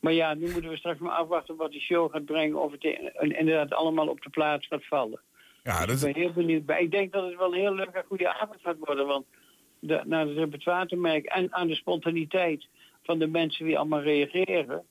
Maar 0.00 0.12
ja, 0.12 0.34
nu 0.34 0.50
moeten 0.50 0.70
we 0.70 0.76
straks 0.76 0.98
maar 0.98 1.12
afwachten 1.12 1.56
wat 1.56 1.70
die 1.70 1.80
show 1.80 2.12
gaat 2.12 2.24
brengen. 2.24 2.62
Of 2.62 2.72
het 2.72 2.84
in- 2.84 3.38
inderdaad 3.38 3.74
allemaal 3.74 4.08
op 4.08 4.22
de 4.22 4.30
plaats 4.30 4.66
gaat 4.66 4.86
vallen. 4.86 5.20
Ja, 5.62 5.86
Dus 5.86 6.02
ik 6.02 6.12
ben 6.12 6.22
heel 6.22 6.32
benieuwd. 6.32 6.66
Maar 6.66 6.80
ik 6.80 6.90
denk 6.90 7.12
dat 7.12 7.24
het 7.24 7.36
wel 7.36 7.52
een 7.52 7.60
heel 7.60 7.74
leuke 7.74 7.98
en 7.98 8.04
goede 8.08 8.40
avond 8.40 8.60
gaat 8.60 8.76
worden. 8.78 9.06
Want 9.06 9.26
de, 9.78 10.02
naar 10.04 10.26
het 10.26 10.36
repertoire 10.36 10.86
te 10.86 10.96
merken 10.96 11.30
en 11.30 11.54
aan 11.54 11.66
de 11.66 11.74
spontaniteit 11.74 12.66
van 13.02 13.18
de 13.18 13.26
mensen 13.26 13.64
die 13.64 13.78
allemaal 13.78 14.02
reageren. 14.02 14.84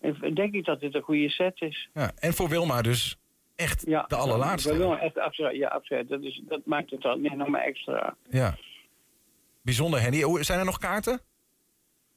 En 0.00 0.34
denk 0.34 0.54
ik 0.54 0.64
dat 0.64 0.80
dit 0.80 0.94
een 0.94 1.02
goede 1.02 1.28
set 1.28 1.60
is. 1.60 1.88
Ja, 1.94 2.12
en 2.18 2.32
voor 2.32 2.48
Wilma 2.48 2.82
dus 2.82 3.16
echt 3.56 3.86
Ja, 3.86 4.04
de 4.08 4.16
allerlaatste. 4.16 4.70
Ik 4.70 4.76
wil 4.76 4.88
wel 4.88 4.98
echt 4.98 5.18
afzet. 5.18 5.54
Ja, 5.54 5.68
afzet. 5.68 6.08
Dat, 6.08 6.22
is, 6.22 6.42
dat 6.44 6.60
maakt 6.64 6.90
het 6.90 7.00
dan 7.00 7.20
nog 7.22 7.48
maar 7.48 7.62
extra. 7.62 8.16
Ja. 8.30 8.54
Bijzonder, 9.62 10.00
Henny. 10.00 10.42
Zijn 10.44 10.58
er 10.58 10.64
nog 10.64 10.78
kaarten? 10.78 11.20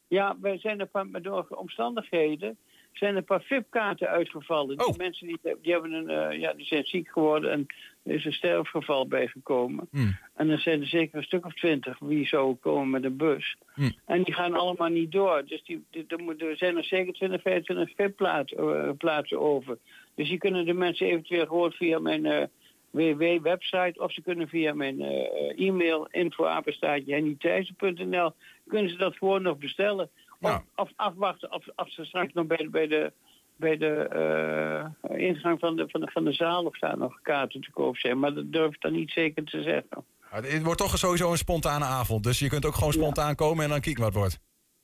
Ja, 0.07 0.37
wij 0.41 0.57
zijn 0.57 0.89
maar 0.91 1.21
door 1.21 1.47
omstandigheden 1.49 2.57
zijn 2.93 3.15
een 3.15 3.23
paar 3.23 3.41
VIP-kaarten 3.41 4.07
uitgevallen. 4.07 4.77
Die 4.77 4.97
mensen 4.97 5.27
die, 5.27 5.39
die, 5.61 5.71
hebben 5.71 5.91
een, 5.91 6.09
eh, 6.09 6.39
ja, 6.39 6.53
die 6.53 6.65
zijn 6.65 6.85
ziek 6.85 7.09
geworden 7.09 7.51
en 7.51 7.65
er 8.09 8.15
is 8.15 8.25
een 8.25 8.33
sterfgeval 8.33 9.07
bijgekomen. 9.07 9.87
En 10.35 10.47
dan 10.47 10.57
zijn 10.57 10.81
er 10.81 10.87
zeker 10.87 11.17
een 11.17 11.23
stuk 11.23 11.45
of 11.45 11.53
twintig 11.53 11.99
wie 11.99 12.27
zo 12.27 12.55
komen 12.55 12.89
met 12.89 13.03
een 13.03 13.17
bus. 13.17 13.55
Hm. 13.73 13.89
En 14.05 14.23
die 14.23 14.33
gaan 14.33 14.53
allemaal 14.53 14.89
niet 14.89 15.11
door. 15.11 15.43
Dus 15.45 15.63
die, 15.63 15.83
die, 15.89 16.05
er, 16.07 16.19
moet- 16.19 16.41
er 16.41 16.57
zijn 16.57 16.77
er 16.77 16.83
zeker 16.83 17.13
20, 17.13 17.41
25 17.41 17.95
VIP-plaatsen 17.95 18.97
plaatsen 18.97 19.39
over. 19.39 19.77
Dus 20.15 20.29
die 20.29 20.37
kunnen 20.37 20.65
de 20.65 20.73
mensen 20.73 21.07
eventueel 21.07 21.45
gewoon 21.45 21.71
via 21.71 21.99
mijn 21.99 22.25
eh, 22.25 22.43
www-website... 22.89 23.99
of 23.99 24.13
ze 24.13 24.21
kunnen 24.21 24.47
via 24.47 24.73
mijn 24.73 25.01
eh, 25.01 25.67
e-mail 25.67 26.07
info-apenstaatje 26.11 27.13
hennythijssen.nl... 27.13 28.31
kunnen 28.67 28.91
ze 28.91 28.97
dat 28.97 29.17
gewoon 29.17 29.41
nog 29.41 29.57
bestellen. 29.57 30.09
Of, 30.41 30.61
of 30.75 30.91
afwachten 30.95 31.51
of, 31.51 31.65
of 31.75 31.91
ze 31.91 32.05
straks 32.05 32.33
nog 32.33 32.45
bij 32.45 32.67
bij 32.71 32.87
de, 32.87 33.11
bij 33.59 33.77
de 33.77 33.93
eh, 33.95 35.19
ingang 35.27 35.59
van 35.59 35.75
de, 35.75 35.85
van, 35.89 36.01
de, 36.01 36.11
van 36.11 36.23
de 36.23 36.33
zaal... 36.33 36.63
of 36.63 36.79
daar 36.79 36.97
nog 36.97 37.21
kaarten 37.21 37.61
te 37.61 37.71
koop 37.71 37.97
zijn. 37.97 38.19
Maar 38.19 38.33
dat 38.33 38.51
durf 38.51 38.73
ik 38.73 38.81
dan 38.81 38.91
niet 38.91 39.11
zeker 39.11 39.43
te 39.43 39.61
zeggen. 39.61 40.05
Ja, 40.31 40.41
Het 40.41 40.63
wordt 40.63 40.79
toch 40.79 40.97
sowieso 40.97 41.31
een 41.31 41.37
spontane 41.37 41.85
avond. 41.85 42.23
Dus 42.23 42.39
je 42.39 42.49
kunt 42.49 42.65
ook 42.65 42.75
gewoon 42.75 42.93
spontaan 42.93 43.35
komen 43.35 43.63
en 43.63 43.69
dan 43.69 43.79
kijken 43.79 44.03
wat 44.03 44.13
wordt. 44.13 44.39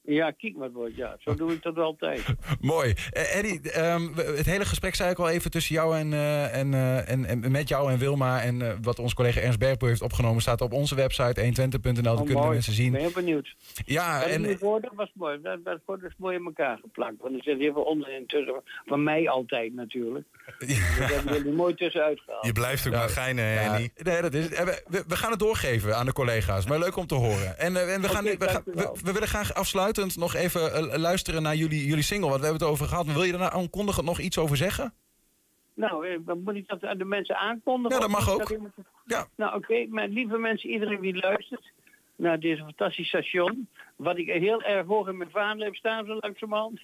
Ja, 0.06 0.32
kijk 0.32 0.54
wat 0.58 0.72
wordt. 0.72 0.96
Ja, 0.96 1.16
zo 1.20 1.36
doe 1.36 1.54
ik 1.54 1.62
dat 1.64 1.78
altijd. 1.78 2.22
Mooi. 2.62 2.94
Eh, 3.12 3.38
Eddie, 3.38 3.72
ehm, 3.72 4.08
het 4.16 4.46
hele 4.46 4.66
gesprek 4.66 4.96
zei 4.96 5.10
ik 5.12 5.20
al 5.20 5.30
even 5.30 5.52
tussen 5.52 5.76
jou 5.76 5.98
en, 5.98 6.14
eh, 6.14 6.58
en, 6.58 6.74
eh, 6.74 7.10
en, 7.10 7.26
en 7.26 7.52
met 7.52 7.68
jou 7.68 7.92
en 7.92 7.98
Wilma. 7.98 8.42
En 8.42 8.82
wat 8.82 9.00
onze 9.00 9.16
collega 9.16 9.40
Ernst 9.42 9.60
Bergpoel 9.60 9.88
heeft 9.90 10.02
opgenomen 10.02 10.42
staat 10.42 10.62
op 10.62 10.74
onze 10.74 10.96
website 10.96 11.42
120.nl. 11.42 12.02
Dat 12.02 12.20
Oh, 12.20 12.26
kunnen 12.26 12.44
de 12.44 12.50
mensen 12.50 12.72
Ik 12.72 12.78
zien. 12.80 12.92
ben 12.92 13.02
heel 13.02 13.12
benieuwd. 13.12 13.56
Ja, 13.86 14.24
en... 14.24 14.30
en- 14.32 14.44
Die 14.44 14.58
woorden 14.58 14.92
was 14.96 15.12
mooi. 15.14 15.42
Dat, 15.42 15.64
dat 15.64 15.80
wordt 15.86 16.02
dus 16.02 16.14
mooi 16.18 16.38
in 16.38 16.46
elkaar 16.46 16.78
geplakt. 16.82 17.16
Want 17.22 17.36
er 17.36 17.44
zit 17.44 17.60
heel 17.60 17.74
veel 17.74 17.82
onderin 17.84 18.26
tussen. 18.28 18.62
Van 18.86 19.04
mij 19.04 19.30
altijd 19.30 19.74
natuurlijk. 19.74 20.26
Dat 20.60 21.10
hebben 21.10 21.34
jullie 21.34 21.52
mooi 21.54 21.74
tussenuit 21.76 22.20
gehaald. 22.26 22.46
Je 22.46 22.52
blijft 22.52 22.88
ook 22.88 22.94
maar 22.94 23.10
geinen, 23.10 23.46
Henny. 23.46 23.90
Nee, 24.04 24.22
dat 24.22 24.34
is, 24.34 24.48
we, 24.48 25.04
gaan 25.16 25.32
het 25.32 25.40
doorgeven 25.40 25.96
aan 25.96 26.06
de 26.06 26.14
collega's. 26.14 26.66
Maar 26.66 26.80
leuk 26.80 26.96
om 26.96 27.08
te 27.08 27.16
horen. 27.16 27.60
En, 27.60 27.90
en 27.94 28.02
we, 28.02 28.10
gaan, 28.10 28.24
we, 28.24 28.38
we, 28.66 28.92
we 29.04 29.12
willen 29.12 29.28
graag 29.28 29.54
afsluitend 29.96 30.34
nog 30.34 30.44
even 30.44 30.92
eh, 30.92 31.00
luisteren 31.00 31.42
naar 31.42 31.56
jullie, 31.56 31.86
jullie 31.86 32.04
single. 32.04 32.30
Want 32.30 32.40
we 32.40 32.48
hebben 32.48 32.68
het 32.68 32.72
over 32.72 32.88
gehad. 32.88 33.06
Maar 33.06 33.16
wil 33.16 33.24
je 33.24 33.32
daar 33.32 33.40
nou 33.40 33.54
aankondigend 33.54 34.06
nog 34.06 34.20
iets 34.20 34.38
over 34.38 34.58
zeggen? 34.58 34.94
Nou, 35.74 36.08
eh, 36.08 36.18
dan 36.26 36.44
moet 36.44 36.56
ik 36.56 36.68
dat 36.68 36.84
aan 36.84 36.98
de 36.98 37.06
mensen 37.06 37.38
aankondigen. 37.38 37.96
Ja, 37.96 38.02
dat 38.02 38.12
mag 38.12 38.30
ook. 38.30 38.58
Ja. 39.06 39.28
Nou, 39.36 39.56
oké. 39.56 39.86
Maar 39.90 40.08
lieve 40.08 40.38
mensen, 40.38 40.70
iedereen 40.70 41.02
die 41.02 41.16
luistert 41.16 41.72
naar 42.16 42.40
deze 42.40 42.64
fantastische 42.64 43.18
station. 43.18 43.68
Wat 43.96 44.18
ik 44.18 44.28
heel 44.28 44.62
erg 44.62 44.88
hoog 44.88 45.08
in 45.08 45.18
mijn 45.18 45.30
vaandel 45.30 45.66
heb 45.66 45.76
staan, 45.76 46.06
zo 46.06 46.18
langzamerhand. 46.20 46.82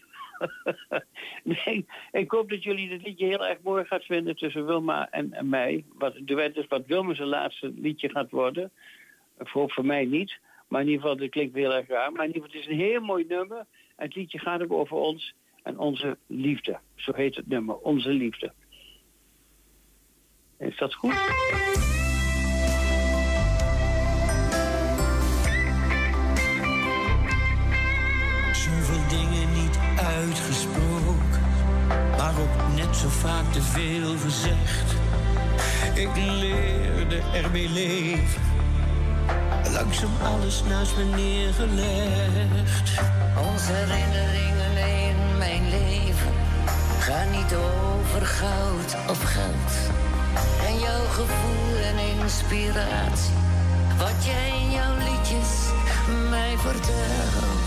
nee, 1.44 1.86
ik 2.12 2.32
hoop 2.32 2.50
dat 2.50 2.64
jullie 2.64 2.90
dit 2.90 3.06
liedje 3.06 3.26
heel 3.26 3.46
erg 3.46 3.58
mooi 3.64 3.86
gaat 3.86 4.04
vinden 4.04 4.36
tussen 4.36 4.66
Wilma 4.66 5.10
en, 5.10 5.34
en 5.34 5.50
mij. 5.50 5.84
Wat 5.94 6.14
de 6.14 6.24
duet 6.24 6.58
is 6.58 6.68
wat 6.68 6.86
Wilma 6.86 7.14
zijn 7.14 7.28
laatste 7.28 7.74
liedje 7.76 8.10
gaat 8.10 8.32
worden. 8.32 8.72
Voor, 9.40 9.72
voor 9.72 9.86
mij 9.86 10.06
niet. 10.06 10.40
Maar 10.72 10.82
in 10.82 10.88
ieder 10.88 11.02
geval, 11.02 11.18
dat 11.18 11.30
klinkt 11.30 11.56
heel 11.56 11.74
erg 11.74 11.88
raar. 11.88 12.12
Maar 12.12 12.26
in 12.26 12.34
ieder 12.34 12.42
geval, 12.42 12.60
het 12.60 12.70
is 12.70 12.74
een 12.74 12.86
heel 12.86 13.02
mooi 13.02 13.26
nummer. 13.28 13.58
En 13.96 14.06
het 14.06 14.16
liedje 14.16 14.40
gaat 14.40 14.62
ook 14.62 14.72
over 14.72 14.98
ons 14.98 15.34
en 15.64 15.78
onze 15.78 16.18
liefde. 16.28 16.80
Zo 16.96 17.14
heet 17.14 17.36
het 17.36 17.48
nummer, 17.48 17.76
Onze 17.76 18.10
Liefde. 18.10 18.54
Is 20.58 20.78
dat 20.78 20.94
goed? 20.94 21.14
Zoveel 28.54 29.08
dingen 29.10 29.54
niet 29.62 29.78
uitgesproken, 29.98 31.42
maar 32.18 32.36
ook 32.42 32.76
net 32.76 32.96
zo 32.96 33.08
vaak 33.08 33.54
te 33.54 33.62
veel 33.62 34.18
gezegd. 34.18 35.00
Ik 35.96 36.16
leerde 36.16 37.22
ermee 37.34 37.70
leven, 37.70 38.42
langzaam 39.82 40.12
alles 40.24 40.64
naast 40.70 40.98
me 40.98 41.04
neergelegd. 41.04 42.90
Onze 43.52 43.72
herinneringen 43.72 44.78
in 44.78 45.38
mijn 45.38 45.70
leven 45.70 46.34
gaan 47.00 47.32
niet 47.32 47.54
over 47.56 48.26
goud 48.26 49.10
of 49.10 49.24
geld. 49.24 49.74
En 50.68 50.80
jouw 50.80 51.06
gevoel 51.06 51.76
en 51.84 52.20
inspiratie, 52.20 53.34
wat 53.98 54.26
jij 54.26 54.50
in 54.62 54.72
jouw 54.72 54.96
liedjes 54.98 55.52
mij 56.30 56.58
vertelt. 56.58 57.61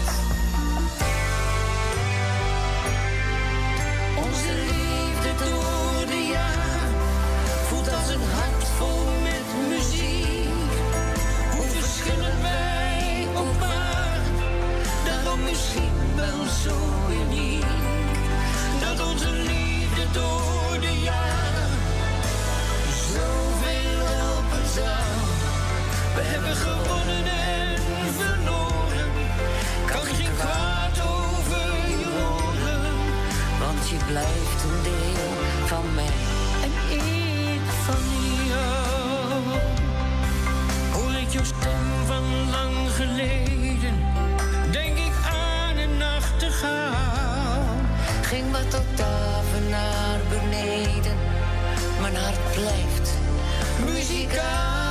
zo 16.65 16.77
uniek 17.11 17.65
dat 18.81 19.07
onze 19.07 19.31
liefde 19.33 20.05
door 20.13 20.81
de 20.81 21.01
jaren 21.03 21.73
zoveel 23.13 24.07
helpen 24.21 24.67
zou. 24.75 25.15
We 26.15 26.23
hebben 26.23 26.57
gewonnen 26.57 27.25
en 27.25 27.79
verloren, 28.19 29.11
kan 29.87 30.05
geen 30.17 30.35
kwaad 30.39 30.97
over 31.01 31.67
je 31.99 32.09
want 33.59 33.89
je 33.89 33.97
blijft 34.07 34.61
een 34.65 34.83
deel 34.83 35.67
van 35.67 35.95
mij 35.95 36.19
en 36.67 36.73
ik 36.99 37.67
van 37.87 38.05
jou. 38.49 39.43
Hoor 40.93 41.13
ik 41.13 41.31
jou? 41.31 41.74
blijft 52.55 53.19
muzikaal. 53.85 54.84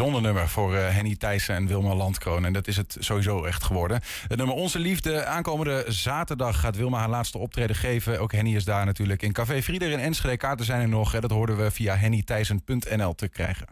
Bijzonder 0.00 0.32
nummer 0.32 0.48
voor 0.48 0.74
eh, 0.74 0.94
Henny 0.94 1.16
Thijssen 1.16 1.54
en 1.54 1.66
Wilma 1.66 1.94
Landkroon. 1.94 2.44
En 2.44 2.52
dat 2.52 2.66
is 2.66 2.76
het 2.76 2.96
sowieso 2.98 3.44
echt 3.44 3.64
geworden. 3.64 4.00
Het 4.28 4.38
nummer 4.38 4.56
Onze 4.56 4.78
Liefde. 4.78 5.24
Aankomende 5.24 5.84
zaterdag 5.88 6.60
gaat 6.60 6.76
Wilma 6.76 6.98
haar 6.98 7.08
laatste 7.08 7.38
optreden 7.38 7.76
geven. 7.76 8.20
Ook 8.20 8.32
Henny 8.32 8.54
is 8.54 8.64
daar 8.64 8.86
natuurlijk. 8.86 9.22
In 9.22 9.32
Café 9.32 9.62
Frieder 9.62 9.90
in 9.90 9.98
Enschede. 9.98 10.36
Kaarten 10.36 10.66
zijn 10.66 10.80
er 10.80 10.88
nog. 10.88 11.12
hè. 11.12 11.20
Dat 11.20 11.30
hoorden 11.30 11.56
we 11.56 11.70
via 11.70 11.96
hennythijssen.nl 11.96 13.14
te 13.14 13.28
krijgen. 13.28 13.66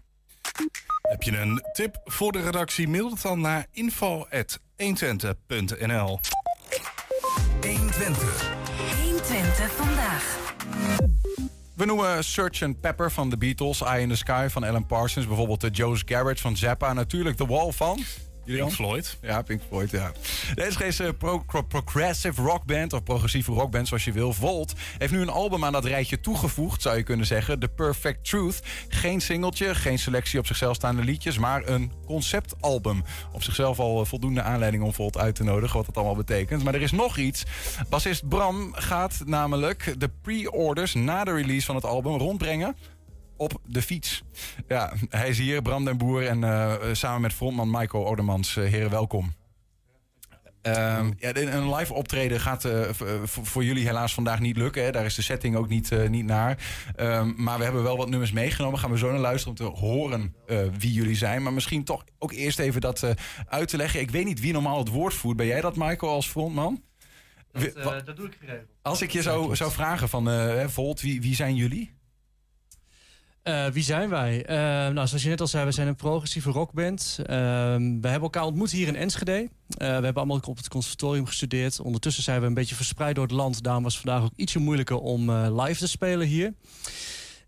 Heb 1.02 1.22
je 1.22 1.38
een 1.38 1.62
tip 1.72 2.00
voor 2.04 2.32
de 2.32 2.40
redactie? 2.40 2.88
Mail 2.88 3.10
het 3.10 3.22
dan 3.22 3.40
naar 3.40 3.66
info.120.nl 3.72 6.20
120. 7.60 8.52
120 9.02 9.72
vandaag. 9.72 10.36
We 11.78 11.86
noemen 11.86 12.24
Search 12.24 12.62
and 12.62 12.80
Pepper 12.80 13.10
van 13.10 13.30
The 13.30 13.36
Beatles. 13.36 13.82
Eye 13.82 14.00
in 14.00 14.08
the 14.08 14.16
Sky 14.16 14.48
van 14.48 14.64
Alan 14.64 14.86
Parsons. 14.86 15.26
Bijvoorbeeld 15.26 15.60
de 15.60 15.70
Joe's 15.70 16.02
Garage 16.06 16.40
van 16.40 16.56
Zappa. 16.56 16.92
Natuurlijk 16.92 17.36
The 17.36 17.46
Wall 17.46 17.72
van... 17.72 17.98
Pink 18.56 18.72
Floyd. 18.72 19.18
Ja, 19.22 19.42
Pink 19.42 19.60
Floyd, 19.68 19.90
ja. 19.90 20.12
De 20.54 20.66
SG's 20.70 21.00
pro 21.18 21.38
pro- 21.38 21.62
progressive 21.62 22.42
rockband, 22.42 22.92
of 22.92 23.02
progressieve 23.02 23.52
rockband 23.52 23.88
zoals 23.88 24.04
je 24.04 24.12
wil, 24.12 24.32
Volt, 24.32 24.72
heeft 24.98 25.12
nu 25.12 25.20
een 25.20 25.28
album 25.28 25.64
aan 25.64 25.72
dat 25.72 25.84
rijtje 25.84 26.20
toegevoegd, 26.20 26.82
zou 26.82 26.96
je 26.96 27.02
kunnen 27.02 27.26
zeggen. 27.26 27.58
The 27.58 27.68
Perfect 27.68 28.24
Truth. 28.24 28.60
Geen 28.88 29.20
singeltje, 29.20 29.74
geen 29.74 29.98
selectie 29.98 30.38
op 30.38 30.46
zichzelf 30.46 30.76
staande 30.76 31.04
liedjes, 31.04 31.38
maar 31.38 31.68
een 31.68 31.92
conceptalbum. 32.06 33.04
Op 33.32 33.42
zichzelf 33.42 33.78
al 33.78 34.00
eh, 34.00 34.06
voldoende 34.06 34.42
aanleiding 34.42 34.82
om 34.82 34.92
Volt 34.92 35.18
uit 35.18 35.34
te 35.34 35.44
nodigen, 35.44 35.76
wat 35.76 35.86
dat 35.86 35.96
allemaal 35.96 36.16
betekent. 36.16 36.64
Maar 36.64 36.74
er 36.74 36.82
is 36.82 36.92
nog 36.92 37.16
iets. 37.16 37.42
Bassist 37.88 38.28
Bram 38.28 38.72
gaat 38.74 39.22
namelijk 39.24 39.94
de 39.98 40.10
pre-orders 40.22 40.94
na 40.94 41.24
de 41.24 41.32
release 41.32 41.66
van 41.66 41.74
het 41.74 41.84
album 41.84 42.16
rondbrengen 42.16 42.76
op 43.38 43.60
de 43.66 43.82
fiets. 43.82 44.22
Ja, 44.68 44.92
hij 45.08 45.28
is 45.28 45.38
hier, 45.38 45.62
Bram 45.62 45.84
den 45.84 45.98
Boer. 45.98 46.26
En 46.26 46.44
eh, 46.44 46.74
samen 46.92 47.20
met 47.20 47.32
frontman 47.32 47.70
Michael 47.70 48.06
Odermans. 48.06 48.56
Eh, 48.56 48.64
heren, 48.64 48.90
welkom. 48.90 49.36
Ehm, 50.62 51.10
ja, 51.18 51.36
een 51.36 51.74
live 51.74 51.92
optreden 51.92 52.40
gaat 52.40 52.64
eh, 52.64 52.80
voor 53.24 53.64
jullie 53.64 53.86
helaas 53.86 54.14
vandaag 54.14 54.40
niet 54.40 54.56
lukken. 54.56 54.84
Hè. 54.84 54.90
Daar 54.90 55.04
is 55.04 55.14
de 55.14 55.22
setting 55.22 55.56
ook 55.56 55.68
niet, 55.68 56.08
niet 56.08 56.24
naar. 56.24 56.58
Ehm, 56.96 57.32
maar 57.36 57.58
we 57.58 57.64
hebben 57.64 57.82
wel 57.82 57.96
wat 57.96 58.08
nummers 58.08 58.32
meegenomen. 58.32 58.78
Gaan 58.78 58.90
we 58.90 58.98
zo 58.98 59.10
naar 59.10 59.18
luisteren 59.18 59.58
om 59.58 59.74
te 59.74 59.80
horen 59.80 60.34
wie 60.78 60.92
jullie 60.92 61.16
zijn. 61.16 61.42
Maar 61.42 61.52
misschien 61.52 61.84
toch 61.84 62.04
ook 62.18 62.32
eerst 62.32 62.58
even 62.58 62.80
dat 62.80 63.06
uit 63.48 63.68
te 63.68 63.76
leggen. 63.76 64.00
Ik 64.00 64.10
weet 64.10 64.24
niet 64.24 64.40
wie 64.40 64.52
normaal 64.52 64.78
het 64.78 64.88
woord 64.88 65.14
voert. 65.14 65.36
Ben 65.36 65.46
jij 65.46 65.60
dat, 65.60 65.76
Michael, 65.76 66.12
als 66.12 66.28
frontman? 66.28 66.82
Dat, 67.52 68.06
dat 68.06 68.16
doe 68.16 68.26
ik 68.26 68.36
geregeld. 68.40 68.68
als 68.82 69.02
ik 69.02 69.10
je 69.10 69.22
zou, 69.22 69.56
zou 69.56 69.72
vragen 69.72 70.08
van 70.08 70.30
Volt, 70.70 71.00
wie, 71.00 71.20
wie 71.20 71.34
zijn 71.34 71.54
jullie? 71.54 71.97
Eh, 73.42 73.66
wie 73.66 73.82
zijn 73.82 74.08
wij? 74.08 74.44
Eh, 74.44 74.56
nou, 74.92 75.06
zoals 75.06 75.22
je 75.22 75.28
net 75.28 75.40
al 75.40 75.46
zei, 75.46 75.64
we 75.64 75.72
zijn 75.72 75.88
een 75.88 75.94
progressieve 75.94 76.50
rockband. 76.50 77.18
Ehm, 77.18 78.00
we 78.00 78.08
hebben 78.08 78.20
elkaar 78.20 78.44
ontmoet 78.44 78.70
hier 78.70 78.88
in 78.88 78.96
Enschede. 78.96 79.32
Eh, 79.32 79.48
we 79.76 79.84
hebben 79.84 80.14
allemaal 80.14 80.40
op 80.46 80.56
het 80.56 80.68
conservatorium 80.68 81.26
gestudeerd. 81.26 81.80
Ondertussen 81.80 82.22
zijn 82.22 82.40
we 82.40 82.46
een 82.46 82.54
beetje 82.54 82.74
verspreid 82.74 83.14
door 83.14 83.24
het 83.24 83.32
land. 83.32 83.62
Daarom 83.62 83.82
was 83.82 83.94
het 83.94 84.02
vandaag 84.02 84.24
ook 84.24 84.36
ietsje 84.36 84.58
moeilijker 84.58 84.98
om 84.98 85.30
live 85.30 85.78
te 85.78 85.88
spelen 85.88 86.26
hier. 86.26 86.54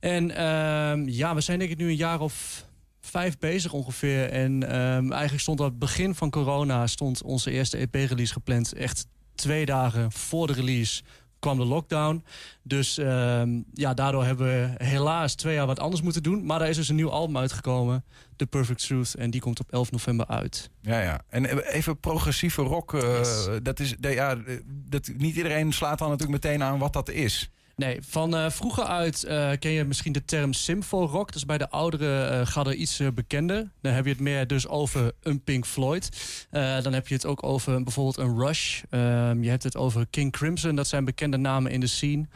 En 0.00 0.36
ehm, 0.36 1.08
ja, 1.08 1.34
we 1.34 1.40
zijn 1.40 1.58
denk 1.58 1.70
ik 1.70 1.78
nu 1.78 1.88
een 1.88 1.96
jaar 1.96 2.20
of 2.20 2.64
vijf 3.00 3.38
bezig 3.38 3.72
ongeveer. 3.72 4.30
En 4.30 4.62
ehm, 4.68 5.10
eigenlijk 5.10 5.40
stond 5.40 5.60
aan 5.60 5.66
het 5.66 5.78
begin 5.78 6.14
van 6.14 6.30
corona... 6.30 6.86
stond 6.86 7.22
onze 7.22 7.50
eerste 7.50 7.76
EP-release 7.76 8.32
gepland. 8.32 8.72
Echt 8.72 9.06
twee 9.34 9.66
dagen 9.66 10.12
voor 10.12 10.46
de 10.46 10.52
release 10.52 11.02
kwam 11.40 11.58
de 11.58 11.64
lockdown. 11.64 12.24
Dus 12.62 12.98
ehm, 12.98 13.60
ja, 13.74 13.94
daardoor 13.94 14.24
hebben 14.24 14.46
we 14.46 14.84
helaas 14.84 15.34
twee 15.34 15.54
jaar 15.54 15.66
wat 15.66 15.78
anders 15.78 16.02
moeten 16.02 16.22
doen. 16.22 16.46
Maar 16.46 16.60
er 16.60 16.68
is 16.68 16.76
dus 16.76 16.88
een 16.88 16.94
nieuw 16.94 17.10
album 17.10 17.36
uitgekomen, 17.36 18.04
The 18.36 18.46
Perfect 18.46 18.86
Truth. 18.86 19.14
En 19.14 19.30
die 19.30 19.40
komt 19.40 19.60
op 19.60 19.72
11 19.72 19.90
november 19.90 20.26
uit. 20.26 20.70
Ja, 20.80 21.00
ja. 21.00 21.20
En 21.28 21.46
eh, 21.46 21.74
even 21.74 21.98
progressieve 22.00 22.62
rock. 22.62 22.94
eh, 22.94 23.56
dat 23.62 23.80
is, 23.80 23.94
ja, 24.00 24.36
dat, 24.66 25.10
niet 25.16 25.36
iedereen 25.36 25.72
slaat 25.72 25.98
dan 25.98 26.08
natuurlijk 26.08 26.44
meteen 26.44 26.62
aan 26.62 26.78
wat 26.78 26.92
dat 26.92 27.10
is. 27.10 27.50
Nee, 27.80 27.98
van 28.02 28.36
eh, 28.36 28.50
vroeger 28.50 28.84
uit 28.84 29.24
eh, 29.24 29.50
ken 29.58 29.70
je 29.70 29.84
misschien 29.84 30.12
de 30.12 30.24
term 30.24 30.52
symfo 30.52 31.04
rock. 31.04 31.26
Dat 31.26 31.36
is 31.36 31.46
bij 31.46 31.58
de 31.58 31.70
oudere 31.70 32.24
eh 32.24 32.46
gadden 32.46 32.80
iets 32.80 33.00
eh, 33.00 33.08
bekender. 33.14 33.70
Dan 33.80 33.92
heb 33.92 34.04
je 34.04 34.10
het 34.10 34.20
meer 34.20 34.46
dus 34.46 34.68
over 34.68 35.12
een 35.22 35.42
Pink 35.42 35.66
Floyd. 35.66 36.08
Dan 36.50 36.92
heb 36.92 37.08
je 37.08 37.14
het 37.14 37.26
ook 37.26 37.42
over 37.42 37.82
bijvoorbeeld 37.82 38.16
een 38.16 38.38
Rush. 38.38 38.82
Ehm, 38.90 39.42
je 39.42 39.50
hebt 39.50 39.62
het 39.62 39.76
over 39.76 40.06
King 40.10 40.32
Crimson. 40.32 40.74
Dat 40.74 40.86
zijn 40.86 41.04
bekende 41.04 41.36
namen 41.36 41.72
in 41.72 41.80
de 41.80 41.86
scene. 41.86 42.26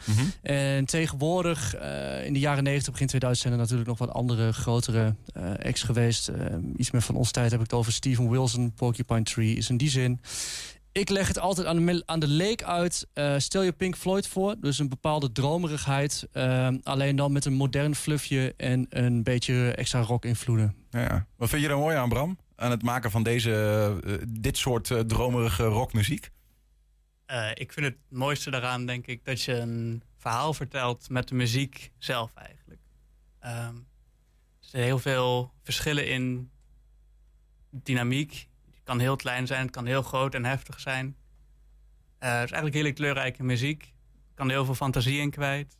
En 0.41 0.85
tegenwoordig, 0.85 1.75
in 2.23 2.33
de 2.33 2.39
jaren 2.39 2.63
90, 2.63 2.91
begin 2.91 3.07
2000... 3.07 3.47
zijn 3.47 3.53
er 3.53 3.59
natuurlijk 3.59 3.89
nog 3.89 3.97
wat 3.97 4.13
andere, 4.13 4.53
grotere 4.53 5.15
acts 5.63 5.83
geweest. 5.83 6.27
Ehm, 6.27 6.61
iets 6.77 6.91
meer 6.91 7.01
van 7.01 7.15
onze 7.15 7.31
tijd 7.31 7.51
heb 7.51 7.59
ik 7.59 7.65
het 7.65 7.79
over 7.79 7.91
Steven 7.91 8.29
Wilson. 8.29 8.73
Porcupine 8.73 9.23
Tree 9.23 9.55
is 9.55 9.69
in 9.69 9.77
die 9.77 9.89
zin. 9.89 10.21
Ik 10.97 11.09
leg 11.09 11.27
het 11.27 11.39
altijd 11.39 11.67
aan 11.67 11.85
de, 11.85 12.03
aan 12.05 12.19
de 12.19 12.27
leek 12.27 12.63
uit. 12.63 13.07
Eh, 13.13 13.35
stel 13.37 13.61
je 13.61 13.71
Pink 13.71 13.95
Floyd 13.95 14.27
voor. 14.27 14.55
Dus 14.59 14.79
een 14.79 14.89
bepaalde 14.89 15.31
dromerigheid. 15.31 16.27
ehm, 16.31 16.77
alleen 16.83 17.15
dan 17.15 17.31
met 17.31 17.45
een 17.45 17.53
modern 17.53 17.95
fluffje 17.95 18.53
en 18.57 18.85
een 18.89 19.23
beetje 19.23 19.71
extra 19.71 20.01
rock-invloeden. 20.01 20.75
Ja, 20.89 21.01
ja. 21.01 21.27
Wat 21.37 21.49
vind 21.49 21.61
je 21.61 21.67
er 21.67 21.77
mooi 21.77 21.95
aan, 21.97 22.09
Bram? 22.09 22.37
Aan 22.55 22.71
het 22.71 22.83
maken 22.83 23.11
van 23.11 23.23
deze, 23.23 23.51
eh, 24.05 24.13
dit 24.27 24.57
soort 24.57 24.91
eh, 24.91 24.99
dromerige 24.99 25.63
rockmuziek? 25.63 26.29
Eh, 27.25 27.49
ik 27.53 27.73
vind 27.73 27.85
het 27.85 27.97
mooiste 28.09 28.51
daaraan, 28.51 28.85
denk 28.85 29.07
ik, 29.07 29.25
dat 29.25 29.41
je 29.41 29.53
een 29.53 30.03
verhaal 30.17 30.53
vertelt 30.53 31.09
met 31.09 31.27
de 31.27 31.35
muziek 31.35 31.91
zelf 31.97 32.31
eigenlijk. 32.35 32.81
Ehm, 33.39 33.75
er 33.75 34.69
zijn 34.69 34.83
heel 34.83 34.99
veel 34.99 35.51
verschillen 35.63 36.07
in 36.09 36.51
dynamiek. 37.69 38.47
Het 38.85 38.93
kan 38.93 39.03
heel 39.03 39.15
klein 39.15 39.47
zijn, 39.47 39.61
het 39.61 39.71
kan 39.71 39.85
heel 39.85 40.01
groot 40.01 40.33
en 40.33 40.45
heftig 40.45 40.79
zijn. 40.79 41.15
Eh, 42.17 42.29
het 42.29 42.43
is 42.43 42.51
eigenlijk 42.51 42.73
hele 42.75 42.91
kleurrijke 42.91 43.43
muziek. 43.43 43.83
Er 43.83 44.33
kan 44.35 44.49
heel 44.49 44.65
veel 44.65 44.75
fantasie 44.75 45.19
in 45.19 45.29
kwijt. 45.31 45.77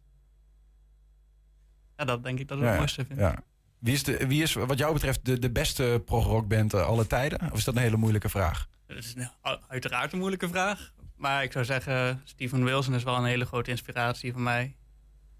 Ja, 1.97 2.05
dat 2.05 2.23
denk 2.23 2.39
ik 2.39 2.47
dat 2.47 2.57
ik 2.57 2.63
het 2.63 2.77
mooiste 2.77 3.05
vind. 3.05 3.19
ja. 3.19 3.35
Wie, 3.79 3.93
is 3.93 4.03
de, 4.03 4.27
wie 4.27 4.41
is 4.43 4.53
wat 4.53 4.77
jou 4.77 4.93
betreft 4.93 5.25
de, 5.25 5.39
de 5.39 5.51
beste 5.51 6.01
prog-rockband 6.05 6.73
eh, 6.73 6.85
alle 6.85 7.07
tijden? 7.07 7.51
Of 7.51 7.57
is 7.57 7.63
dat 7.63 7.75
een 7.75 7.81
hele 7.81 7.97
moeilijke 7.97 8.29
vraag? 8.29 8.67
Dat 8.87 8.97
is 8.97 9.15
een- 9.15 9.29
uiteraard 9.67 10.11
een 10.13 10.17
moeilijke 10.19 10.47
vraag. 10.49 10.93
Maar 11.15 11.43
ik 11.43 11.51
zou 11.51 11.65
zeggen, 11.65 12.21
Steven 12.23 12.63
Wilson 12.63 12.93
is 12.93 13.03
wel 13.03 13.15
een 13.17 13.25
hele 13.25 13.45
grote 13.45 13.69
inspiratie 13.69 14.31
voor 14.31 14.41
mij. 14.41 14.75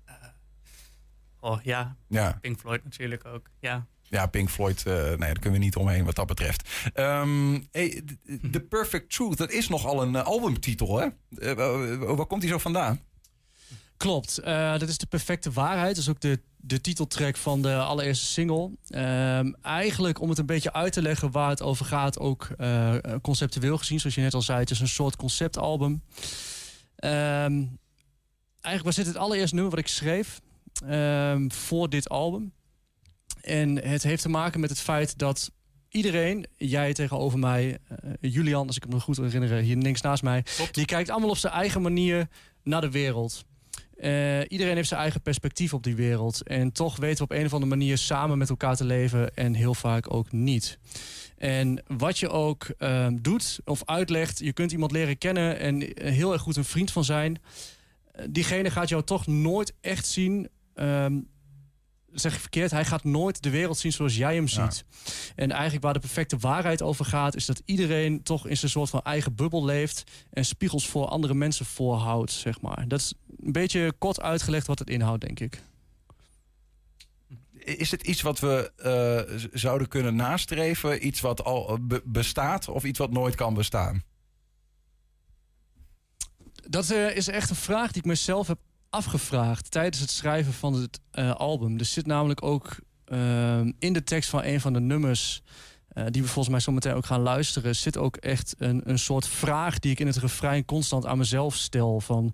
Eh, 0.06 0.14
oh 1.40 1.62
ja, 1.64 1.96
Ja. 2.08 2.38
Pink 2.42 2.60
Floyd 2.60 2.84
natuurlijk 2.84 3.26
ook. 3.26 3.50
Ja. 3.60 3.86
Ja, 4.10 4.26
Pink 4.26 4.50
Floyd, 4.50 4.86
eh, 4.86 4.94
nee, 4.94 5.18
daar 5.18 5.40
kunnen 5.40 5.60
we 5.60 5.66
niet 5.66 5.76
omheen 5.76 6.06
wat 6.06 6.16
dat 6.16 6.28
betreft. 6.28 6.70
Ehm, 6.94 7.60
hey, 7.72 8.02
The 8.52 8.60
Perfect 8.60 9.10
Truth, 9.12 9.38
dat 9.38 9.52
is 9.52 9.68
nogal 9.68 10.02
een 10.02 10.16
eh, 10.16 10.24
albumtitel, 10.24 10.98
hè? 10.98 11.06
Eh, 11.38 11.54
wa- 11.54 11.98
wa- 11.98 12.16
waar 12.16 12.26
komt 12.26 12.42
die 12.42 12.50
zo 12.50 12.58
vandaan? 12.58 13.00
Klopt. 13.98 14.36
Dat 14.44 14.82
is 14.90 14.98
de 14.98 15.06
perfecte 15.06 15.52
waarheid. 15.52 15.96
Dat 15.96 16.04
is 16.04 16.10
ook 16.10 16.20
de, 16.20 16.40
de 16.58 16.82
titeltrack 16.82 17.38
van 17.38 17.62
de 17.62 17.76
allereerste 17.76 18.26
single. 18.26 18.72
Ehm, 18.88 19.52
eigenlijk 19.62 20.22
om 20.22 20.30
het 20.30 20.38
een 20.38 20.46
beetje 20.46 20.74
uit 20.74 20.94
te 20.94 21.02
leggen 21.02 21.32
waar 21.32 21.50
het 21.50 21.62
over 21.62 21.86
gaat, 21.86 22.20
ook 22.20 22.48
conceptueel 23.22 23.78
gezien, 23.78 24.00
zoals 24.00 24.16
je 24.16 24.22
net 24.22 24.34
al 24.34 24.42
zei, 24.42 24.60
het 24.60 24.70
is 24.70 24.80
een 24.80 24.88
soort 24.88 25.16
conceptalbum. 25.16 26.02
Ehm, 26.96 27.64
eigenlijk 28.62 28.84
was 28.84 28.96
dit 28.96 29.06
het 29.06 29.18
allereerste 29.18 29.56
nummer 29.56 29.74
wat 29.76 29.84
ik 29.84 29.88
schreef 29.88 30.42
voor 31.48 31.90
dit 31.90 32.10
album. 32.10 32.54
En 33.42 33.88
het 33.88 34.04
heeft 34.04 34.22
te 34.22 34.30
maken 34.30 34.60
met 34.60 34.70
het 34.70 34.80
feit 34.80 35.18
dat 35.18 35.52
iedereen, 35.90 36.46
jij 36.58 36.94
tegenover 36.94 37.40
mij, 37.40 37.78
eh, 37.88 38.12
Julian, 38.22 38.68
als 38.68 38.78
ik 38.78 38.88
me 38.88 39.00
goed 39.00 39.18
herinner, 39.18 39.58
hier 39.58 39.78
links 39.78 40.02
naast 40.02 40.24
mij, 40.24 40.44
die 40.72 40.86
kijkt 40.86 41.10
allemaal 41.10 41.30
op 41.30 41.38
zijn 41.38 41.54
eigen 41.54 41.82
manier 41.82 42.28
naar 42.64 42.82
de 42.82 42.92
wereld. 42.92 43.46
Eh, 43.98 44.40
iedereen 44.48 44.76
heeft 44.76 44.88
zijn 44.88 45.00
eigen 45.00 45.22
perspectief 45.22 45.74
op 45.74 45.84
die 45.84 45.96
wereld. 45.96 46.44
En 46.44 46.72
toch 46.72 46.96
weten 46.98 47.18
we 47.18 47.24
op 47.34 47.40
een 47.40 47.46
of 47.46 47.54
andere 47.54 47.76
manier 47.76 47.98
samen 47.98 48.38
met 48.38 48.50
elkaar 48.50 48.76
te 48.76 48.86
leven 48.86 49.36
en 49.36 49.54
heel 49.54 49.74
vaak 49.74 50.14
ook 50.14 50.32
niet. 50.32 50.80
En 51.38 51.84
wat 51.88 52.18
je 52.18 52.30
ook 52.30 52.64
ehm, 52.78 53.18
doet 53.22 53.60
of 53.66 53.82
uitlegt, 53.86 54.40
je 54.40 54.54
kunt 54.54 54.72
iemand 54.72 54.92
leren 54.92 55.18
kennen 55.18 55.60
en 55.60 55.92
heel 55.96 56.34
erg 56.34 56.42
goed 56.42 56.56
een 56.56 56.66
vriend 56.66 56.92
van 56.92 57.04
zijn. 57.04 57.42
Eh, 58.12 58.26
diegene 58.30 58.72
gaat 58.72 58.90
jou 58.90 59.04
toch 59.04 59.28
nooit 59.28 59.74
echt 59.82 60.08
zien 60.08 60.50
ehm, 60.74 61.20
zeg 62.16 62.34
ik 62.34 62.40
verkeerd, 62.40 62.72
hij 62.72 62.86
gaat 62.86 63.04
nooit 63.04 63.44
de 63.44 63.50
wereld 63.50 63.78
zien 63.78 63.92
zoals 63.92 64.16
jij 64.16 64.36
hem 64.36 64.48
ziet. 64.48 64.86
En 65.36 65.52
eigenlijk 65.52 65.84
waar 65.84 65.94
de 65.94 66.00
perfecte 66.00 66.38
waarheid 66.38 66.82
over 66.82 67.06
gaat, 67.06 67.36
is 67.36 67.46
dat 67.46 67.62
iedereen 67.66 68.24
toch 68.24 68.48
in 68.48 68.58
zijn 68.58 68.72
soort 68.72 68.90
van 68.90 69.02
eigen 69.02 69.36
bubbel 69.36 69.66
leeft 69.66 70.04
en 70.30 70.46
spiegels 70.46 70.88
voor 70.88 71.08
andere 71.08 71.34
mensen 71.34 71.66
voorhoudt, 71.66 72.32
zeg 72.32 72.62
maar. 72.62 72.88
Dat 72.88 73.00
is 73.00 73.14
een 73.44 73.52
beetje 73.52 73.94
kort 73.98 74.22
uitgelegd 74.22 74.68
wat 74.68 74.80
het 74.80 74.90
inhoudt, 74.90 75.26
denk 75.26 75.40
ik. 75.40 75.62
Is 77.54 77.92
het 77.92 78.04
iets 78.04 78.22
wat 78.22 78.40
we 78.40 78.72
eh, 78.76 79.50
zouden 79.54 79.88
kunnen 79.88 80.16
nastreven? 80.16 81.08
Iets 81.08 81.22
wat 81.22 81.44
al 81.44 81.80
bestaat 82.04 82.68
of 82.68 82.84
iets 82.84 83.00
wat 83.00 83.12
nooit 83.12 83.36
kan 83.36 83.54
bestaan? 83.54 84.04
Dat 86.68 86.92
uh, 86.92 87.16
is 87.16 87.28
echt 87.28 87.50
een 87.50 87.56
vraag 87.56 87.92
die 87.92 88.02
ik 88.02 88.08
mezelf 88.08 88.48
heb 88.48 88.60
afgevraagd 88.96 89.72
tijdens 89.72 90.00
het 90.00 90.10
schrijven 90.10 90.54
van 90.54 90.74
het 90.74 91.00
uh, 91.14 91.36
album. 91.36 91.80
Er 91.80 91.86
zit 91.86 92.06
namelijk 92.06 92.44
ook 92.44 92.76
uh, 93.08 93.60
in 93.80 93.94
de 93.94 94.04
tekst 94.04 94.30
van 94.30 94.44
een 94.44 94.62
van 94.62 94.74
de 94.74 94.80
nummers. 94.80 95.42
Uh, 95.94 96.06
die 96.10 96.22
we 96.22 96.28
volgens 96.28 96.50
mij 96.50 96.60
zo 96.60 96.72
meteen 96.72 96.94
ook 96.94 97.06
gaan 97.06 97.22
luisteren, 97.22 97.76
zit 97.76 97.98
ook 97.98 98.16
echt 98.16 98.56
een, 98.58 98.82
een 98.86 99.00
soort 99.00 99.28
vraag 99.28 99.80
die 99.80 99.92
ik 99.92 100.00
in 100.00 100.08
het 100.08 100.18
refrein 100.18 100.66
constant 100.66 101.06
aan 101.06 101.18
mezelf 101.18 101.56
stel. 101.56 102.00
Van 102.00 102.34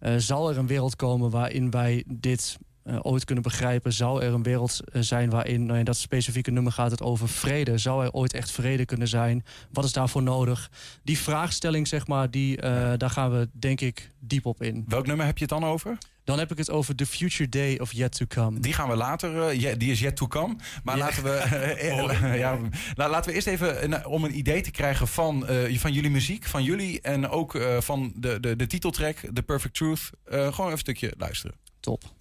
uh, 0.00 0.14
zal 0.16 0.50
er 0.50 0.58
een 0.58 0.66
wereld 0.66 0.96
komen 0.96 1.30
waarin 1.30 1.70
wij 1.70 2.04
dit 2.06 2.58
uh, 2.84 2.98
ooit 3.02 3.24
kunnen 3.24 3.44
begrijpen? 3.44 3.92
Zou 3.92 4.22
er 4.22 4.32
een 4.32 4.42
wereld 4.42 4.80
zijn 4.92 5.30
waarin, 5.30 5.66
nou 5.66 5.78
ja, 5.78 5.84
dat 5.84 5.96
specifieke 5.96 6.50
nummer 6.50 6.72
gaat 6.72 6.90
het 6.90 7.02
over 7.02 7.28
vrede? 7.28 7.78
Zou 7.78 8.04
er 8.04 8.12
ooit 8.12 8.32
echt 8.32 8.50
vrede 8.50 8.84
kunnen 8.84 9.08
zijn? 9.08 9.44
Wat 9.72 9.84
is 9.84 9.92
daarvoor 9.92 10.22
nodig? 10.22 10.70
Die 11.02 11.18
vraagstelling, 11.18 11.88
zeg 11.88 12.06
maar, 12.06 12.30
die, 12.30 12.56
uh, 12.56 12.92
daar 12.96 13.10
gaan 13.10 13.30
we 13.30 13.48
denk 13.52 13.80
ik 13.80 14.10
diep 14.18 14.46
op 14.46 14.62
in. 14.62 14.84
Welk 14.88 15.06
nummer 15.06 15.26
heb 15.26 15.38
je 15.38 15.44
het 15.44 15.60
dan 15.60 15.64
over? 15.64 15.98
Dan 16.24 16.38
heb 16.38 16.50
ik 16.50 16.58
het 16.58 16.70
over 16.70 16.94
The 16.94 17.06
Future 17.06 17.48
Day 17.48 17.78
of 17.78 17.92
Yet 17.92 18.16
to 18.16 18.26
Come. 18.26 18.60
Die 18.60 18.72
gaan 18.72 18.88
we 18.88 18.96
later, 18.96 19.54
uh, 19.54 19.74
die 19.78 19.90
is 19.90 20.00
Yet 20.00 20.16
to 20.16 20.26
Come. 20.26 20.56
Maar 20.84 20.98
laten, 20.98 21.22
we, 21.22 21.42
ja, 22.44 22.58
nou, 22.94 23.10
laten 23.10 23.30
we 23.30 23.34
eerst 23.34 23.46
even, 23.46 24.06
om 24.06 24.24
een 24.24 24.38
idee 24.38 24.60
te 24.60 24.70
krijgen 24.70 25.08
van, 25.08 25.46
van 25.70 25.92
jullie 25.92 26.10
muziek, 26.10 26.44
van 26.44 26.62
jullie 26.62 27.00
en 27.00 27.28
ook 27.28 27.58
van 27.78 28.12
de, 28.16 28.40
de, 28.40 28.56
de 28.56 28.66
titeltrack, 28.66 29.16
The 29.32 29.42
Perfect 29.42 29.74
Truth. 29.74 30.10
gewoon 30.24 30.50
even 30.50 30.70
een 30.70 30.78
stukje 30.78 31.14
luisteren. 31.18 31.56
Top. 31.80 32.20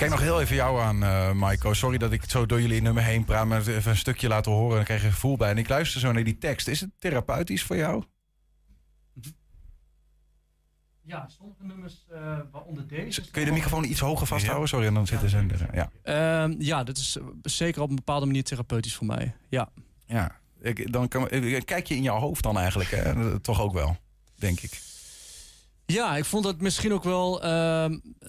Kijk 0.00 0.12
nog 0.12 0.20
heel 0.20 0.40
even 0.40 0.56
jou 0.56 0.80
aan, 0.80 1.02
uh, 1.02 1.32
Maiko. 1.32 1.72
Sorry 1.72 1.98
dat 1.98 2.12
ik 2.12 2.24
zo 2.28 2.46
door 2.46 2.60
jullie 2.60 2.82
nummer 2.82 3.02
heen 3.02 3.24
praat, 3.24 3.46
maar 3.46 3.60
even 3.60 3.90
een 3.90 3.96
stukje 3.96 4.28
laten 4.28 4.52
horen. 4.52 4.76
Dan 4.76 4.84
krijg 4.84 5.02
je 5.02 5.10
gevoel 5.10 5.36
bij. 5.36 5.50
En 5.50 5.58
ik 5.58 5.68
luister 5.68 6.00
zo 6.00 6.12
naar 6.12 6.24
die 6.24 6.38
tekst. 6.38 6.68
Is 6.68 6.80
het 6.80 6.90
therapeutisch 6.98 7.62
voor 7.62 7.76
jou? 7.76 8.04
Ja, 11.02 11.28
sommige 11.28 11.64
nummers, 11.64 12.06
uh, 12.12 12.38
waaronder 12.52 12.86
deze. 12.86 13.30
Kun 13.30 13.40
je 13.40 13.46
de 13.46 13.52
microfoon 13.52 13.84
iets 13.84 14.00
hoger 14.00 14.26
vasthouden? 14.26 14.68
Sorry, 14.68 14.86
en 14.86 14.94
dan 14.94 15.06
zitten 15.06 15.30
ze... 15.30 15.46
Ja. 15.72 16.42
Um, 16.42 16.56
ja, 16.58 16.84
dat 16.84 16.98
is 16.98 17.18
zeker 17.42 17.82
op 17.82 17.88
een 17.90 17.96
bepaalde 17.96 18.26
manier 18.26 18.44
therapeutisch 18.44 18.94
voor 18.94 19.06
mij. 19.06 19.34
Ja. 19.48 19.68
Ja, 20.06 20.36
ik, 20.60 20.92
dan 20.92 21.08
kan, 21.08 21.28
kijk 21.64 21.86
je 21.86 21.94
in 21.94 22.02
jouw 22.02 22.18
hoofd 22.18 22.42
dan 22.42 22.58
eigenlijk, 22.58 22.90
hè? 22.90 23.40
toch 23.40 23.60
ook 23.60 23.72
wel, 23.72 23.96
denk 24.34 24.60
ik. 24.60 24.89
Ja, 25.92 26.16
ik 26.16 26.24
vond 26.24 26.44
dat 26.44 26.60
misschien 26.60 26.92
ook 26.92 27.04
wel 27.04 27.44
uh, 27.44 27.84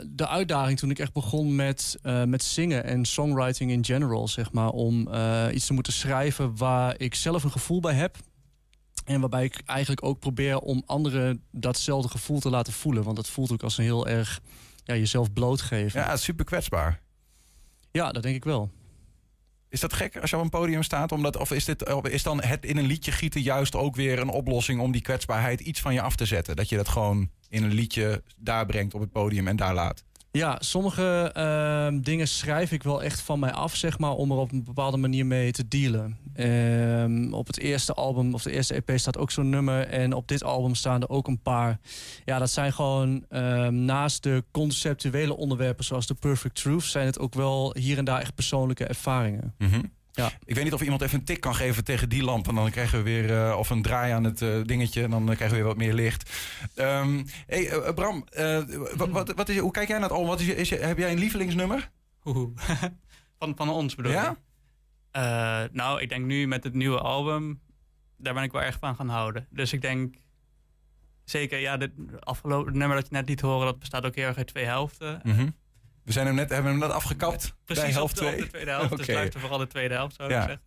de 0.08 0.28
uitdaging 0.28 0.80
toen 0.80 0.90
ik 0.90 1.00
echt 1.00 1.14
begon 1.14 1.56
met, 1.56 2.00
uh, 2.04 2.24
met 2.24 2.44
zingen 2.44 2.84
en 2.84 3.06
songwriting 3.06 3.72
in 3.72 3.86
general, 3.86 4.28
zeg 4.28 4.52
maar. 4.52 4.70
Om 4.70 5.08
uh, 5.08 5.48
iets 5.52 5.66
te 5.66 5.74
moeten 5.74 5.94
schrijven 5.94 6.58
waar 6.58 6.96
ik 6.98 7.16
zelf 7.16 7.44
een 7.44 7.52
gevoel 7.52 7.80
bij 7.80 7.94
heb. 7.94 8.18
En 9.06 9.20
waarbij 9.20 9.44
ik 9.44 9.62
eigenlijk 9.66 10.04
ook 10.04 10.20
probeer 10.20 10.58
om 10.60 10.84
anderen 10.86 11.44
datzelfde 11.52 12.10
gevoel 12.10 12.40
te 12.40 12.50
laten 12.50 12.74
voelen. 12.74 13.04
Want 13.04 13.16
dat 13.16 13.28
voelt 13.28 13.52
ook 13.52 13.64
als 13.64 13.78
een 13.78 13.84
heel 13.84 14.08
erg 14.08 14.40
ja, 14.84 14.96
jezelf 14.96 15.34
blootgeven. 15.34 16.00
Ja, 16.00 16.18
super 16.18 16.46
kwetsbaar. 16.46 17.02
Ja, 17.92 18.12
dat 18.12 18.24
denk 18.24 18.36
ik 18.36 18.44
wel. 18.44 18.72
Is 19.72 19.80
dat 19.80 19.94
gek 19.94 20.18
als 20.18 20.30
je 20.30 20.38
op 20.38 20.44
een 20.44 20.50
podium 20.50 20.84
staat? 20.84 21.12
Omdat, 21.12 21.38
of 21.38 21.52
is, 21.52 21.66
dit, 21.66 21.94
is 22.10 22.24
dan 22.24 22.42
het 22.42 22.66
in 22.66 22.78
een 22.78 22.86
liedje 22.86 23.12
gieten 23.12 23.42
juist 23.42 23.76
ook 23.76 23.96
weer 23.96 24.20
een 24.20 24.30
oplossing 24.30 24.80
om 24.80 24.92
die 24.92 25.02
kwetsbaarheid 25.02 25.60
iets 25.60 25.80
van 25.80 25.94
je 25.94 26.02
af 26.02 26.16
te 26.16 26.26
zetten? 26.26 26.56
Dat 26.56 26.70
je 26.70 26.76
dat 26.76 26.90
gewoon 26.90 27.30
in 27.50 27.64
een 27.64 27.74
liedje 27.74 28.24
daar 28.38 28.66
brengt 28.66 28.94
op 28.94 29.02
het 29.02 29.12
podium 29.12 29.48
en 29.48 29.56
daar 29.56 29.74
laat? 29.74 30.04
Ja, 30.32 30.58
sommige 30.60 31.34
uh, 31.38 32.02
dingen 32.04 32.28
schrijf 32.28 32.72
ik 32.72 32.84
wel 32.84 33.04
echt 33.04 33.22
van 33.22 33.40
mij 33.40 33.52
af, 33.52 33.76
zeg 33.76 34.00
maar, 34.00 34.12
om 34.12 34.32
er 34.32 34.38
op 34.38 34.52
een 34.52 34.64
bepaalde 34.64 34.98
manier 34.98 35.26
mee 35.26 35.52
te 35.52 35.68
dealen. 35.68 36.18
Uh, 36.36 37.34
op 37.34 37.48
het 37.48 37.60
eerste 37.60 37.94
album, 37.94 38.34
of 38.34 38.44
de 38.44 38.52
eerste 38.52 38.74
EP, 38.74 39.00
staat 39.00 39.18
ook 39.18 39.32
zo'n 39.32 39.50
nummer. 39.50 39.88
En 39.88 40.14
op 40.14 40.28
dit 40.28 40.44
album 40.44 40.76
staan 40.76 41.02
er 41.02 41.10
ook 41.10 41.28
een 41.28 41.42
paar. 41.42 41.80
Ja, 42.26 42.40
dat 42.40 42.50
zijn 42.50 42.74
gewoon 42.74 43.26
uh, 43.30 43.68
naast 43.68 44.24
de 44.24 44.44
conceptuele 44.52 45.38
onderwerpen, 45.38 45.86
zoals 45.86 46.06
The 46.06 46.16
Perfect 46.16 46.56
Truth, 46.56 46.84
zijn 46.84 47.06
het 47.06 47.20
ook 47.20 47.34
wel 47.34 47.76
hier 47.80 47.98
en 47.98 48.06
daar 48.06 48.22
echt 48.22 48.36
persoonlijke 48.36 48.86
ervaringen. 48.86 49.56
Mm 49.58 50.00
ja. 50.12 50.32
Ik 50.46 50.56
weet 50.56 50.64
niet 50.64 50.74
of 50.74 50.82
iemand 50.82 51.02
even 51.02 51.20
een 51.20 51.26
tik 51.26 51.40
kan 51.40 51.56
geven 51.56 51.84
tegen 51.84 52.10
die 52.10 52.24
lamp. 52.24 52.48
En 52.48 52.56
dan 52.56 52.72
krijgen 52.72 52.98
we 52.98 53.04
weer, 53.04 53.30
uh, 53.30 53.56
of 53.58 53.70
een 53.70 53.82
draai 53.82 54.14
aan 54.14 54.24
het 54.24 54.42
uh, 54.42 54.64
dingetje. 54.64 55.04
En 55.04 55.10
dan 55.10 55.26
krijgen 55.26 55.50
we 55.50 55.56
weer 55.56 55.64
wat 55.64 55.78
meer 55.78 55.94
licht. 55.94 56.30
Um, 56.76 57.26
hey, 57.48 57.72
uh, 57.72 57.94
Bram, 57.94 58.26
wat, 58.96 59.34
wat 59.34 59.50
is, 59.50 59.58
hoe 59.58 59.72
kijk 59.72 59.88
jij 59.88 60.00
naar 60.00 60.10
het 60.10 60.18
album? 60.18 60.30
Wat 60.30 60.40
is 60.40 60.46
je, 60.46 60.56
is 60.56 60.70
je, 60.70 60.76
heb 60.76 60.98
jij 60.98 61.12
een 61.12 61.20
lievelingsnummer? 61.20 61.90
van, 63.40 63.56
van 63.56 63.70
ons 63.70 63.96
bedoel 63.96 64.12
je? 64.12 64.36
Ja? 65.12 65.70
nou, 65.72 66.02
ik 66.02 66.10
denk 66.10 66.26
nu 66.26 66.48
met 66.48 66.64
het 66.64 66.74
nieuwe 66.74 67.00
album, 67.00 67.62
daar 68.18 68.34
ben 68.34 68.44
ik 68.44 68.52
wel 68.52 68.62
erg 68.62 68.78
van 68.80 68.96
gaan 68.96 69.10
houden. 69.10 69.48
Dus 69.50 69.74
ik 69.74 69.82
denk 69.82 70.16
zeker, 71.24 71.60
ja, 71.60 71.78
dit 71.78 71.92
afgelopen 72.20 72.78
nummer 72.78 72.98
dat 72.98 73.08
je 73.08 73.14
net 73.14 73.30
liet 73.30 73.42
horen, 73.42 73.66
dat 73.66 73.80
bestaat 73.80 74.06
ook 74.06 74.16
heel 74.16 74.28
erg 74.28 74.38
uit 74.38 74.48
twee 74.48 74.66
helften. 74.66 75.20
Mm 75.24 75.34
-hmm. 75.34 75.56
We 76.04 76.12
zijn 76.12 76.26
hem 76.26 76.36
net, 76.36 76.50
hebben 76.50 76.72
hem 76.72 76.80
net 76.80 76.92
afgekapt 76.92 77.56
Precies 77.66 77.84
bij 77.84 77.92
helft 77.92 78.16
2. 78.16 78.38
de 78.38 78.48
tweede 78.48 78.70
helft, 78.70 78.86
okay. 78.86 78.98
dus 78.98 79.06
blijft 79.06 79.38
vooral 79.38 79.58
de 79.58 79.68
tweede 79.68 79.94
helft, 79.94 80.16
zou 80.16 80.30
ik 80.30 80.36
zeggen. 80.36 80.62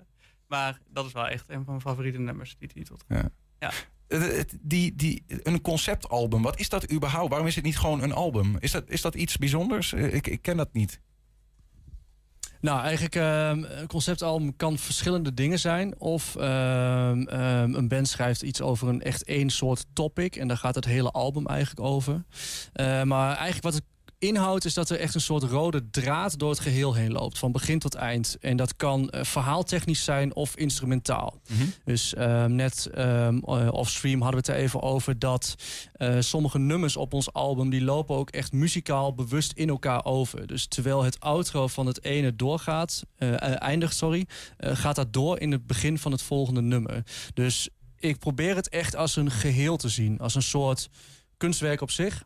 Maar 0.47 0.79
dat 0.89 1.07
is 1.07 1.13
wel 1.13 1.29
echt 1.29 1.45
een 1.49 1.55
van 1.55 1.65
mijn 1.67 1.81
favoriete 1.81 2.19
nummers, 2.19 2.57
die 2.59 2.69
titel. 2.69 2.99
Ja. 3.09 3.29
ja. 3.59 3.71
Die, 4.61 4.95
die, 4.95 5.25
een 5.27 5.61
conceptalbum, 5.61 6.43
wat 6.43 6.59
is 6.59 6.69
dat 6.69 6.93
überhaupt? 6.93 7.29
Waarom 7.29 7.49
is 7.49 7.55
het 7.55 7.65
niet 7.65 7.79
gewoon 7.79 8.03
een 8.03 8.13
album? 8.13 8.57
Is 8.61 8.71
dat, 8.71 8.85
is 8.87 9.01
dat 9.01 9.15
iets 9.15 9.37
bijzonders? 9.37 9.93
Ik, 9.93 10.27
ik 10.27 10.43
ken 10.43 10.57
dat 10.57 10.73
niet. 10.73 11.01
Nou, 12.65 12.81
eigenlijk 12.81 13.15
uh, 13.15 13.49
een 13.49 13.87
conceptalbum 13.87 14.57
kan 14.57 14.79
verschillende 14.79 15.35
dingen 15.35 15.59
zijn. 15.59 16.01
Of 16.01 16.37
uh, 16.39 17.09
um, 17.09 17.27
een 17.75 17.89
band 17.89 18.09
schrijft 18.09 18.43
iets 18.43 18.61
over 18.61 18.89
een 18.89 19.03
echt 19.03 19.25
één 19.25 19.51
soort 19.51 19.87
topic. 19.93 20.37
En 20.37 20.49
daar 20.49 20.57
gaat 20.57 20.75
het 20.75 20.85
hele 20.85 21.11
album 21.11 21.47
eigenlijk 21.47 21.81
over. 21.81 22.13
Uh, 22.15 23.03
maar 23.03 23.29
eigenlijk 23.29 23.63
wat 23.63 23.75
het 23.75 23.85
inhoud 24.19 24.65
is 24.65 24.75
dat 24.75 24.91
er 24.91 24.99
echt 24.99 25.15
een 25.15 25.21
soort 25.21 25.43
rode 25.43 25.91
draad 25.91 26.39
door 26.39 26.51
het 26.51 26.61
geheel 26.61 26.95
heen 26.95 27.13
loopt. 27.13 27.39
Van 27.39 27.53
begin 27.53 27.79
tot 27.79 27.95
eind. 27.95 28.37
En 28.41 28.57
dat 28.57 28.77
kan 28.77 29.11
uh, 29.15 29.25
verhaaltechnisch 29.25 30.05
zijn 30.05 30.35
of 30.35 30.57
instrumentaal. 30.57 31.41
Mm 31.49 31.57
-hmm. 31.57 31.73
Dus 31.85 32.15
uh, 32.15 32.45
net 32.45 32.91
um, 32.99 33.45
offstream 33.71 34.21
hadden 34.23 34.41
we 34.41 34.47
het 34.47 34.57
er 34.57 34.65
even 34.65 34.83
over 34.83 35.19
dat 35.19 35.55
sommige 36.19 36.59
nummers 36.59 36.97
op 36.97 37.13
ons 37.13 37.33
album... 37.33 37.71
die 37.71 37.83
lopen 37.85 38.17
ook 38.17 38.31
echt 38.31 38.53
muzikaal 38.53 39.15
bewust 39.15 39.53
in 39.53 39.69
elkaar 39.69 40.05
over. 40.05 40.47
Dus 40.47 40.67
terwijl 40.67 41.03
het 41.03 41.21
outro 41.21 41.67
van 41.67 41.87
het 41.87 42.05
ene 42.05 42.37
doorgaat, 42.37 43.03
eindigt, 43.59 43.97
sorry... 43.97 44.27
gaat 44.59 44.97
dat 44.97 45.13
door 45.13 45.39
in 45.39 45.53
het 45.53 45.67
begin 45.67 45.99
van 45.99 46.13
het 46.13 46.23
volgende 46.23 46.61
nummer. 46.61 47.03
Dus 47.35 47.69
ik 47.99 48.19
probeer 48.19 48.57
het 48.57 48.69
echt 48.69 48.97
als 48.97 49.17
een 49.17 49.31
geheel 49.31 49.77
te 49.77 49.89
zien. 49.89 50.19
Als 50.19 50.35
een 50.35 50.43
soort 50.43 50.89
kunstwerk 51.37 51.81
op 51.81 51.91
zich... 51.91 52.25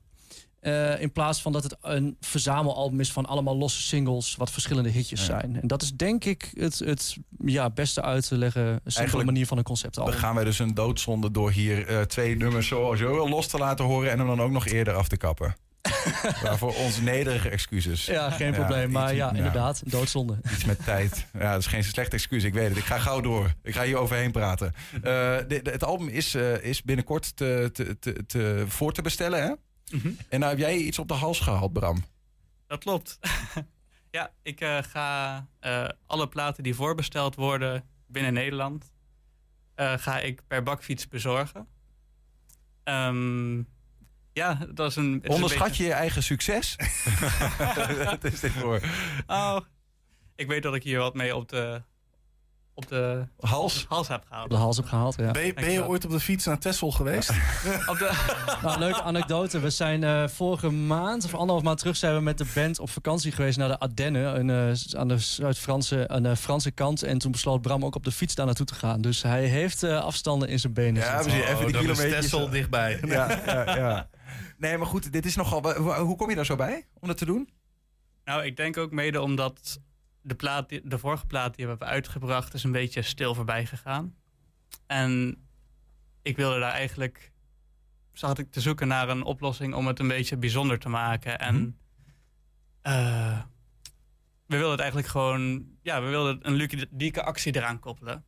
Uh, 0.61 1.01
in 1.01 1.13
plaats 1.13 1.43
van 1.43 1.53
dat 1.53 1.63
het 1.63 1.77
een 1.83 2.17
verzamelalbum 2.21 3.01
is 3.01 3.13
van 3.13 3.27
allemaal 3.27 3.57
losse 3.57 3.83
singles, 3.83 4.37
wat 4.37 4.51
verschillende 4.51 4.89
hitjes 4.89 5.21
ja. 5.21 5.27
zijn. 5.27 5.61
En 5.61 5.69
dat 5.69 5.83
is 5.83 5.93
denk 5.93 6.25
ik 6.25 6.51
het, 6.55 6.79
het 6.79 7.17
ja, 7.45 7.71
beste 7.71 8.03
uit 8.03 8.29
te 8.29 8.37
leggen, 8.37 8.81
simpele 8.85 9.25
manier 9.25 9.47
van 9.47 9.59
een 9.59 9.65
conceptalbum. 9.65 10.13
Dan 10.13 10.21
gaan 10.21 10.35
wij 10.35 10.45
dus 10.45 10.59
een 10.59 10.75
doodzonde 10.75 11.31
door 11.31 11.51
hier 11.51 11.91
uh, 11.91 12.01
twee 12.01 12.37
nummers 12.37 12.69
zo, 12.69 12.95
zo 12.95 13.29
los 13.29 13.47
te 13.47 13.59
laten 13.59 13.85
horen 13.85 14.11
en 14.11 14.19
hem 14.19 14.27
dan 14.27 14.41
ook 14.41 14.51
nog 14.51 14.67
eerder 14.67 14.95
af 14.95 15.09
te 15.09 15.17
kappen. 15.17 15.57
Waarvoor 16.43 16.75
ons 16.75 17.01
nederige 17.01 17.49
excuses. 17.49 18.07
Ja, 18.07 18.31
geen 18.31 18.53
probleem. 18.53 18.93
Ja, 18.93 18.99
maar 18.99 19.15
ja, 19.15 19.33
inderdaad, 19.33 19.83
doodzonde. 19.85 20.39
Iets 20.53 20.65
met 20.65 20.85
tijd. 20.85 21.27
Ja, 21.33 21.53
dat 21.53 21.61
is 21.61 21.67
geen 21.67 21.85
slecht 21.85 22.13
excuus. 22.13 22.45
Ik 22.45 22.55
weet 22.55 22.69
het. 22.69 22.77
Ik 22.77 22.85
ga 22.85 22.99
gauw 22.99 23.21
door. 23.21 23.55
Ik 23.63 23.75
ga 23.75 23.85
hier 23.85 23.97
overheen 23.97 24.33
praten. 24.33 24.75
Uh, 24.95 25.03
de, 25.03 25.61
de, 25.63 25.71
het 25.71 25.85
album 25.85 26.09
is, 26.09 26.35
uh, 26.35 26.65
is 26.65 26.83
binnenkort 26.83 27.37
te, 27.37 27.71
te, 27.73 27.99
te, 27.99 28.27
te, 28.27 28.65
voor 28.69 28.93
te 28.93 29.03
bestellen, 29.03 29.43
hè? 29.43 29.53
Mm 29.91 30.01
-hmm. 30.01 30.17
En 30.29 30.41
nou 30.41 30.51
heb 30.51 30.61
jij 30.61 30.77
iets 30.77 30.99
op 30.99 31.09
de 31.09 31.15
hals 31.15 31.41
gehaald, 31.41 31.73
Bram. 31.73 32.05
Dat 32.67 32.79
klopt. 32.79 33.19
ja, 34.11 34.33
ik 34.43 34.61
uh, 34.61 34.79
ga 34.83 35.47
uh, 35.61 35.89
alle 36.07 36.29
platen 36.29 36.63
die 36.63 36.75
voorbesteld 36.75 37.35
worden 37.35 37.85
binnen 38.07 38.33
Nederland... 38.33 38.93
Uh, 39.77 39.93
ga 39.97 40.19
ik 40.19 40.43
per 40.47 40.63
bakfiets 40.63 41.09
bezorgen. 41.09 41.67
Um, 42.85 43.69
ja, 44.33 44.59
dat 44.75 44.91
is 44.91 44.97
een... 44.97 45.23
Onderschat 45.27 45.63
een 45.63 45.69
beetje... 45.69 45.83
je 45.83 45.89
je 45.89 45.95
eigen 45.95 46.23
succes? 46.23 46.77
Wat 48.05 48.25
is 48.25 48.41
dit 48.41 48.53
voor? 48.53 48.81
Oh, 49.27 49.59
ik 50.37 50.47
weet 50.47 50.63
dat 50.63 50.75
ik 50.75 50.83
hier 50.83 50.99
wat 50.99 51.15
mee 51.15 51.37
op 51.37 51.49
de 51.49 51.83
op 52.79 52.89
de 52.89 53.27
hals, 53.41 53.83
op 53.83 53.89
de 53.89 53.95
hals 53.95 54.09
heb 54.09 54.25
gehaald. 54.29 54.45
Op 54.45 54.51
de 54.51 54.57
hals 54.57 54.77
heb 54.77 54.87
gehaald, 54.87 55.17
ja. 55.17 55.31
Ben 55.31 55.47
je, 55.47 55.55
ben 55.55 55.71
je 55.71 55.87
ooit 55.87 56.05
op 56.05 56.11
de 56.11 56.21
fiets 56.21 56.45
naar 56.45 56.59
Texel 56.59 56.91
geweest? 56.91 57.31
op 57.93 57.99
de... 57.99 58.11
nou, 58.63 58.79
leuke 58.79 59.03
anekdote. 59.03 59.61
We 59.61 59.71
zijn 59.71 60.03
uh, 60.03 60.29
vorige 60.29 60.71
maand 60.71 61.25
of 61.25 61.35
anderhalf 61.35 61.63
maand 61.63 61.79
terug 61.79 61.97
zijn 61.97 62.15
we 62.15 62.21
met 62.21 62.39
de 62.39 62.47
band 62.55 62.79
op 62.79 62.91
vakantie 62.91 63.33
geweest 63.33 63.59
naar 63.59 63.69
de 63.69 63.79
Ardennen. 63.79 64.51
Uh, 64.51 64.99
aan 64.99 65.09
de 65.09 65.19
Zuid-Franse 65.19 66.09
aan 66.09 66.23
de 66.23 66.37
Franse 66.37 66.71
kant. 66.71 67.03
En 67.03 67.19
toen 67.19 67.33
besloot 67.33 67.63
Bram 67.63 67.85
ook 67.85 67.95
op 67.95 68.05
de 68.05 68.13
fiets 68.13 68.35
daar 68.35 68.47
naartoe 68.47 68.67
te 68.67 68.75
gaan. 68.75 69.01
Dus 69.01 69.23
hij 69.23 69.45
heeft 69.45 69.83
uh, 69.83 70.05
afstanden 70.05 70.49
in 70.49 70.59
zijn 70.59 70.73
benen. 70.73 71.03
Ja, 71.03 71.25
we 71.25 71.31
zien 71.31 71.41
even 71.41 71.67
die 71.67 71.75
oh, 71.75 71.81
kilometers. 71.81 72.11
Texel 72.11 72.49
dichtbij. 72.49 73.01
ja, 73.07 73.41
ja, 73.47 73.77
ja. 73.77 74.09
Nee, 74.59 74.79
maar 74.79 74.87
goed, 74.87 75.13
dit 75.13 75.27
is 75.27 75.37
nogal... 75.37 75.73
Hoe 76.01 76.17
kom 76.17 76.29
je 76.29 76.37
daar 76.37 76.47
zo 76.47 76.57
bij 76.57 76.87
om 77.01 77.09
dat 77.09 77.19
te 77.19 77.25
doen? 77.25 77.49
Nou, 78.25 78.45
ik 78.45 78.57
denk 78.57 78.77
ook 78.77 78.91
mede 78.91 79.21
omdat 79.21 79.81
de, 80.29 80.35
plaat, 80.35 80.69
de 80.69 80.99
vorige 80.99 81.27
plaat 81.27 81.57
die 81.57 81.65
we 81.65 81.71
hebben 81.71 81.89
uitgebracht 81.89 82.55
is 82.55 82.65
een 82.65 82.73
beetje 82.73 83.03
stil 83.03 83.35
voorbij 83.35 83.67
gegaan. 83.67 84.15
En 84.87 85.43
ik 86.23 86.37
wilde 86.37 86.59
daar 86.59 86.73
eigenlijk... 86.73 87.33
zat 88.13 88.39
ik 88.39 88.51
te 88.51 88.61
zoeken 88.61 88.89
naar 88.89 89.09
een 89.09 89.23
oplossing 89.23 89.75
om 89.75 89.87
het 89.87 89.99
een 89.99 90.09
beetje 90.09 90.37
bijzonder 90.37 90.79
te 90.79 90.89
maken. 90.89 91.39
En 91.39 91.55
mm 91.55 91.77
-hmm. 92.83 93.47
we 94.47 94.57
wilden 94.57 94.71
het 94.71 94.81
eigenlijk 94.81 95.11
gewoon... 95.11 95.67
Ja, 95.83 96.03
we 96.03 96.09
wilden 96.09 96.39
een 96.43 96.55
ludieke 96.55 97.23
actie 97.23 97.57
eraan 97.57 97.79
koppelen. 97.79 98.25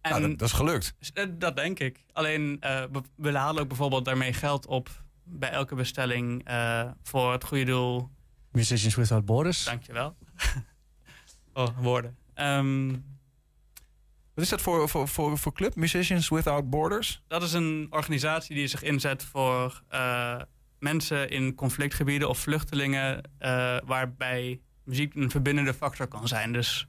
En 0.00 0.10
nou, 0.10 0.28
dat, 0.28 0.38
dat, 0.38 0.48
is 0.48 0.54
gelukt. 0.54 0.94
Dat 1.38 1.56
denk 1.56 1.78
ik. 1.78 2.04
Alleen, 2.12 2.42
uh, 2.60 2.82
we, 2.92 3.02
we 3.16 3.36
halen 3.36 3.62
ook 3.62 3.68
bijvoorbeeld 3.68 4.04
daarmee 4.04 4.32
geld 4.32 4.66
op... 4.66 5.04
bij 5.24 5.50
elke 5.50 5.74
bestelling 5.74 6.50
uh, 6.50 6.90
voor 7.02 7.32
het 7.32 7.44
goede 7.44 7.64
doel. 7.64 8.10
Musicians 8.52 8.94
Without 8.94 9.24
Borders. 9.24 9.64
Dankjewel. 9.64 10.16
oh, 11.52 11.68
woorden. 11.78 12.16
Um, 12.34 13.04
Wat 14.34 14.44
is 14.44 14.48
dat 14.48 14.60
voor, 14.60 14.88
voor, 14.88 15.08
voor, 15.08 15.38
voor 15.38 15.52
club? 15.52 15.74
Musicians 15.74 16.28
Without 16.28 16.70
Borders? 16.70 17.22
Dat 17.28 17.42
is 17.42 17.52
een 17.52 17.86
organisatie 17.90 18.54
die 18.54 18.66
zich 18.66 18.82
inzet 18.82 19.24
voor 19.24 19.82
uh, 19.90 20.40
mensen 20.78 21.30
in 21.30 21.54
conflictgebieden 21.54 22.28
of 22.28 22.38
vluchtelingen... 22.38 23.30
Uh, 23.40 23.76
waarbij 23.84 24.60
muziek 24.84 25.14
een 25.14 25.30
verbindende 25.30 25.74
factor 25.74 26.06
kan 26.06 26.28
zijn. 26.28 26.52
Dus 26.52 26.88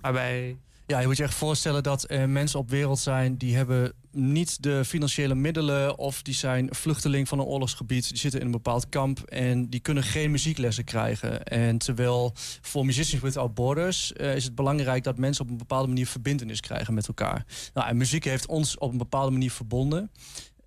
waarbij 0.00 0.58
ja, 0.86 0.98
je 0.98 1.06
moet 1.06 1.16
je 1.16 1.22
echt 1.22 1.34
voorstellen 1.34 1.82
dat 1.82 2.10
er 2.10 2.28
mensen 2.28 2.58
op 2.58 2.70
wereld 2.70 2.98
zijn 2.98 3.36
die 3.36 3.56
hebben 3.56 3.92
niet 4.10 4.62
de 4.62 4.84
financiële 4.84 5.34
middelen 5.34 5.98
of 5.98 6.22
die 6.22 6.34
zijn 6.34 6.74
vluchteling 6.74 7.28
van 7.28 7.38
een 7.38 7.44
oorlogsgebied. 7.44 8.08
Die 8.08 8.18
zitten 8.18 8.40
in 8.40 8.46
een 8.46 8.52
bepaald 8.52 8.88
kamp 8.88 9.20
en 9.20 9.70
die 9.70 9.80
kunnen 9.80 10.02
geen 10.02 10.30
muzieklessen 10.30 10.84
krijgen. 10.84 11.44
En 11.44 11.78
terwijl 11.78 12.32
voor 12.60 12.84
Musicians 12.84 13.24
Without 13.24 13.54
Borders 13.54 14.12
uh, 14.16 14.34
is 14.36 14.44
het 14.44 14.54
belangrijk 14.54 15.04
dat 15.04 15.18
mensen 15.18 15.44
op 15.44 15.50
een 15.50 15.56
bepaalde 15.56 15.88
manier 15.88 16.06
verbindenis 16.06 16.60
krijgen 16.60 16.94
met 16.94 17.08
elkaar. 17.08 17.44
Nou, 17.74 17.88
en 17.88 17.96
muziek 17.96 18.24
heeft 18.24 18.46
ons 18.46 18.78
op 18.78 18.92
een 18.92 18.98
bepaalde 18.98 19.30
manier 19.30 19.50
verbonden. 19.50 20.10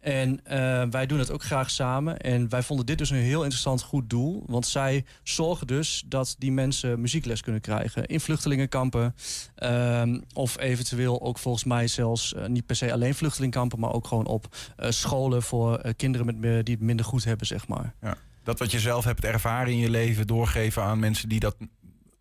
En 0.05 0.45
eh, 0.45 0.83
wij 0.89 1.05
doen 1.05 1.19
het 1.19 1.31
ook 1.31 1.43
graag 1.43 1.69
samen. 1.69 2.17
En 2.19 2.49
wij 2.49 2.63
vonden 2.63 2.85
dit 2.85 2.97
dus 2.97 3.09
een 3.09 3.17
heel 3.17 3.41
interessant 3.41 3.81
goed 3.81 4.09
doel. 4.09 4.43
Want 4.47 4.67
zij 4.67 5.05
zorgen 5.23 5.67
dus 5.67 6.03
dat 6.07 6.35
die 6.39 6.51
mensen 6.51 7.01
muziekles 7.01 7.41
kunnen 7.41 7.61
krijgen. 7.61 8.05
In 8.05 8.19
vluchtelingenkampen. 8.19 9.15
ehm, 9.55 10.19
of 10.33 10.59
eventueel 10.59 11.21
ook 11.21 11.37
volgens 11.37 11.63
mij 11.63 11.87
zelfs 11.87 12.33
eh, 12.33 12.45
niet 12.45 12.65
per 12.65 12.75
se 12.75 12.93
alleen 12.93 13.15
vluchtelingenkampen. 13.15 13.79
Maar 13.79 13.93
ook 13.93 14.07
gewoon 14.07 14.25
op 14.25 14.55
eh, 14.75 14.89
scholen 14.91 15.43
voor 15.43 15.93
kinderen 15.95 16.25
met, 16.25 16.37
me- 16.37 16.63
die 16.63 16.75
het 16.75 16.83
minder 16.83 17.05
goed 17.05 17.23
hebben, 17.23 17.47
zeg 17.47 17.67
maar. 17.67 17.93
Ja. 18.01 18.15
Dat 18.43 18.59
wat 18.59 18.71
je 18.71 18.79
zelf 18.79 19.03
hebt 19.03 19.23
ervaren 19.25 19.71
in 19.71 19.77
je 19.79 19.89
leven 19.89 20.27
doorgeven 20.27 20.83
aan 20.83 20.99
mensen 20.99 21.29
die 21.29 21.39
dat 21.39 21.55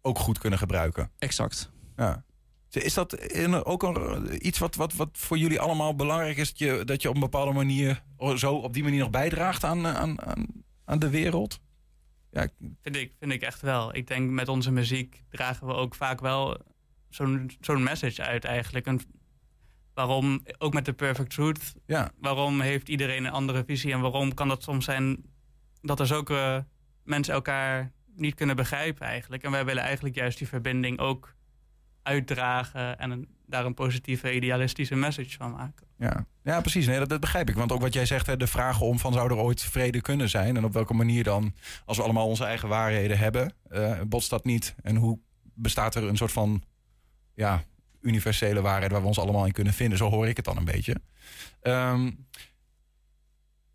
ook 0.02 0.18
goed 0.18 0.38
kunnen 0.38 0.58
gebruiken. 0.58 1.10
Exact. 1.18 1.70
Ja. 1.96 2.22
Is 2.76 2.94
dat 2.94 3.14
in- 3.14 3.64
ook 3.64 3.82
een, 3.82 4.46
iets 4.46 4.58
wat, 4.58 4.74
wat, 4.74 4.94
wat 4.94 5.08
voor 5.12 5.38
jullie 5.38 5.60
allemaal 5.60 5.94
belangrijk 5.94 6.36
is? 6.36 6.48
Dat 6.48 6.58
je, 6.58 6.84
dat 6.84 7.02
je 7.02 7.08
op 7.08 7.14
een 7.14 7.20
bepaalde 7.20 7.52
manier 7.52 8.02
zo 8.36 8.54
op 8.54 8.72
die 8.72 8.82
manier 8.82 8.98
nog 9.00 9.10
bijdraagt 9.10 9.64
aan, 9.64 9.86
eh, 9.86 9.94
aan, 9.94 10.16
aan, 10.84 10.98
de 10.98 11.08
wereld? 11.10 11.60
Ja, 12.30 12.48
Vind 12.82 12.96
ik, 12.96 13.12
vind 13.18 13.32
ik 13.32 13.42
echt 13.42 13.60
wel. 13.60 13.94
Ik 13.96 14.06
denk 14.06 14.30
met 14.30 14.48
onze 14.48 14.70
muziek 14.70 15.22
dragen 15.30 15.66
we 15.66 15.72
ook 15.72 15.94
vaak 15.94 16.20
wel 16.20 16.58
zo'n 17.08 17.50
zo'n 17.60 17.82
message 17.82 18.22
uit 18.22 18.44
eigenlijk. 18.44 18.86
En 18.86 19.00
waarom, 19.94 20.42
ook 20.58 20.72
met 20.72 20.84
The 20.84 20.92
Perfect 20.92 21.30
Truth, 21.30 21.74
Ja. 21.86 22.10
waarom 22.20 22.60
heeft 22.60 22.88
iedereen 22.88 23.24
een 23.24 23.32
andere 23.32 23.64
visie 23.66 23.92
en 23.92 24.00
waarom 24.00 24.34
kan 24.34 24.48
dat 24.48 24.62
soms 24.62 24.84
zijn 24.84 25.24
dat 25.80 26.00
er 26.00 26.06
zulke 26.06 26.66
mensen 27.02 27.34
elkaar 27.34 27.92
niet 28.16 28.34
kunnen 28.34 28.56
begrijpen 28.56 29.06
eigenlijk. 29.06 29.42
En 29.42 29.50
wij 29.50 29.64
willen 29.64 29.82
eigenlijk 29.82 30.14
juist 30.14 30.38
die 30.38 30.48
verbinding 30.48 30.98
ook 30.98 31.33
uitdragen 32.04 32.98
en 32.98 33.10
een, 33.10 33.28
daar 33.46 33.64
een 33.64 33.74
positieve, 33.74 34.34
idealistische 34.34 34.94
message 34.94 35.36
van 35.36 35.50
maken. 35.50 35.86
Ja, 35.98 36.26
ja 36.42 36.60
precies. 36.60 36.86
Nee, 36.86 37.04
dat, 37.04 37.20
begrijp 37.20 37.48
ik. 37.48 37.54
Want 37.54 37.72
ook 37.72 37.80
wat 37.80 37.92
jij 37.92 38.06
zegt, 38.06 38.26
hè, 38.26 38.36
de 38.36 38.46
vraag 38.46 38.80
om 38.80 38.98
van 38.98 39.12
zou 39.12 39.30
er 39.30 39.36
ooit 39.36 39.62
vrede 39.62 40.00
kunnen 40.00 40.28
zijn? 40.28 40.56
En 40.56 40.64
op 40.64 40.72
welke 40.72 40.94
manier 40.94 41.24
dan, 41.24 41.54
als 41.84 41.96
we 41.96 42.02
allemaal 42.02 42.28
onze 42.28 42.44
eigen 42.44 42.68
waarheden 42.68 43.18
hebben, 43.18 43.52
eh, 43.68 44.00
botst 44.06 44.30
dat 44.30 44.44
niet? 44.44 44.74
En 44.82 44.96
hoe 44.96 45.18
bestaat 45.54 45.94
er 45.94 46.02
een 46.02 46.16
soort 46.16 46.32
van 46.32 46.62
ja, 47.34 47.62
universele 48.00 48.60
waarheid 48.60 48.92
waar 48.92 49.00
we 49.00 49.06
ons 49.06 49.18
allemaal 49.18 49.46
in 49.46 49.52
kunnen 49.52 49.72
vinden? 49.72 49.98
Zo 49.98 50.10
hoor 50.10 50.28
ik 50.28 50.36
het 50.36 50.44
dan 50.44 50.56
een 50.56 50.64
beetje. 50.64 50.96
Ehm, 51.60 52.10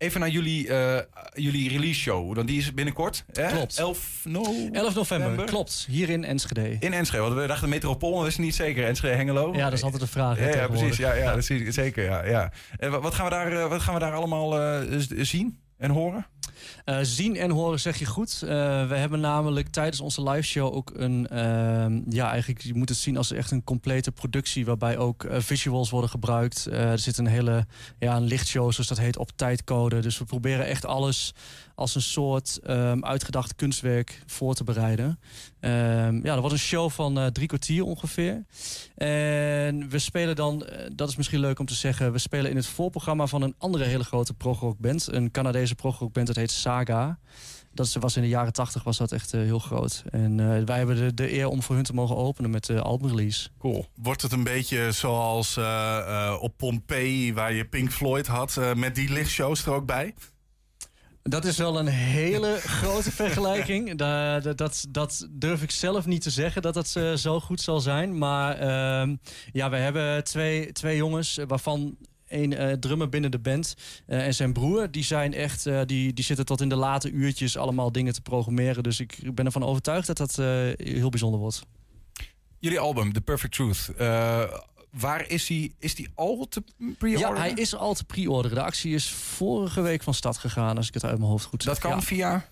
even 0.00 0.20
naar 0.20 0.28
jullie, 0.28 0.68
eh, 0.68 0.98
jullie 1.34 1.68
release 1.68 2.00
show. 2.00 2.34
Dan 2.34 2.46
die 2.46 2.58
is 2.58 2.74
binnenkort. 2.74 3.24
Hè? 3.32 3.46
Klopt. 3.46 3.78
11, 3.78 4.20
no 4.24 4.42
11 4.72 4.94
november, 4.94 5.44
klopt. 5.44 5.86
Hier 5.90 6.08
in 6.10 6.24
Enschede. 6.24 6.76
In 6.80 6.92
Enschede, 6.92 7.22
want 7.22 7.34
we 7.34 7.46
dachten 7.46 7.68
Metropool, 7.68 8.10
maar 8.10 8.18
we 8.18 8.24
wisten 8.24 8.44
niet 8.44 8.54
zeker. 8.54 8.84
Enschede, 8.86 9.14
Hengelo. 9.14 9.52
Ja, 9.54 9.64
dat 9.64 9.72
is 9.72 9.82
altijd 9.82 10.02
de 10.02 10.08
vraag. 10.08 10.38
hè, 10.38 10.50
Ja, 10.50 10.66
precies. 10.68 10.96
Ja, 10.96 11.12
ja, 11.14 11.34
dat 11.34 11.44
zeker. 11.68 12.04
Ja, 12.04 12.24
ja. 12.24 12.52
En 12.78 12.90
wa- 12.90 13.00
wat, 13.00 13.14
gaan 13.14 13.24
we 13.24 13.30
daar, 13.30 13.52
eh, 13.52 13.68
wat 13.68 13.80
gaan 13.80 13.94
we 13.94 14.00
daar 14.00 14.12
allemaal 14.14 14.60
eh, 14.60 14.80
zien 15.18 15.58
en 15.78 15.90
horen? 15.90 16.26
Eh, 16.84 16.98
zien 17.02 17.36
en 17.36 17.50
horen 17.50 17.80
zeg 17.80 17.98
je 17.98 18.06
goed. 18.06 18.42
Eh, 18.42 18.48
we 18.88 18.94
hebben 18.94 19.20
namelijk 19.20 19.68
tijdens 19.68 20.00
onze 20.00 20.22
live 20.22 20.46
show 20.46 20.74
ook 20.74 20.92
een... 20.94 21.28
ehm, 21.28 22.00
ja, 22.08 22.30
eigenlijk, 22.30 22.62
je 22.62 22.74
moet 22.74 22.88
het 22.88 22.98
zien 22.98 23.16
als 23.16 23.32
echt 23.32 23.50
een 23.50 23.64
complete 23.64 24.12
productie... 24.12 24.64
waarbij 24.64 24.98
ook 24.98 25.24
eh, 25.24 25.40
visuals 25.40 25.90
worden 25.90 26.10
gebruikt. 26.10 26.66
Er 26.70 26.98
zit 26.98 27.18
een 27.18 27.26
hele 27.26 27.66
ja, 27.98 28.16
een 28.16 28.22
lichtshow, 28.22 28.72
zoals 28.72 28.88
dat 28.88 28.98
heet, 28.98 29.18
op 29.18 29.30
tijdcode. 29.36 30.00
Dus 30.00 30.18
we 30.18 30.24
proberen 30.24 30.66
echt 30.66 30.84
alles 30.86 31.34
als 31.80 31.94
een 31.94 32.02
soort 32.02 32.58
ehm, 32.62 33.04
uitgedacht 33.04 33.54
kunstwerk 33.54 34.22
voor 34.26 34.54
te 34.54 34.64
bereiden. 34.64 35.20
Ehm, 35.60 36.14
ja, 36.14 36.32
dat 36.32 36.38
wordt 36.38 36.52
een 36.52 36.58
show 36.58 36.90
van 36.90 37.18
eh, 37.18 37.26
drie 37.26 37.46
kwartier 37.46 37.84
ongeveer. 37.84 38.44
En 38.96 39.88
we 39.88 39.98
spelen 39.98 40.36
dan, 40.36 40.66
eh, 40.66 40.90
dat 40.94 41.08
is 41.08 41.16
misschien 41.16 41.40
leuk 41.40 41.58
om 41.58 41.66
te 41.66 41.74
zeggen... 41.74 42.12
we 42.12 42.18
spelen 42.18 42.50
in 42.50 42.56
het 42.56 42.66
voorprogramma 42.66 43.26
van 43.26 43.42
een 43.42 43.54
andere 43.58 43.84
hele 43.84 44.04
grote 44.04 44.34
progrockband. 44.34 45.12
Een 45.12 45.30
Canadese 45.30 45.74
progrockband, 45.74 46.26
dat 46.26 46.36
heet 46.36 46.50
Saga. 46.50 47.18
Dat 47.74 47.92
was 47.92 48.16
in 48.16 48.22
de 48.22 48.28
jaren 48.28 48.52
tachtig 48.52 48.82
was 48.82 48.96
dat 48.96 49.12
echt 49.12 49.34
eh, 49.34 49.40
heel 49.40 49.58
groot. 49.58 50.02
En 50.10 50.66
wij 50.66 50.76
hebben 50.78 51.16
de, 51.16 51.32
eer 51.32 51.48
om 51.48 51.62
voor 51.62 51.74
hun 51.74 51.84
te 51.84 51.94
mogen 51.94 52.16
openen 52.16 52.50
met 52.50 52.66
de 52.66 52.80
albumrelease. 52.80 53.48
Cool. 53.58 53.86
Wordt 53.94 54.22
het 54.22 54.32
een 54.32 54.44
beetje 54.44 54.92
zoals 54.92 55.58
op 56.40 56.56
Pompeii, 56.56 57.34
waar 57.34 57.52
je 57.52 57.64
Pink 57.64 57.92
Floyd 57.92 58.26
had, 58.26 58.60
met 58.76 58.94
die 58.94 59.12
lichtshows 59.12 59.66
er 59.66 59.72
ook 59.72 59.86
bij? 59.86 60.14
Dat 61.22 61.44
is 61.44 61.56
wel 61.56 61.78
een 61.78 61.86
hele 61.86 62.56
grote 62.60 63.10
vergelijking. 63.12 63.94
Da- 63.94 64.40
da- 64.40 64.52
dat, 64.52 64.86
dat 64.88 65.28
durf 65.30 65.62
ik 65.62 65.70
zelf 65.70 66.06
niet 66.06 66.22
te 66.22 66.30
zeggen 66.30 66.62
dat 66.62 66.74
dat 66.74 66.92
eh, 66.96 67.12
zo 67.14 67.40
goed 67.40 67.60
zal 67.60 67.80
zijn. 67.80 68.18
Maar 68.18 68.56
ehm, 68.58 69.16
ja, 69.52 69.70
we 69.70 69.76
hebben 69.76 70.24
twee, 70.24 70.72
twee 70.72 70.96
jongens 70.96 71.38
waarvan 71.46 71.96
een 72.28 72.52
eh, 72.54 72.72
drummer 72.72 73.08
binnen 73.08 73.30
de 73.30 73.38
band 73.38 73.74
eh, 74.06 74.26
en 74.26 74.34
zijn 74.34 74.52
broer. 74.52 74.90
Die 74.90 75.04
zijn 75.04 75.34
echt, 75.34 75.64
die, 75.86 76.12
die 76.12 76.24
zitten 76.24 76.44
tot 76.44 76.60
in 76.60 76.68
de 76.68 76.76
late 76.76 77.10
uurtjes 77.10 77.56
allemaal 77.56 77.92
dingen 77.92 78.12
te 78.12 78.22
programmeren. 78.22 78.82
Dus 78.82 79.00
ik 79.00 79.34
ben 79.34 79.44
ervan 79.46 79.64
overtuigd 79.64 80.06
dat 80.06 80.16
dat 80.16 80.36
heel 80.76 81.08
bijzonder 81.08 81.40
wordt. 81.40 81.62
Jullie 82.58 82.78
album, 82.80 83.12
The 83.12 83.20
Perfect 83.20 83.52
Truth. 83.52 83.90
Waar 84.90 85.28
is 85.28 85.46
die, 85.46 85.74
is 85.78 85.94
die 85.94 86.08
al 86.14 86.46
te 86.48 86.62
pre-orderen? 86.98 87.34
Ja, 87.34 87.40
hij 87.40 87.50
is 87.52 87.74
al 87.74 87.94
te 87.94 88.04
pre-orderen. 88.04 88.56
De 88.56 88.62
actie 88.62 88.94
is 88.94 89.10
vorige 89.10 89.80
week 89.80 90.02
van 90.02 90.14
start 90.14 90.36
gegaan, 90.38 90.76
als 90.76 90.88
ik 90.88 90.94
het 90.94 91.04
uit 91.04 91.18
mijn 91.18 91.30
hoofd 91.30 91.44
goed 91.44 91.62
zeg. 91.62 91.72
Dat 91.72 91.82
kan 91.82 91.90
Ja. 91.98 92.02
via? 92.02 92.48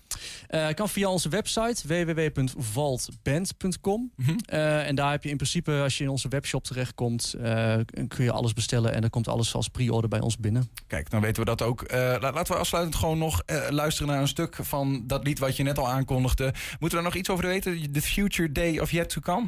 Eh, 0.47 0.67
kan 0.73 0.89
via 0.89 1.09
onze 1.09 1.29
website 1.29 1.87
www.vaultband.com. 1.87 4.11
Mhm. 4.15 4.35
Eh, 4.45 4.87
en 4.87 4.95
daar 4.95 5.11
heb 5.11 5.23
je 5.23 5.29
in 5.29 5.35
principe, 5.37 5.71
als 5.83 5.97
je 5.97 6.03
in 6.03 6.09
onze 6.09 6.27
webshop 6.27 6.63
terechtkomt, 6.63 7.33
eh, 7.33 7.75
kun 8.07 8.23
je 8.23 8.31
alles 8.31 8.53
bestellen. 8.53 8.93
En 8.93 9.01
dan 9.01 9.09
komt 9.09 9.27
alles 9.27 9.53
als 9.55 9.67
pre-order 9.67 10.09
bij 10.09 10.19
ons 10.19 10.37
binnen. 10.37 10.69
Kijk, 10.87 11.09
dan 11.09 11.21
weten 11.21 11.39
we 11.43 11.49
dat 11.55 11.61
ook. 11.61 11.91
La- 11.91 12.19
laten 12.19 12.53
we 12.53 12.59
afsluitend 12.59 12.95
gewoon 12.95 13.17
nog 13.17 13.41
luisteren 13.69 14.11
naar 14.11 14.21
een 14.21 14.27
stuk 14.27 14.57
van 14.61 15.03
dat 15.07 15.23
lied 15.23 15.39
wat 15.39 15.55
je 15.57 15.63
net 15.63 15.77
al 15.77 15.87
aankondigde. 15.89 16.43
Moeten 16.43 16.79
we 16.79 16.89
daar 16.89 17.03
nog 17.03 17.15
iets 17.15 17.29
over 17.29 17.45
weten? 17.47 17.91
The 17.91 18.01
Future 18.01 18.51
Day 18.51 18.79
of 18.79 18.91
Yet 18.91 19.09
to 19.09 19.21
Come? 19.21 19.47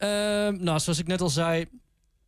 Ehm, 0.00 0.56
nou, 0.62 0.78
zoals 0.78 0.98
ik 0.98 1.06
net 1.06 1.20
al 1.20 1.28
zei. 1.28 1.66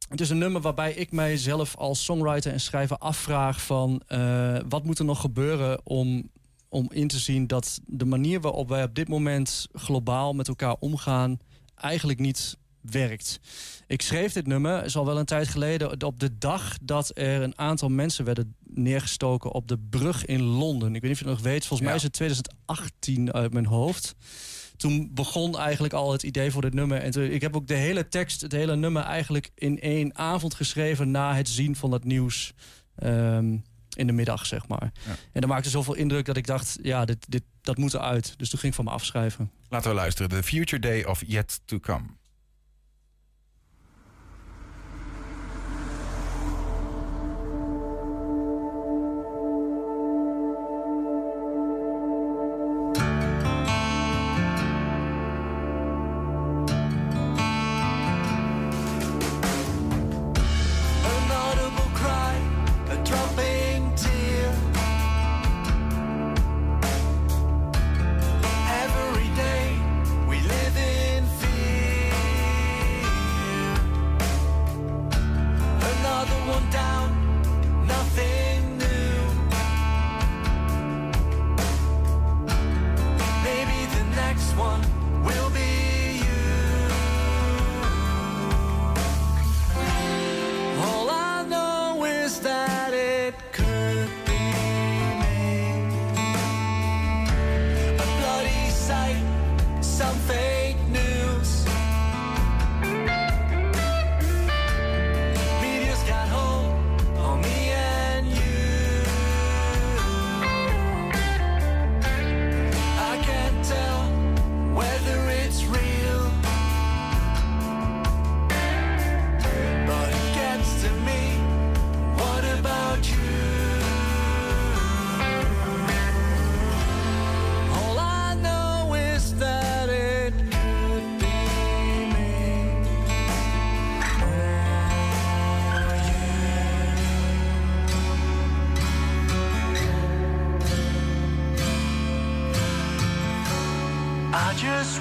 Het 0.09 0.20
is 0.20 0.31
een 0.31 0.39
nummer 0.39 0.61
waarbij 0.61 0.93
ik 0.93 1.12
mijzelf 1.12 1.77
als 1.77 2.05
songwriter 2.05 2.53
en 2.53 2.61
schrijver 2.61 2.97
afvraag 2.99 3.62
van 3.62 4.03
eh, 4.07 4.59
wat 4.68 4.85
moet 4.85 4.99
er 4.99 5.05
nog 5.05 5.20
gebeuren 5.20 5.81
om, 5.85 6.31
om 6.68 6.87
in 6.91 7.09
te 7.09 7.18
zien 7.18 7.47
dat 7.47 7.81
de 7.87 8.05
manier 8.05 8.41
waarop 8.41 8.68
wij 8.68 8.83
op 8.83 8.95
dit 8.95 9.09
moment 9.09 9.66
globaal 9.73 10.33
met 10.33 10.49
elkaar 10.49 10.77
omgaan 10.79 11.39
eigenlijk 11.75 12.18
niet 12.18 12.57
werkt. 12.81 13.41
Ik 13.87 14.03
schreef 14.03 14.33
dit 14.33 14.47
nummer, 14.47 14.85
is 14.85 14.97
al 14.97 15.07
wel 15.07 15.18
een 15.18 15.25
tijd 15.25 15.49
geleden, 15.49 16.05
op 16.05 16.20
de 16.20 16.39
dag 16.39 16.79
dat 16.83 17.11
er 17.14 17.43
een 17.43 17.59
aantal 17.59 17.89
mensen 17.89 18.25
werden 18.25 18.55
neergestoken 18.64 19.53
op 19.53 19.68
de 19.68 19.79
brug 19.91 20.25
in 20.25 20.43
Londen. 20.43 20.95
Ik 20.95 21.01
weet 21.01 21.11
niet 21.11 21.12
of 21.12 21.18
je 21.18 21.25
het 21.25 21.35
nog 21.35 21.45
weet, 21.53 21.66
volgens 21.66 21.89
mij 21.89 21.97
is 21.97 22.03
het 22.03 22.12
2018 22.12 23.33
uit 23.33 23.53
mijn 23.53 23.66
hoofd 23.66 24.14
toen 24.77 25.11
begon 25.12 25.59
eigenlijk 25.59 25.95
al 25.95 26.12
het 26.12 26.23
idee 26.23 26.51
voor 26.51 26.62
dit 26.62 26.75
nummer. 26.75 27.01
En 27.01 27.11
toen, 27.11 27.23
ik 27.23 27.41
heb 27.41 27.57
ook 27.57 27.66
de 27.66 27.75
hele 27.75 28.09
tekst, 28.09 28.41
het 28.41 28.53
hele 28.53 28.77
nummer 28.77 29.03
eigenlijk 29.03 29.51
in 29.55 29.81
één 29.81 30.18
avond 30.18 30.55
geschreven 30.55 31.11
na 31.11 31.35
het 31.35 31.49
zien 31.49 31.77
van 31.77 31.91
dat 31.91 32.05
nieuws 32.05 32.53
ehm, 32.97 33.57
in 33.95 34.07
de 34.07 34.12
middag, 34.12 34.47
zeg 34.47 34.68
maar. 34.68 34.93
En 35.33 35.41
dat 35.41 35.51
maakte 35.51 35.70
zoveel 35.70 35.95
indruk 35.95 36.25
dat 36.25 36.37
ik 36.37 36.47
dacht, 36.47 36.79
ja, 36.83 37.05
dit, 37.05 37.27
dit, 37.29 37.43
dat 37.61 37.77
moet 37.77 37.95
eruit. 37.95 38.35
Dus 38.39 38.51
toen 38.51 38.59
ging 38.59 38.73
ik 38.73 38.79
van 38.79 38.85
me 38.85 38.91
afschrijven. 38.91 39.51
Laten 39.68 39.91
we 39.91 39.97
luisteren. 39.97 40.31
The 40.31 40.43
Future 40.43 40.81
Day 40.81 41.05
of 41.05 41.23
Yet 41.27 41.61
to 41.64 41.79
Come. 41.79 42.05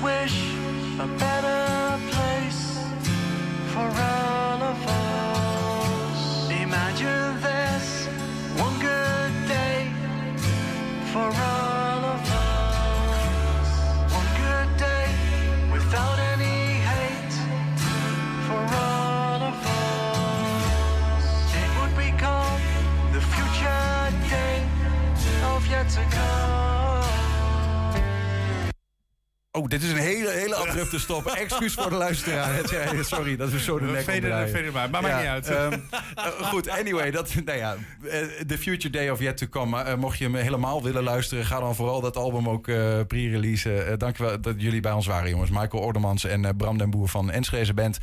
Wish 0.02 0.56
a 1.00 1.08
better 1.20 2.00
place 2.10 2.80
for 3.74 3.86
all 3.86 4.62
of 4.72 4.88
us. 4.88 6.50
Imagine 6.50 7.40
this 7.42 8.08
one 8.58 8.80
good 8.80 9.34
day 9.48 9.92
for 11.14 11.28
all 11.50 12.02
of 12.16 12.22
us. 12.32 13.70
One 14.20 14.30
good 14.42 14.70
day 14.78 15.08
without 15.72 16.18
any 16.34 16.82
hate 16.90 17.36
for 18.48 18.62
all 18.86 19.42
of 19.52 19.58
us. 19.84 21.26
It 21.62 21.70
would 21.78 21.96
become 21.96 22.62
the 23.14 23.22
future 23.22 24.10
day 24.30 24.58
of 25.54 25.68
yet 25.68 25.88
to 25.90 26.04
come. 26.16 26.61
Oh, 29.52 29.68
dit 29.68 29.84
is 29.84 29.92
een 29.92 29.98
hele, 29.98 30.30
hele 30.30 30.56
abrupte 30.56 31.00
stop. 31.00 31.26
Excuus 31.46 31.74
voor 31.74 31.90
de 31.90 31.96
luisteraar. 31.96 32.62
Sorry, 33.02 33.36
dat 33.36 33.52
is 33.52 33.64
zo 33.64 33.80
de 33.80 33.86
nek 33.86 34.08
omdraaien. 34.08 34.74
maar, 34.74 34.90
maar 34.90 35.02
maakt 35.02 35.18
niet 35.18 35.28
uit. 35.28 35.48
ehm, 35.48 35.80
eh, 36.16 36.26
goed, 36.26 36.70
anyway, 36.70 37.12
dat, 37.12 37.34
nou 37.46 37.58
ja, 37.58 37.76
eh, 38.10 38.22
The 38.48 38.58
Future 38.58 38.90
Day 38.90 39.10
of 39.10 39.20
Yet 39.20 39.38
To 39.38 39.48
Come. 39.48 39.82
Eh, 39.82 39.96
mocht 39.96 40.18
je 40.18 40.24
hem 40.24 40.36
helemaal 40.36 40.84
willen 40.84 41.04
luisteren, 41.04 41.46
ga 41.46 41.60
dan 41.60 41.76
vooral 41.76 42.02
dat 42.02 42.18
album 42.18 42.50
ook 42.50 42.68
eh 42.68 43.00
pre-releasen. 43.08 44.00
Dank 44.00 44.18
wel 44.18 44.42
dat 44.42 44.56
jullie 44.58 44.82
bij 44.82 44.92
ons 44.92 45.06
waren, 45.08 45.30
jongens. 45.30 45.50
Michael 45.50 45.84
Ordemans 45.84 46.24
en 46.24 46.58
Bram 46.58 46.78
den 46.78 46.90
Boer 46.90 47.10
van 47.10 47.32
Enschede 47.32 47.74
Band 47.74 47.98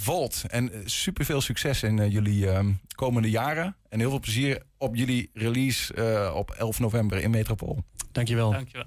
Volt. 0.00 0.44
En 0.48 0.72
eh, 0.72 0.78
super 0.84 1.24
veel 1.24 1.40
succes 1.40 1.82
in 1.82 2.10
jullie 2.10 2.50
ehm, 2.50 2.70
komende 2.94 3.30
jaren. 3.30 3.76
En 3.88 3.98
heel 3.98 4.10
veel 4.10 4.20
plezier 4.20 4.62
op 4.76 4.96
jullie 4.96 5.30
release 5.34 5.94
eh, 5.94 6.34
op 6.34 6.50
11 6.50 6.78
november 6.78 7.18
in 7.18 7.30
Metropool. 7.30 7.84
Dankjewel. 8.12 8.50
Dankjewel. 8.50 8.86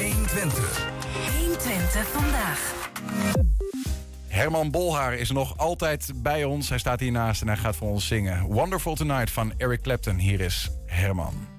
120. 0.00 0.88
120 1.38 2.06
vandaag. 2.06 2.74
Herman 4.28 4.70
Bolhaar 4.70 5.14
is 5.14 5.30
nog 5.30 5.58
altijd 5.58 6.12
bij 6.16 6.44
ons. 6.44 6.68
Hij 6.68 6.78
staat 6.78 7.00
hiernaast 7.00 7.40
en 7.40 7.48
hij 7.48 7.56
gaat 7.56 7.76
voor 7.76 7.88
ons 7.88 8.06
zingen. 8.06 8.42
Wonderful 8.42 8.94
Tonight 8.94 9.30
van 9.30 9.52
Eric 9.56 9.82
Clapton. 9.82 10.16
Hier 10.16 10.40
is 10.40 10.70
Herman. 10.86 11.49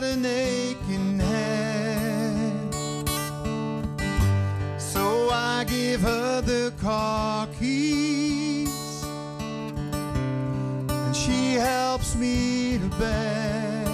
Got 0.00 0.08
an 0.08 0.24
aching 0.24 1.18
head. 1.18 2.74
So 4.78 5.28
I 5.30 5.64
give 5.64 6.00
her 6.00 6.40
the 6.40 6.72
car 6.80 7.46
keys. 7.58 9.04
And 10.88 11.14
she 11.14 11.54
helps 11.54 12.14
me 12.16 12.78
to 12.78 12.88
bed. 12.98 13.88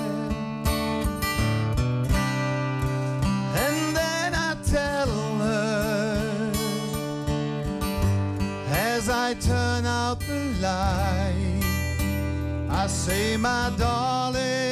And 3.65 3.97
then 3.97 4.35
I 4.35 4.57
tell 4.65 5.09
her 5.39 6.53
as 8.69 9.09
I 9.09 9.35
turn 9.35 9.87
out 9.87 10.21
the 10.21 10.55
light, 10.61 11.63
I 12.71 12.87
say, 12.87 13.37
my 13.37 13.73
darling, 13.77 14.66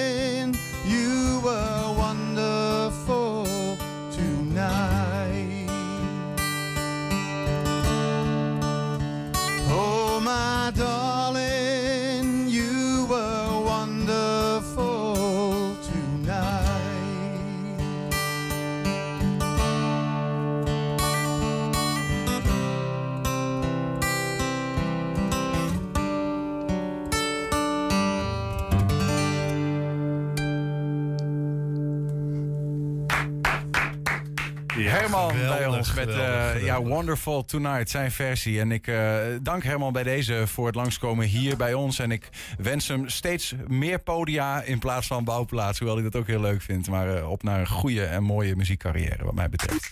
met 35.95 36.09
eh, 36.09 36.64
ja, 36.64 36.82
Wonderful 36.82 37.45
Tonight, 37.45 37.90
zijn 37.90 38.11
versie. 38.11 38.61
En 38.61 38.72
ik 38.72 38.86
eh, 38.86 39.16
dank 39.42 39.62
Herman 39.62 39.92
bij 39.92 40.03
deze 40.03 40.47
voor 40.47 40.66
het 40.66 40.74
langskomen 40.74 41.26
hier 41.26 41.57
bij 41.57 41.74
ons. 41.74 41.99
En 41.99 42.11
ik 42.11 42.28
wens 42.59 42.88
hem 42.88 43.09
steeds 43.09 43.55
meer 43.66 43.99
podia 43.99 44.62
in 44.62 44.78
plaats 44.78 45.07
van 45.07 45.24
bouwplaats. 45.24 45.78
Hoewel 45.78 45.99
ik 45.99 46.05
dat 46.05 46.16
ook 46.16 46.26
heel 46.26 46.40
leuk 46.40 46.62
vind. 46.62 46.88
Maar 46.88 47.16
eh, 47.16 47.30
op 47.30 47.42
naar 47.42 47.61
een 47.61 47.66
goede 47.66 48.05
en 48.05 48.22
mooie 48.22 48.57
muziekcarrière 48.57 49.24
wat 49.24 49.34
mij 49.34 49.49
betreft. 49.49 49.90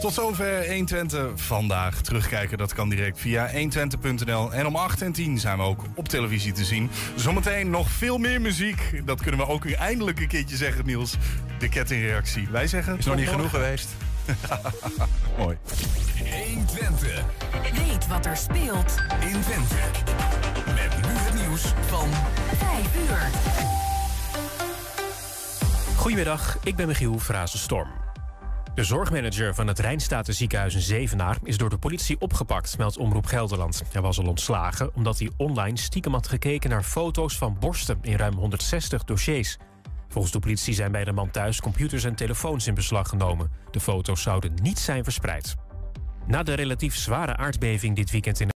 Tot 0.00 0.12
zover 0.12 0.66
120 0.66 1.30
vandaag. 1.34 2.00
Terugkijken, 2.00 2.58
dat 2.58 2.72
kan 2.72 2.88
direct 2.88 3.20
via 3.20 3.50
120.nl. 3.52 4.52
En 4.52 4.66
om 4.66 4.76
8 4.76 5.02
en 5.02 5.12
10 5.12 5.38
zijn 5.38 5.56
we 5.58 5.62
ook 5.62 5.84
op 5.94 6.08
televisie 6.08 6.52
te 6.52 6.64
zien. 6.64 6.90
Zometeen 7.16 7.70
nog 7.70 7.90
veel 7.90 8.18
meer 8.18 8.40
muziek. 8.40 9.02
Dat 9.04 9.22
kunnen 9.22 9.40
we 9.40 9.46
ook 9.46 9.70
eindelijk 9.70 10.20
een 10.20 10.28
keertje 10.28 10.56
zeggen, 10.56 10.86
Niels. 10.86 11.16
De 11.58 11.68
kettingreactie. 11.68 12.48
Wij 12.50 12.66
zeggen... 12.66 12.98
Is 12.98 13.04
nog 13.04 13.16
niet 13.16 13.28
genoeg 13.28 13.50
geweest. 13.50 14.05
Mooi. 15.38 15.56
120. 16.18 17.24
Weet 17.72 18.06
wat 18.06 18.26
er 18.26 18.36
speelt 18.36 18.94
in 19.20 19.40
Twente. 19.40 19.76
Met 20.66 20.96
nu 20.96 21.12
het 21.12 21.34
nieuws 21.34 21.62
van 21.86 22.08
5 22.56 22.96
uur. 23.08 23.30
Goedemiddag, 25.96 26.58
ik 26.62 26.76
ben 26.76 26.86
Michiel 26.86 27.18
Frazenstorm. 27.18 27.88
De 28.74 28.84
zorgmanager 28.84 29.54
van 29.54 29.66
het 29.66 29.78
Rijnstaten 29.78 30.34
ziekenhuis 30.34 30.74
in 30.74 30.80
Zevenaar 30.80 31.38
is 31.42 31.56
door 31.56 31.70
de 31.70 31.78
politie 31.78 32.20
opgepakt, 32.20 32.78
meldt 32.78 32.96
Omroep 32.96 33.26
Gelderland. 33.26 33.82
Hij 33.92 34.02
was 34.02 34.18
al 34.18 34.26
ontslagen 34.26 34.94
omdat 34.94 35.18
hij 35.18 35.30
online 35.36 35.78
stiekem 35.78 36.12
had 36.12 36.28
gekeken 36.28 36.70
naar 36.70 36.82
foto's 36.82 37.38
van 37.38 37.56
borsten 37.60 37.98
in 38.02 38.16
ruim 38.16 38.34
160 38.34 39.04
dossiers. 39.04 39.56
Volgens 40.16 40.36
de 40.36 40.42
politie 40.42 40.74
zijn 40.74 40.92
bij 40.92 41.04
de 41.04 41.12
man 41.12 41.30
thuis 41.30 41.60
computers 41.60 42.04
en 42.04 42.14
telefoons 42.14 42.66
in 42.66 42.74
beslag 42.74 43.08
genomen. 43.08 43.50
De 43.70 43.80
foto's 43.80 44.22
zouden 44.22 44.54
niet 44.62 44.78
zijn 44.78 45.04
verspreid. 45.04 45.54
Na 46.26 46.42
de 46.42 46.54
relatief 46.54 46.96
zware 46.96 47.36
aardbeving 47.36 47.96
dit 47.96 48.10
weekend 48.10 48.40
in 48.40 48.44